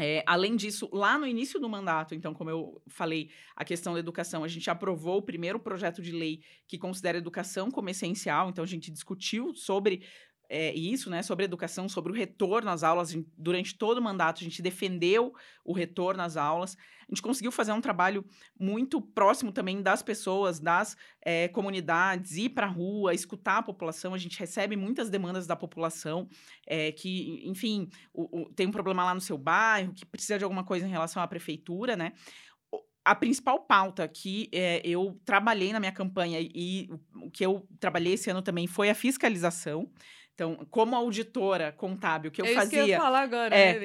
É, 0.00 0.22
além 0.26 0.54
disso, 0.54 0.88
lá 0.92 1.18
no 1.18 1.26
início 1.26 1.58
do 1.58 1.68
mandato, 1.68 2.14
então, 2.14 2.32
como 2.32 2.48
eu 2.48 2.80
falei, 2.86 3.30
a 3.56 3.64
questão 3.64 3.94
da 3.94 3.98
educação, 3.98 4.44
a 4.44 4.48
gente 4.48 4.70
aprovou 4.70 5.18
o 5.18 5.22
primeiro 5.22 5.58
projeto 5.58 6.00
de 6.00 6.12
lei 6.12 6.40
que 6.66 6.78
considera 6.78 7.18
a 7.18 7.20
educação 7.20 7.70
como 7.70 7.90
essencial, 7.90 8.48
então 8.48 8.62
a 8.62 8.66
gente 8.66 8.90
discutiu 8.90 9.54
sobre 9.54 10.02
é, 10.48 10.72
isso, 10.74 11.10
né, 11.10 11.22
sobre 11.22 11.44
educação, 11.44 11.88
sobre 11.88 12.12
o 12.12 12.14
retorno 12.14 12.70
às 12.70 12.82
aulas. 12.82 13.10
Gente- 13.10 13.28
Durante 13.36 13.76
todo 13.76 13.98
o 13.98 14.02
mandato, 14.02 14.40
a 14.40 14.44
gente 14.44 14.62
defendeu 14.62 15.32
o 15.64 15.72
retorno 15.72 16.22
às 16.22 16.36
aulas. 16.36 16.76
A 17.02 17.14
gente 17.14 17.22
conseguiu 17.22 17.50
fazer 17.52 17.72
um 17.72 17.80
trabalho 17.80 18.24
muito 18.58 19.00
próximo 19.00 19.52
também 19.52 19.82
das 19.82 20.02
pessoas, 20.02 20.58
das 20.60 20.96
é, 21.24 21.48
comunidades, 21.48 22.36
ir 22.36 22.50
para 22.50 22.66
a 22.66 22.70
rua, 22.70 23.14
escutar 23.14 23.58
a 23.58 23.62
população. 23.62 24.14
A 24.14 24.18
gente 24.18 24.38
recebe 24.38 24.76
muitas 24.76 25.10
demandas 25.10 25.46
da 25.46 25.56
população, 25.56 26.28
é, 26.66 26.92
que, 26.92 27.42
enfim, 27.46 27.88
o- 28.12 28.42
o- 28.42 28.52
tem 28.54 28.66
um 28.66 28.70
problema 28.72 29.04
lá 29.04 29.14
no 29.14 29.20
seu 29.20 29.36
bairro, 29.38 29.92
que 29.94 30.04
precisa 30.06 30.38
de 30.38 30.44
alguma 30.44 30.64
coisa 30.64 30.86
em 30.86 30.90
relação 30.90 31.22
à 31.22 31.26
prefeitura, 31.28 31.96
né? 31.96 32.12
A 33.04 33.14
principal 33.14 33.60
pauta 33.66 34.06
que 34.06 34.50
é, 34.52 34.82
eu 34.84 35.18
trabalhei 35.24 35.72
na 35.72 35.80
minha 35.80 35.92
campanha 35.92 36.40
e 36.42 36.90
o 37.22 37.30
que 37.30 37.44
eu 37.44 37.66
trabalhei 37.80 38.12
esse 38.14 38.28
ano 38.28 38.42
também 38.42 38.66
foi 38.66 38.90
a 38.90 38.94
fiscalização. 38.94 39.90
Então, 40.38 40.54
como 40.70 40.94
auditora 40.94 41.72
contábil 41.72 42.30
que 42.30 42.40
eu 42.40 42.46
é 42.46 42.50
isso 42.50 42.60
fazia. 42.60 42.70
que 42.70 42.84
eu 42.84 42.86
ia 42.86 43.00
falar 43.00 43.22
agora, 43.22 43.56
É, 43.56 43.72
né? 43.72 43.80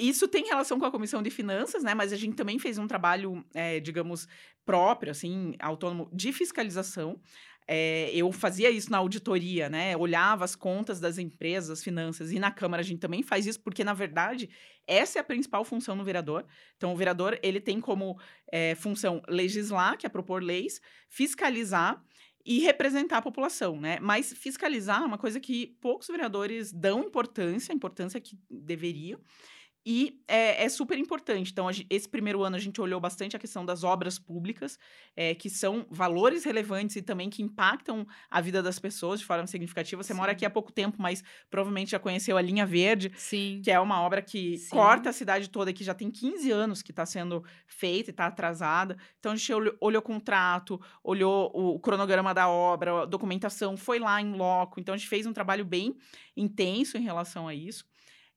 Isso 0.00 0.26
tem 0.26 0.44
relação 0.44 0.80
com 0.80 0.84
a 0.84 0.90
comissão 0.90 1.22
de 1.22 1.30
finanças, 1.30 1.84
né? 1.84 1.94
Mas 1.94 2.12
a 2.12 2.16
gente 2.16 2.34
também 2.34 2.58
fez 2.58 2.76
um 2.76 2.88
trabalho, 2.88 3.46
é, 3.54 3.78
digamos, 3.78 4.26
próprio, 4.64 5.12
assim, 5.12 5.54
autônomo, 5.60 6.10
de 6.12 6.32
fiscalização. 6.32 7.20
É, 7.68 8.10
eu 8.12 8.32
fazia 8.32 8.68
isso 8.68 8.90
na 8.90 8.98
auditoria, 8.98 9.68
né? 9.68 9.96
Olhava 9.96 10.44
as 10.44 10.56
contas 10.56 10.98
das 10.98 11.18
empresas, 11.18 11.70
as 11.70 11.84
finanças, 11.84 12.32
e 12.32 12.40
na 12.40 12.50
Câmara 12.50 12.80
a 12.80 12.84
gente 12.84 12.98
também 12.98 13.22
faz 13.22 13.46
isso, 13.46 13.60
porque, 13.60 13.84
na 13.84 13.94
verdade, 13.94 14.50
essa 14.88 15.20
é 15.20 15.20
a 15.20 15.24
principal 15.24 15.64
função 15.64 15.94
no 15.94 16.02
vereador. 16.02 16.44
Então, 16.76 16.92
o 16.92 16.96
vereador, 16.96 17.38
ele 17.44 17.60
tem 17.60 17.80
como 17.80 18.18
é, 18.50 18.74
função 18.74 19.22
legislar, 19.28 19.96
que 19.96 20.04
é 20.04 20.08
propor 20.08 20.42
leis, 20.42 20.80
fiscalizar 21.08 22.02
e 22.46 22.60
representar 22.60 23.18
a 23.18 23.22
população, 23.22 23.80
né? 23.80 23.98
Mas 24.00 24.32
fiscalizar 24.32 25.02
é 25.02 25.06
uma 25.06 25.18
coisa 25.18 25.40
que 25.40 25.76
poucos 25.80 26.06
vereadores 26.06 26.72
dão 26.72 27.00
importância, 27.00 27.72
a 27.72 27.76
importância 27.76 28.20
que 28.20 28.38
deveriam. 28.48 29.20
E 29.88 30.20
é, 30.26 30.64
é 30.64 30.68
super 30.68 30.98
importante. 30.98 31.52
Então, 31.52 31.68
esse 31.88 32.08
primeiro 32.08 32.42
ano 32.42 32.56
a 32.56 32.58
gente 32.58 32.80
olhou 32.80 32.98
bastante 32.98 33.36
a 33.36 33.38
questão 33.38 33.64
das 33.64 33.84
obras 33.84 34.18
públicas, 34.18 34.80
é, 35.14 35.32
que 35.32 35.48
são 35.48 35.86
valores 35.88 36.42
relevantes 36.42 36.96
e 36.96 37.02
também 37.02 37.30
que 37.30 37.40
impactam 37.40 38.04
a 38.28 38.40
vida 38.40 38.60
das 38.60 38.80
pessoas 38.80 39.20
de 39.20 39.26
forma 39.26 39.46
significativa. 39.46 40.02
Você 40.02 40.12
mora 40.12 40.32
Sim. 40.32 40.36
aqui 40.36 40.44
há 40.44 40.50
pouco 40.50 40.72
tempo, 40.72 40.96
mas 41.00 41.22
provavelmente 41.48 41.92
já 41.92 42.00
conheceu 42.00 42.36
a 42.36 42.42
Linha 42.42 42.66
Verde, 42.66 43.12
Sim. 43.16 43.60
que 43.62 43.70
é 43.70 43.78
uma 43.78 44.02
obra 44.02 44.20
que 44.20 44.58
Sim. 44.58 44.70
corta 44.70 45.10
a 45.10 45.12
cidade 45.12 45.48
toda, 45.48 45.72
que 45.72 45.84
já 45.84 45.94
tem 45.94 46.10
15 46.10 46.50
anos 46.50 46.82
que 46.82 46.90
está 46.90 47.06
sendo 47.06 47.44
feita 47.68 48.10
e 48.10 48.12
está 48.12 48.26
atrasada. 48.26 48.96
Então, 49.20 49.30
a 49.30 49.36
gente 49.36 49.52
olhou, 49.52 49.76
olhou 49.80 50.00
o 50.00 50.04
contrato, 50.04 50.80
olhou 51.04 51.52
o 51.54 51.78
cronograma 51.78 52.34
da 52.34 52.48
obra, 52.48 53.02
a 53.02 53.06
documentação, 53.06 53.76
foi 53.76 54.00
lá 54.00 54.20
em 54.20 54.32
loco. 54.32 54.80
Então, 54.80 54.96
a 54.96 54.98
gente 54.98 55.08
fez 55.08 55.26
um 55.26 55.32
trabalho 55.32 55.64
bem 55.64 55.96
intenso 56.36 56.98
em 56.98 57.02
relação 57.02 57.46
a 57.46 57.54
isso. 57.54 57.86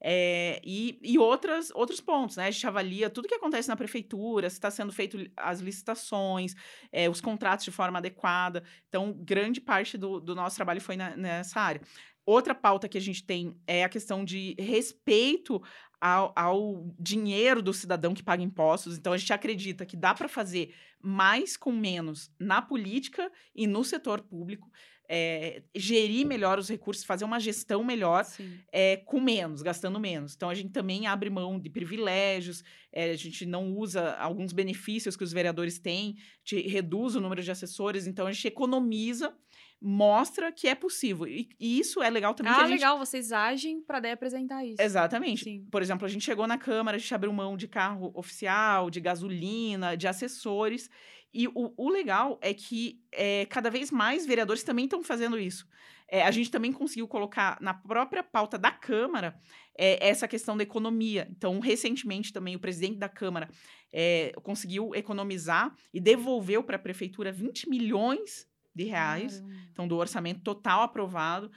É, 0.02 0.62
e 0.64 1.00
e 1.04 1.18
outras, 1.20 1.72
outros 1.72 2.00
pontos, 2.00 2.38
né? 2.38 2.48
A 2.48 2.52
gente 2.52 2.66
avalia 2.66 3.10
tudo 3.10 3.28
que 3.28 3.36
acontece 3.36 3.68
na 3.68 3.76
prefeitura, 3.76 4.50
se 4.50 4.56
está 4.56 4.72
sendo 4.72 4.94
feito 4.94 5.18
as 5.36 5.60
licitações, 5.60 6.54
é, 6.92 7.10
os 7.10 7.20
contratos 7.22 7.66
de 7.66 7.72
forma 7.72 7.98
adequada. 8.00 8.64
Então, 8.88 9.14
grande 9.14 9.60
parte 9.62 9.98
do, 9.98 10.20
do 10.20 10.34
nosso 10.36 10.56
trabalho 10.56 10.82
foi 10.82 10.96
na- 10.96 11.16
nessa 11.18 11.60
área. 11.60 11.82
Outra 12.26 12.54
pauta 12.54 12.88
que 12.88 12.98
a 12.98 13.02
gente 13.02 13.26
tem 13.26 13.60
é 13.66 13.84
a 13.84 13.90
questão 13.90 14.24
de 14.24 14.56
respeito 14.60 15.60
ao, 16.00 16.32
ao 16.36 16.94
dinheiro 17.00 17.62
do 17.62 17.74
cidadão 17.74 18.14
que 18.14 18.24
paga 18.24 18.44
impostos. 18.44 18.98
Então, 18.98 19.14
a 19.14 19.18
gente 19.18 19.34
acredita 19.34 19.86
que 19.86 19.98
dá 19.98 20.14
para 20.14 20.28
fazer 20.28 20.74
mais 21.02 21.58
com 21.58 21.72
menos 21.72 22.32
na 22.40 22.62
política 22.62 23.32
e 23.56 23.68
no 23.68 23.84
setor 23.84 24.22
público, 24.22 24.70
é, 25.12 25.64
gerir 25.76 26.26
melhor 26.26 26.60
os 26.60 26.70
recursos, 26.70 27.04
fazer 27.04 27.26
uma 27.26 27.40
gestão 27.40 27.84
melhor 27.84 28.24
é, 28.72 28.98
com 28.98 29.20
menos, 29.20 29.64
gastando 29.64 30.00
menos. 30.00 30.36
Então, 30.36 30.50
a 30.50 30.54
gente 30.54 30.70
também 30.70 31.08
abre 31.08 31.32
mão 31.32 31.60
de 31.60 31.68
privilégios, 31.70 32.64
é, 32.92 33.10
a 33.10 33.16
gente 33.16 33.44
não 33.46 33.74
usa 33.76 34.14
alguns 34.18 34.54
benefícios 34.54 35.18
que 35.18 35.24
os 35.24 35.34
vereadores 35.34 35.80
têm, 35.80 36.16
a 36.20 36.56
gente 36.56 36.68
reduz 36.70 37.16
o 37.16 37.22
número 37.22 37.42
de 37.42 37.50
assessores, 37.50 38.06
então 38.06 38.28
a 38.28 38.32
gente 38.32 38.48
economiza, 38.48 39.34
mostra 39.82 40.52
que 40.52 40.68
é 40.68 40.76
possível. 40.76 41.26
E, 41.26 41.50
e 41.60 41.80
isso 41.80 42.02
é 42.02 42.10
legal 42.10 42.34
também. 42.34 42.52
Ah, 42.52 42.62
gente... 42.62 42.72
legal, 42.72 42.98
vocês 42.98 43.32
agem 43.32 43.82
pra 43.82 44.00
daí 44.00 44.12
apresentar 44.12 44.66
isso. 44.66 44.82
Exatamente. 44.82 45.44
Sim. 45.44 45.68
Por 45.72 45.82
exemplo, 45.82 46.06
a 46.06 46.10
gente 46.10 46.26
chegou 46.26 46.46
na 46.46 46.58
Câmara, 46.58 46.98
a 46.98 47.00
gente 47.00 47.14
abriu 47.14 47.32
mão 47.32 47.56
de 47.56 47.68
carro 47.68 48.12
oficial, 48.14 48.90
de 48.90 49.00
gasolina, 49.00 49.96
de 49.96 50.08
assessores. 50.08 50.90
E 51.34 51.48
o, 51.48 51.74
o 51.78 51.90
legal 51.90 52.38
é 52.42 52.54
que 52.54 53.02
é, 53.12 53.46
cada 53.46 53.70
vez 53.70 53.92
mais 53.92 54.26
vereadores 54.26 54.64
também 54.64 54.86
estão 54.86 55.04
fazendo 55.04 55.40
isso. 55.40 55.68
É, 56.12 56.24
a 56.24 56.32
gente 56.32 56.50
também 56.50 56.74
conseguiu 56.74 57.08
colocar 57.08 57.58
na 57.62 57.74
própria 57.74 58.24
pauta 58.24 58.58
da 58.58 58.72
Câmara 58.72 59.40
é, 59.78 60.10
essa 60.10 60.28
questão 60.28 60.58
da 60.58 60.64
economia. 60.64 61.28
Então, 61.30 61.60
recentemente 61.60 62.34
também 62.34 62.56
o 62.56 62.60
presidente 62.60 62.98
da 62.98 63.08
Câmara 63.08 63.48
é, 63.94 64.34
conseguiu 64.42 64.94
economizar 64.96 65.74
e 65.94 66.02
devolveu 66.02 66.64
para 66.64 66.78
a 66.78 66.80
prefeitura 66.80 67.32
20 67.32 67.70
milhões 67.70 68.50
de 68.76 68.84
reais 68.84 69.40
Caramba. 69.40 69.56
então 69.72 69.88
do 69.88 69.98
orçamento 69.98 70.42
total 70.42 70.82
aprovado, 70.82 71.52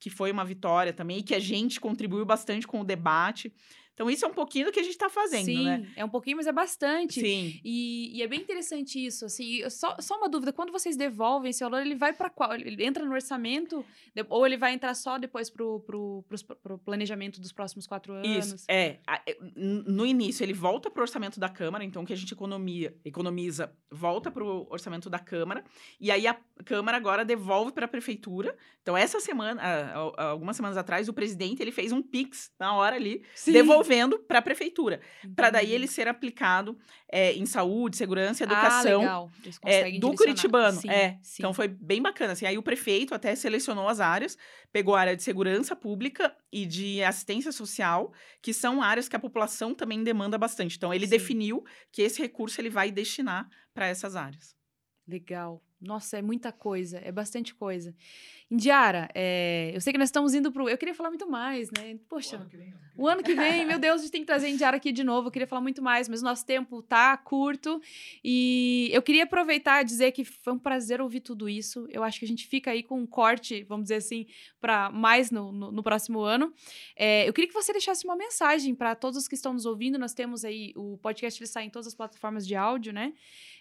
que 0.00 0.10
foi 0.10 0.30
uma 0.30 0.44
vitória 0.44 0.92
também, 0.92 1.18
e 1.18 1.22
que 1.22 1.34
a 1.34 1.38
gente 1.38 1.80
contribuiu 1.80 2.24
bastante 2.24 2.66
com 2.66 2.80
o 2.80 2.84
debate. 2.84 3.52
Então, 3.96 4.10
isso 4.10 4.26
é 4.26 4.28
um 4.28 4.32
pouquinho 4.34 4.66
do 4.66 4.72
que 4.72 4.78
a 4.78 4.82
gente 4.82 4.92
está 4.92 5.08
fazendo, 5.08 5.46
Sim, 5.46 5.64
né? 5.64 5.88
é 5.96 6.04
um 6.04 6.08
pouquinho, 6.10 6.36
mas 6.36 6.46
é 6.46 6.52
bastante. 6.52 7.18
Sim. 7.18 7.58
E, 7.64 8.18
e 8.18 8.22
é 8.22 8.26
bem 8.28 8.40
interessante 8.42 9.02
isso, 9.02 9.24
assim, 9.24 9.68
só, 9.70 9.96
só 10.00 10.18
uma 10.18 10.28
dúvida, 10.28 10.52
quando 10.52 10.70
vocês 10.70 10.98
devolvem 10.98 11.48
esse 11.48 11.64
valor, 11.64 11.80
ele 11.80 11.94
vai 11.94 12.12
para 12.12 12.28
qual? 12.28 12.52
Ele 12.52 12.84
entra 12.84 13.06
no 13.06 13.14
orçamento, 13.14 13.82
ou 14.28 14.44
ele 14.44 14.58
vai 14.58 14.74
entrar 14.74 14.92
só 14.92 15.16
depois 15.16 15.48
pro, 15.48 15.80
pro, 15.80 16.22
pros- 16.28 16.42
pro 16.42 16.76
planejamento 16.78 17.40
dos 17.40 17.52
próximos 17.52 17.86
quatro 17.86 18.12
anos? 18.12 18.28
Isso, 18.52 18.64
é. 18.68 18.98
é, 19.26 19.36
No 19.56 20.04
início, 20.04 20.44
ele 20.44 20.52
volta 20.52 20.90
para 20.90 21.00
o 21.00 21.02
orçamento 21.04 21.40
da 21.40 21.48
Câmara, 21.48 21.82
então 21.82 22.02
o 22.02 22.06
que 22.06 22.12
a 22.12 22.16
gente 22.16 22.34
economia, 22.34 22.94
economiza 23.02 23.72
volta 23.90 24.30
para 24.30 24.44
o 24.44 24.66
orçamento 24.68 25.08
da 25.08 25.18
Câmara, 25.18 25.64
e 25.98 26.10
aí 26.10 26.26
a 26.26 26.36
Câmara 26.66 26.98
agora 26.98 27.24
devolve 27.24 27.72
para 27.72 27.86
a 27.86 27.88
Prefeitura. 27.88 28.54
Então, 28.82 28.94
essa 28.94 29.20
semana, 29.20 29.62
algumas 30.18 30.54
semanas 30.54 30.76
atrás, 30.76 31.08
o 31.08 31.14
presidente 31.14 31.62
ele 31.62 31.72
fez 31.72 31.92
um 31.92 32.02
PIX 32.02 32.50
na 32.60 32.74
hora 32.76 32.94
ali, 32.94 33.22
Sim. 33.34 33.52
devolvendo 33.52 33.85
para 34.26 34.38
a 34.38 34.42
Prefeitura, 34.42 35.00
para 35.34 35.50
daí 35.50 35.72
ele 35.72 35.86
ser 35.86 36.08
aplicado 36.08 36.78
é, 37.10 37.32
em 37.32 37.46
saúde, 37.46 37.96
segurança, 37.96 38.44
Ah, 38.44 38.46
educação. 38.46 39.30
Eles 39.42 39.58
É, 39.64 39.98
do. 39.98 40.14
Curitibano, 40.14 40.80
Sim, 40.80 40.90
é. 40.90 41.18
sim. 41.22 41.36
Então 41.42 41.54
foi 41.54 41.68
bem 41.68 42.02
bacana. 42.02 42.32
Assim, 42.32 42.46
aí 42.46 42.58
o 42.58 42.62
prefeito 42.62 43.14
até 43.14 43.34
selecionou 43.34 43.88
as 43.88 44.00
áreas, 44.00 44.36
pegou 44.72 44.94
a 44.94 45.00
área 45.00 45.16
de 45.16 45.22
segurança 45.22 45.76
pública 45.76 46.34
e 46.52 46.66
de 46.66 47.02
assistência 47.02 47.52
social, 47.52 48.12
que 48.42 48.52
são 48.52 48.82
áreas 48.82 49.08
que 49.08 49.16
a 49.16 49.20
população 49.20 49.74
também 49.74 50.02
demanda 50.02 50.36
bastante. 50.38 50.76
Então 50.76 50.92
ele 50.92 51.06
Sim. 51.06 51.10
definiu 51.10 51.64
que 51.92 52.02
esse 52.02 52.20
recurso 52.20 52.60
ele 52.60 52.70
vai 52.70 52.90
destinar 52.90 53.48
para 53.74 53.86
essas 53.86 54.16
áreas. 54.16 54.54
Legal, 55.06 55.62
Nossa, 55.86 56.18
é 56.18 56.22
muita 56.22 56.52
coisa, 56.52 56.98
é 56.98 57.12
bastante 57.12 57.54
coisa. 57.54 57.94
Indiara, 58.48 59.08
é, 59.12 59.72
eu 59.74 59.80
sei 59.80 59.92
que 59.92 59.98
nós 59.98 60.08
estamos 60.08 60.32
indo 60.32 60.52
pro. 60.52 60.68
Eu 60.68 60.78
queria 60.78 60.94
falar 60.94 61.08
muito 61.08 61.28
mais, 61.28 61.68
né? 61.72 61.98
Poxa, 62.08 62.36
o 62.36 62.40
ano 62.40 62.48
que 62.48 62.56
vem, 62.56 62.74
o 62.96 63.08
ano 63.08 63.22
que 63.24 63.34
vem 63.34 63.66
meu 63.66 63.76
Deus, 63.76 64.00
a 64.00 64.04
gente 64.04 64.12
tem 64.12 64.20
que 64.20 64.26
trazer 64.26 64.46
a 64.46 64.50
Indiara 64.50 64.76
aqui 64.76 64.92
de 64.92 65.02
novo. 65.02 65.26
Eu 65.26 65.32
queria 65.32 65.48
falar 65.48 65.60
muito 65.60 65.82
mais, 65.82 66.08
mas 66.08 66.20
o 66.20 66.24
nosso 66.24 66.46
tempo 66.46 66.80
tá 66.80 67.16
curto. 67.16 67.82
E 68.22 68.88
eu 68.92 69.02
queria 69.02 69.24
aproveitar 69.24 69.82
e 69.82 69.84
dizer 69.84 70.12
que 70.12 70.24
foi 70.24 70.52
um 70.52 70.58
prazer 70.60 71.00
ouvir 71.00 71.22
tudo 71.22 71.48
isso. 71.48 71.88
Eu 71.90 72.04
acho 72.04 72.20
que 72.20 72.24
a 72.24 72.28
gente 72.28 72.46
fica 72.46 72.70
aí 72.70 72.84
com 72.84 73.00
um 73.00 73.06
corte, 73.06 73.64
vamos 73.64 73.86
dizer 73.86 73.96
assim, 73.96 74.26
para 74.60 74.90
mais 74.90 75.32
no, 75.32 75.50
no, 75.50 75.72
no, 75.72 75.82
próximo 75.82 76.20
ano. 76.20 76.54
É, 76.94 77.28
eu 77.28 77.32
queria 77.32 77.48
que 77.48 77.54
você 77.54 77.72
deixasse 77.72 78.04
uma 78.04 78.14
mensagem 78.14 78.76
para 78.76 78.94
todos 78.94 79.18
os 79.18 79.26
que 79.26 79.34
estão 79.34 79.52
nos 79.52 79.66
ouvindo. 79.66 79.98
Nós 79.98 80.14
temos 80.14 80.44
aí 80.44 80.72
o 80.76 80.96
podcast, 80.98 81.42
ele 81.42 81.48
sai 81.48 81.64
em 81.64 81.70
todas 81.70 81.88
as 81.88 81.96
plataformas 81.96 82.46
de 82.46 82.54
áudio, 82.54 82.92
né? 82.92 83.12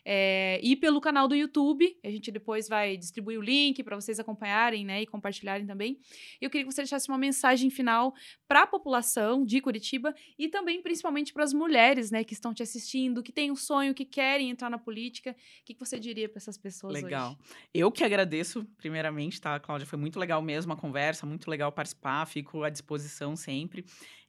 É, 0.08 0.60
e 0.62 0.76
pelo 0.76 1.02
canal 1.02 1.28
do 1.28 1.36
YouTube. 1.36 1.98
A 2.04 2.10
gente 2.10 2.32
depois 2.32 2.70
vai 2.70 2.96
distribuir 2.96 3.40
o 3.40 3.42
link 3.42 3.82
para 3.84 3.96
vocês 3.96 4.20
acompanharem 4.20 4.86
né, 4.86 5.02
e 5.02 5.08
compartilharem 5.08 5.66
também. 5.66 6.00
Eu 6.40 6.50
queria 6.50 6.66
que 6.66 6.72
você 6.72 6.82
deixasse 6.82 7.10
uma 7.10 7.18
mensagem 7.18 7.72
final 7.72 8.14
para 8.48 8.64
a 8.64 8.68
população 8.68 9.44
de 9.44 9.60
Curitiba 9.60 10.14
e 10.38 10.48
também, 10.48 10.82
principalmente, 10.82 11.34
para 11.34 11.44
as 11.44 11.54
mulheres 11.54 12.12
né, 12.12 12.24
que 12.24 12.34
estão 12.34 12.54
te 12.54 12.62
assistindo, 12.62 13.24
que 13.24 13.32
têm 13.32 13.52
um 13.52 13.56
sonho, 13.56 13.96
que 13.96 14.06
querem 14.06 14.52
entrar 14.52 14.70
na 14.70 14.78
política. 14.78 15.32
O 15.32 15.66
que, 15.66 15.74
que 15.74 15.80
você 15.80 16.00
diria 16.00 16.30
para 16.30 16.38
essas 16.38 16.58
pessoas 16.58 16.94
legal. 16.94 17.32
hoje? 17.32 17.38
Eu 17.74 17.92
que 17.92 18.04
agradeço, 18.04 18.64
primeiramente, 18.78 19.42
tá, 19.42 19.60
Cláudia? 19.60 19.88
Foi 19.88 19.98
muito 19.98 20.20
legal 20.20 20.42
mesmo 20.42 20.72
a 20.72 20.78
conversa, 20.78 21.26
muito 21.26 21.50
legal 21.50 21.72
participar, 21.72 22.26
fico 22.28 22.64
à 22.64 22.70
disposição 22.70 23.36
sempre. 23.36 23.84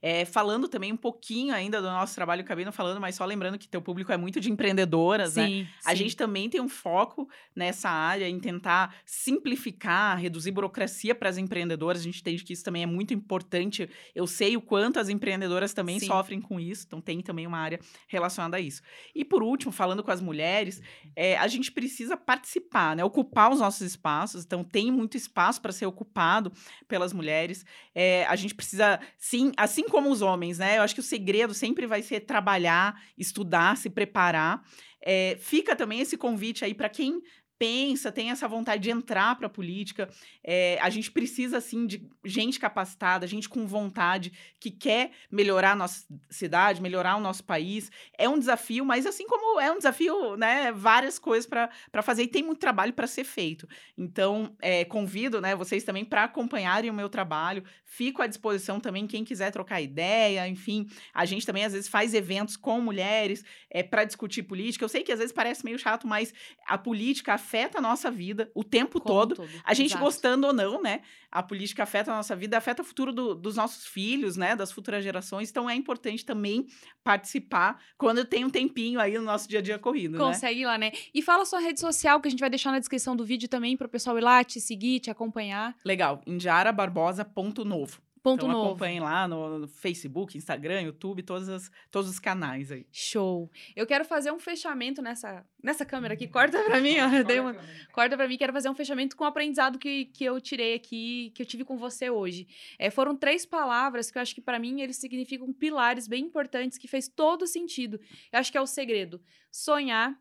É, 0.09 0.23
falando 0.23 0.69
também 0.69 0.93
um 0.93 0.97
pouquinho 0.97 1.53
ainda 1.53 1.81
do 1.81 1.87
nosso 1.87 2.15
trabalho, 2.15 2.39
acabei 2.39 2.63
não 2.63 2.71
falando, 2.71 3.01
mas 3.01 3.15
só 3.15 3.25
lembrando 3.25 3.57
que 3.57 3.67
teu 3.67 3.81
público 3.81 4.09
é 4.09 4.15
muito 4.15 4.39
de 4.39 4.49
empreendedoras, 4.49 5.35
né? 5.35 5.45
sim, 5.45 5.59
né? 5.63 5.65
Sim. 5.65 5.89
A 5.89 5.93
gente 5.93 6.15
também 6.15 6.49
tem 6.49 6.61
um 6.61 6.69
foco 6.69 7.27
nessa 7.53 7.89
área 7.89 8.25
em 8.25 8.39
tentar 8.39 8.95
simplificar, 9.05 10.17
reduzir 10.17 10.51
burocracia 10.51 11.13
para 11.13 11.27
as 11.27 11.37
empreendedoras. 11.37 11.99
A 11.99 12.03
gente 12.05 12.21
entende 12.21 12.45
que 12.45 12.53
isso 12.53 12.63
também 12.63 12.83
é 12.83 12.85
muito 12.85 13.13
importante. 13.13 13.89
Eu 14.15 14.25
sei 14.25 14.55
o 14.55 14.61
quanto 14.61 14.97
as 14.97 15.09
empreendedoras 15.09 15.73
também 15.73 15.99
sim. 15.99 16.05
sofrem 16.05 16.39
com 16.39 16.57
isso, 16.57 16.85
então 16.87 17.01
tem 17.01 17.19
também 17.19 17.45
uma 17.45 17.57
área 17.57 17.77
relacionada 18.07 18.55
a 18.55 18.61
isso. 18.61 18.81
E 19.13 19.25
por 19.25 19.43
último, 19.43 19.73
falando 19.73 20.01
com 20.01 20.11
as 20.11 20.21
mulheres, 20.21 20.81
é, 21.17 21.35
a 21.37 21.49
gente 21.49 21.69
precisa 21.69 22.15
participar, 22.15 22.95
né? 22.95 23.03
Ocupar 23.03 23.51
os 23.51 23.59
nossos 23.59 23.81
espaços. 23.81 24.45
Então 24.45 24.63
tem 24.63 24.89
muito 24.89 25.17
espaço 25.17 25.61
para 25.61 25.73
ser 25.73 25.85
ocupado 25.85 26.49
pelas 26.87 27.11
mulheres. 27.11 27.65
É, 27.93 28.25
a 28.27 28.37
gente 28.37 28.55
precisa, 28.55 29.01
sim, 29.17 29.51
assim 29.57 29.83
como 29.83 29.96
os 30.05 30.21
homens, 30.21 30.59
né? 30.59 30.77
Eu 30.77 30.81
acho 30.83 30.93
que 30.93 30.99
o 30.99 31.03
segredo 31.03 31.53
sempre 31.53 31.87
vai 31.87 32.01
ser 32.01 32.21
trabalhar, 32.21 33.01
estudar, 33.17 33.77
se 33.77 33.89
preparar. 33.89 34.61
É, 35.01 35.37
fica 35.39 35.75
também 35.75 35.99
esse 36.01 36.17
convite 36.17 36.63
aí 36.63 36.73
para 36.73 36.89
quem 36.89 37.21
pensa, 37.59 38.11
tem 38.11 38.31
essa 38.31 38.47
vontade 38.47 38.83
de 38.83 38.89
entrar 38.89 39.35
para 39.35 39.47
a 39.47 39.49
política. 39.49 40.09
É, 40.43 40.77
a 40.81 40.89
gente 40.89 41.11
precisa, 41.11 41.57
assim, 41.57 41.85
de 41.87 42.07
gente 42.23 42.59
capacitada, 42.59 43.25
gente 43.27 43.49
com 43.49 43.65
vontade, 43.65 44.31
que 44.59 44.69
quer 44.69 45.11
melhorar 45.31 45.71
a 45.71 45.75
nossa 45.75 46.05
cidade, 46.29 46.81
melhorar 46.81 47.15
o 47.15 47.19
nosso 47.19 47.43
país. 47.43 47.91
É 48.17 48.29
um 48.29 48.37
desafio, 48.37 48.85
mas 48.85 49.05
assim 49.05 49.25
como 49.25 49.59
é 49.59 49.71
um 49.71 49.77
desafio, 49.77 50.37
né, 50.37 50.71
várias 50.71 51.17
coisas 51.17 51.47
para 51.47 52.01
fazer 52.01 52.23
e 52.23 52.27
tem 52.27 52.43
muito 52.43 52.59
trabalho 52.59 52.93
para 52.93 53.07
ser 53.07 53.23
feito. 53.23 53.67
Então, 53.97 54.55
é, 54.61 54.85
convido, 54.85 55.41
né, 55.41 55.55
vocês 55.55 55.83
também 55.83 56.05
para 56.05 56.23
acompanharem 56.25 56.89
o 56.89 56.93
meu 56.93 57.09
trabalho. 57.09 57.63
Fico 57.83 58.21
à 58.21 58.27
disposição 58.27 58.79
também, 58.79 59.07
quem 59.07 59.23
quiser 59.23 59.51
trocar 59.51 59.81
ideia, 59.81 60.47
enfim. 60.47 60.87
A 61.13 61.25
gente 61.25 61.45
também, 61.45 61.65
às 61.65 61.73
vezes, 61.73 61.87
faz 61.87 62.13
eventos 62.13 62.55
com 62.55 62.79
mulheres 62.81 63.43
é, 63.69 63.81
para 63.81 64.03
discutir 64.03 64.43
política. 64.43 64.83
Eu 64.85 64.89
sei 64.89 65.03
que 65.03 65.11
às 65.11 65.19
vezes 65.19 65.33
parece 65.33 65.63
meio 65.63 65.79
chato, 65.79 66.07
mas 66.07 66.33
a 66.65 66.77
política, 66.77 67.33
a 67.33 67.37
afeta 67.47 67.77
a 67.77 67.81
nossa 67.81 68.11
vida 68.11 68.51
o 68.53 68.61
tempo 68.61 68.99
todo. 68.99 69.35
todo. 69.35 69.49
A 69.63 69.73
gente 69.73 69.91
Exato. 69.91 70.03
gostando 70.03 70.47
ou 70.47 70.53
não, 70.53 70.81
né? 70.81 71.01
A 71.31 71.41
política 71.41 71.83
afeta 71.83 72.11
a 72.11 72.15
nossa 72.15 72.35
vida, 72.35 72.57
afeta 72.57 72.81
o 72.81 72.85
futuro 72.85 73.13
do, 73.13 73.33
dos 73.33 73.55
nossos 73.55 73.85
filhos, 73.85 74.35
né? 74.35 74.53
Das 74.53 74.69
futuras 74.69 75.01
gerações. 75.01 75.49
Então 75.49 75.69
é 75.69 75.73
importante 75.73 76.25
também 76.25 76.67
participar 77.03 77.81
quando 77.97 78.25
tem 78.25 78.43
um 78.43 78.49
tempinho 78.49 78.99
aí 78.99 79.17
no 79.17 79.23
nosso 79.23 79.47
dia 79.47 79.59
a 79.59 79.61
dia 79.61 79.79
corrido. 79.79 80.17
Né? 80.17 80.25
Consegue 80.25 80.55
né? 80.55 80.61
ir 80.61 80.65
lá, 80.65 80.77
né? 80.77 80.91
E 81.13 81.21
fala 81.21 81.45
sua 81.45 81.59
rede 81.59 81.79
social, 81.79 82.19
que 82.19 82.27
a 82.27 82.31
gente 82.31 82.41
vai 82.41 82.49
deixar 82.49 82.71
na 82.71 82.79
descrição 82.79 83.15
do 83.15 83.23
vídeo 83.23 83.47
também 83.47 83.77
para 83.77 83.87
o 83.87 83.89
pessoal 83.89 84.17
ir 84.17 84.21
lá, 84.21 84.43
te 84.43 84.59
seguir, 84.59 84.99
te 84.99 85.09
acompanhar. 85.09 85.73
Legal. 85.85 86.21
Indiarabarbosa.novo. 86.27 88.06
Ponto 88.27 88.45
então, 88.45 88.51
novo. 88.51 88.69
acompanhem 88.71 88.99
lá 88.99 89.25
no, 89.25 89.59
no, 89.59 89.67
Facebook, 89.67 90.37
Instagram, 90.37 90.81
YouTube, 90.81 91.23
todos, 91.23 91.47
as, 91.47 91.71
todos 91.89 92.09
os 92.09 92.19
canais 92.19 92.71
aí. 92.71 92.85
Show. 92.91 93.49
Eu 93.73 93.87
quero 93.87 94.03
fazer 94.03 94.31
um 94.31 94.39
fechamento 94.39 95.01
nessa, 95.01 95.45
nessa 95.63 95.85
câmera 95.85 96.13
aqui. 96.13 96.27
Corta 96.27 96.61
pra 96.63 96.81
mim, 96.81 96.97
ó. 96.99 97.23
Dei 97.23 97.39
uma, 97.39 97.55
corta 97.93 98.17
pra 98.17 98.27
mim. 98.27 98.37
Quero 98.37 98.51
fazer 98.51 98.69
um 98.69 98.75
fechamento 98.75 99.15
com 99.15 99.23
o 99.23 99.27
aprendizado 99.27 99.79
que, 99.79 100.05
que 100.05 100.25
eu 100.25 100.41
tirei 100.41 100.73
aqui, 100.73 101.31
que 101.33 101.41
eu 101.41 101.45
tive 101.45 101.63
com 101.63 101.77
você 101.77 102.09
hoje. 102.09 102.47
É, 102.77 102.89
foram 102.89 103.15
três 103.15 103.45
palavras 103.45 104.11
que 104.11 104.17
eu 104.17 104.21
acho 104.21 104.35
que 104.35 104.41
para 104.41 104.59
mim 104.59 104.81
eles 104.81 104.97
significam 104.97 105.53
pilares 105.53 106.05
bem 106.05 106.25
importantes 106.25 106.77
que 106.77 106.87
fez 106.87 107.07
todo 107.07 107.47
sentido. 107.47 107.97
Eu 108.31 108.39
acho 108.39 108.51
que 108.51 108.57
é 108.57 108.61
o 108.61 108.67
segredo. 108.67 109.21
Sonhar, 109.49 110.19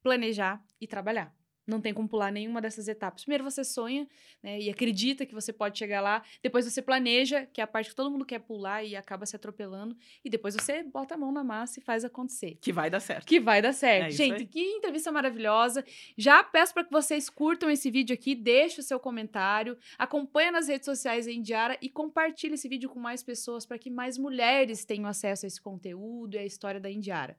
planejar 0.00 0.62
e 0.80 0.86
trabalhar. 0.86 1.41
Não 1.66 1.80
tem 1.80 1.94
como 1.94 2.08
pular 2.08 2.32
nenhuma 2.32 2.60
dessas 2.60 2.88
etapas. 2.88 3.22
Primeiro 3.22 3.44
você 3.44 3.64
sonha, 3.64 4.08
né, 4.42 4.60
e 4.60 4.68
acredita 4.68 5.24
que 5.24 5.34
você 5.34 5.52
pode 5.52 5.78
chegar 5.78 6.00
lá. 6.00 6.22
Depois 6.42 6.64
você 6.64 6.82
planeja, 6.82 7.46
que 7.46 7.60
é 7.60 7.64
a 7.64 7.66
parte 7.66 7.90
que 7.90 7.96
todo 7.96 8.10
mundo 8.10 8.24
quer 8.24 8.40
pular 8.40 8.82
e 8.82 8.96
acaba 8.96 9.24
se 9.26 9.36
atropelando. 9.36 9.96
E 10.24 10.30
depois 10.30 10.54
você 10.54 10.82
bota 10.82 11.14
a 11.14 11.16
mão 11.16 11.30
na 11.30 11.44
massa 11.44 11.78
e 11.78 11.82
faz 11.82 12.04
acontecer. 12.04 12.58
Que 12.60 12.72
vai 12.72 12.90
dar 12.90 13.00
certo. 13.00 13.26
Que 13.26 13.38
vai 13.38 13.62
dar 13.62 13.72
certo. 13.72 14.08
É 14.08 14.10
Gente, 14.10 14.44
que 14.44 14.60
entrevista 14.60 15.12
maravilhosa. 15.12 15.84
Já 16.16 16.42
peço 16.42 16.74
para 16.74 16.84
que 16.84 16.90
vocês 16.90 17.30
curtam 17.30 17.70
esse 17.70 17.90
vídeo 17.90 18.14
aqui, 18.14 18.34
deixe 18.34 18.80
o 18.80 18.82
seu 18.82 18.98
comentário, 18.98 19.76
acompanhe 19.96 20.50
nas 20.50 20.68
redes 20.68 20.86
sociais 20.86 21.26
em 21.26 21.40
Diara 21.40 21.78
e 21.80 21.88
compartilhe 21.88 22.54
esse 22.54 22.68
vídeo 22.68 22.88
com 22.88 22.98
mais 22.98 23.22
pessoas 23.22 23.64
para 23.64 23.78
que 23.78 23.90
mais 23.90 24.18
mulheres 24.18 24.84
tenham 24.84 25.06
acesso 25.06 25.46
a 25.46 25.48
esse 25.48 25.60
conteúdo 25.60 26.34
e 26.34 26.38
a 26.38 26.44
história 26.44 26.80
da 26.80 26.90
Indiara. 26.90 27.36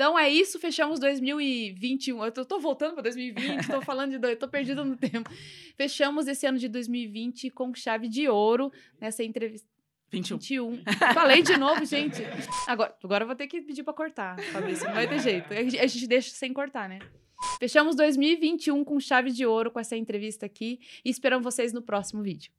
Então 0.00 0.18
é 0.18 0.30
isso, 0.30 0.58
fechamos 0.58 0.98
2021. 0.98 2.24
Eu 2.24 2.32
tô, 2.32 2.42
tô 2.42 2.58
voltando 2.58 2.94
para 2.94 3.02
2020, 3.02 3.66
tô 3.68 3.82
falando 3.82 4.18
de. 4.18 4.28
Eu 4.28 4.34
tô 4.34 4.48
perdida 4.48 4.82
no 4.82 4.96
tempo. 4.96 5.28
Fechamos 5.76 6.26
esse 6.26 6.46
ano 6.46 6.56
de 6.56 6.68
2020 6.68 7.50
com 7.50 7.74
chave 7.74 8.08
de 8.08 8.26
ouro 8.26 8.72
nessa 8.98 9.22
entrevista. 9.22 9.68
21. 10.10 10.38
21. 10.38 10.82
Falei 11.12 11.42
de 11.42 11.54
novo, 11.58 11.84
gente. 11.84 12.22
Agora, 12.66 12.96
agora 13.04 13.24
eu 13.24 13.26
vou 13.26 13.36
ter 13.36 13.46
que 13.46 13.60
pedir 13.60 13.82
para 13.82 13.92
cortar, 13.92 14.40
Fabrício. 14.44 14.86
Não 14.86 14.94
vai 14.94 15.06
ter 15.06 15.18
jeito. 15.18 15.52
A 15.52 15.86
gente 15.86 16.06
deixa 16.06 16.30
sem 16.30 16.50
cortar, 16.50 16.88
né? 16.88 16.98
Fechamos 17.58 17.94
2021 17.94 18.82
com 18.82 18.98
chave 18.98 19.30
de 19.30 19.44
ouro 19.44 19.70
com 19.70 19.78
essa 19.78 19.98
entrevista 19.98 20.46
aqui 20.46 20.80
e 21.04 21.10
esperamos 21.10 21.44
vocês 21.44 21.74
no 21.74 21.82
próximo 21.82 22.22
vídeo. 22.22 22.50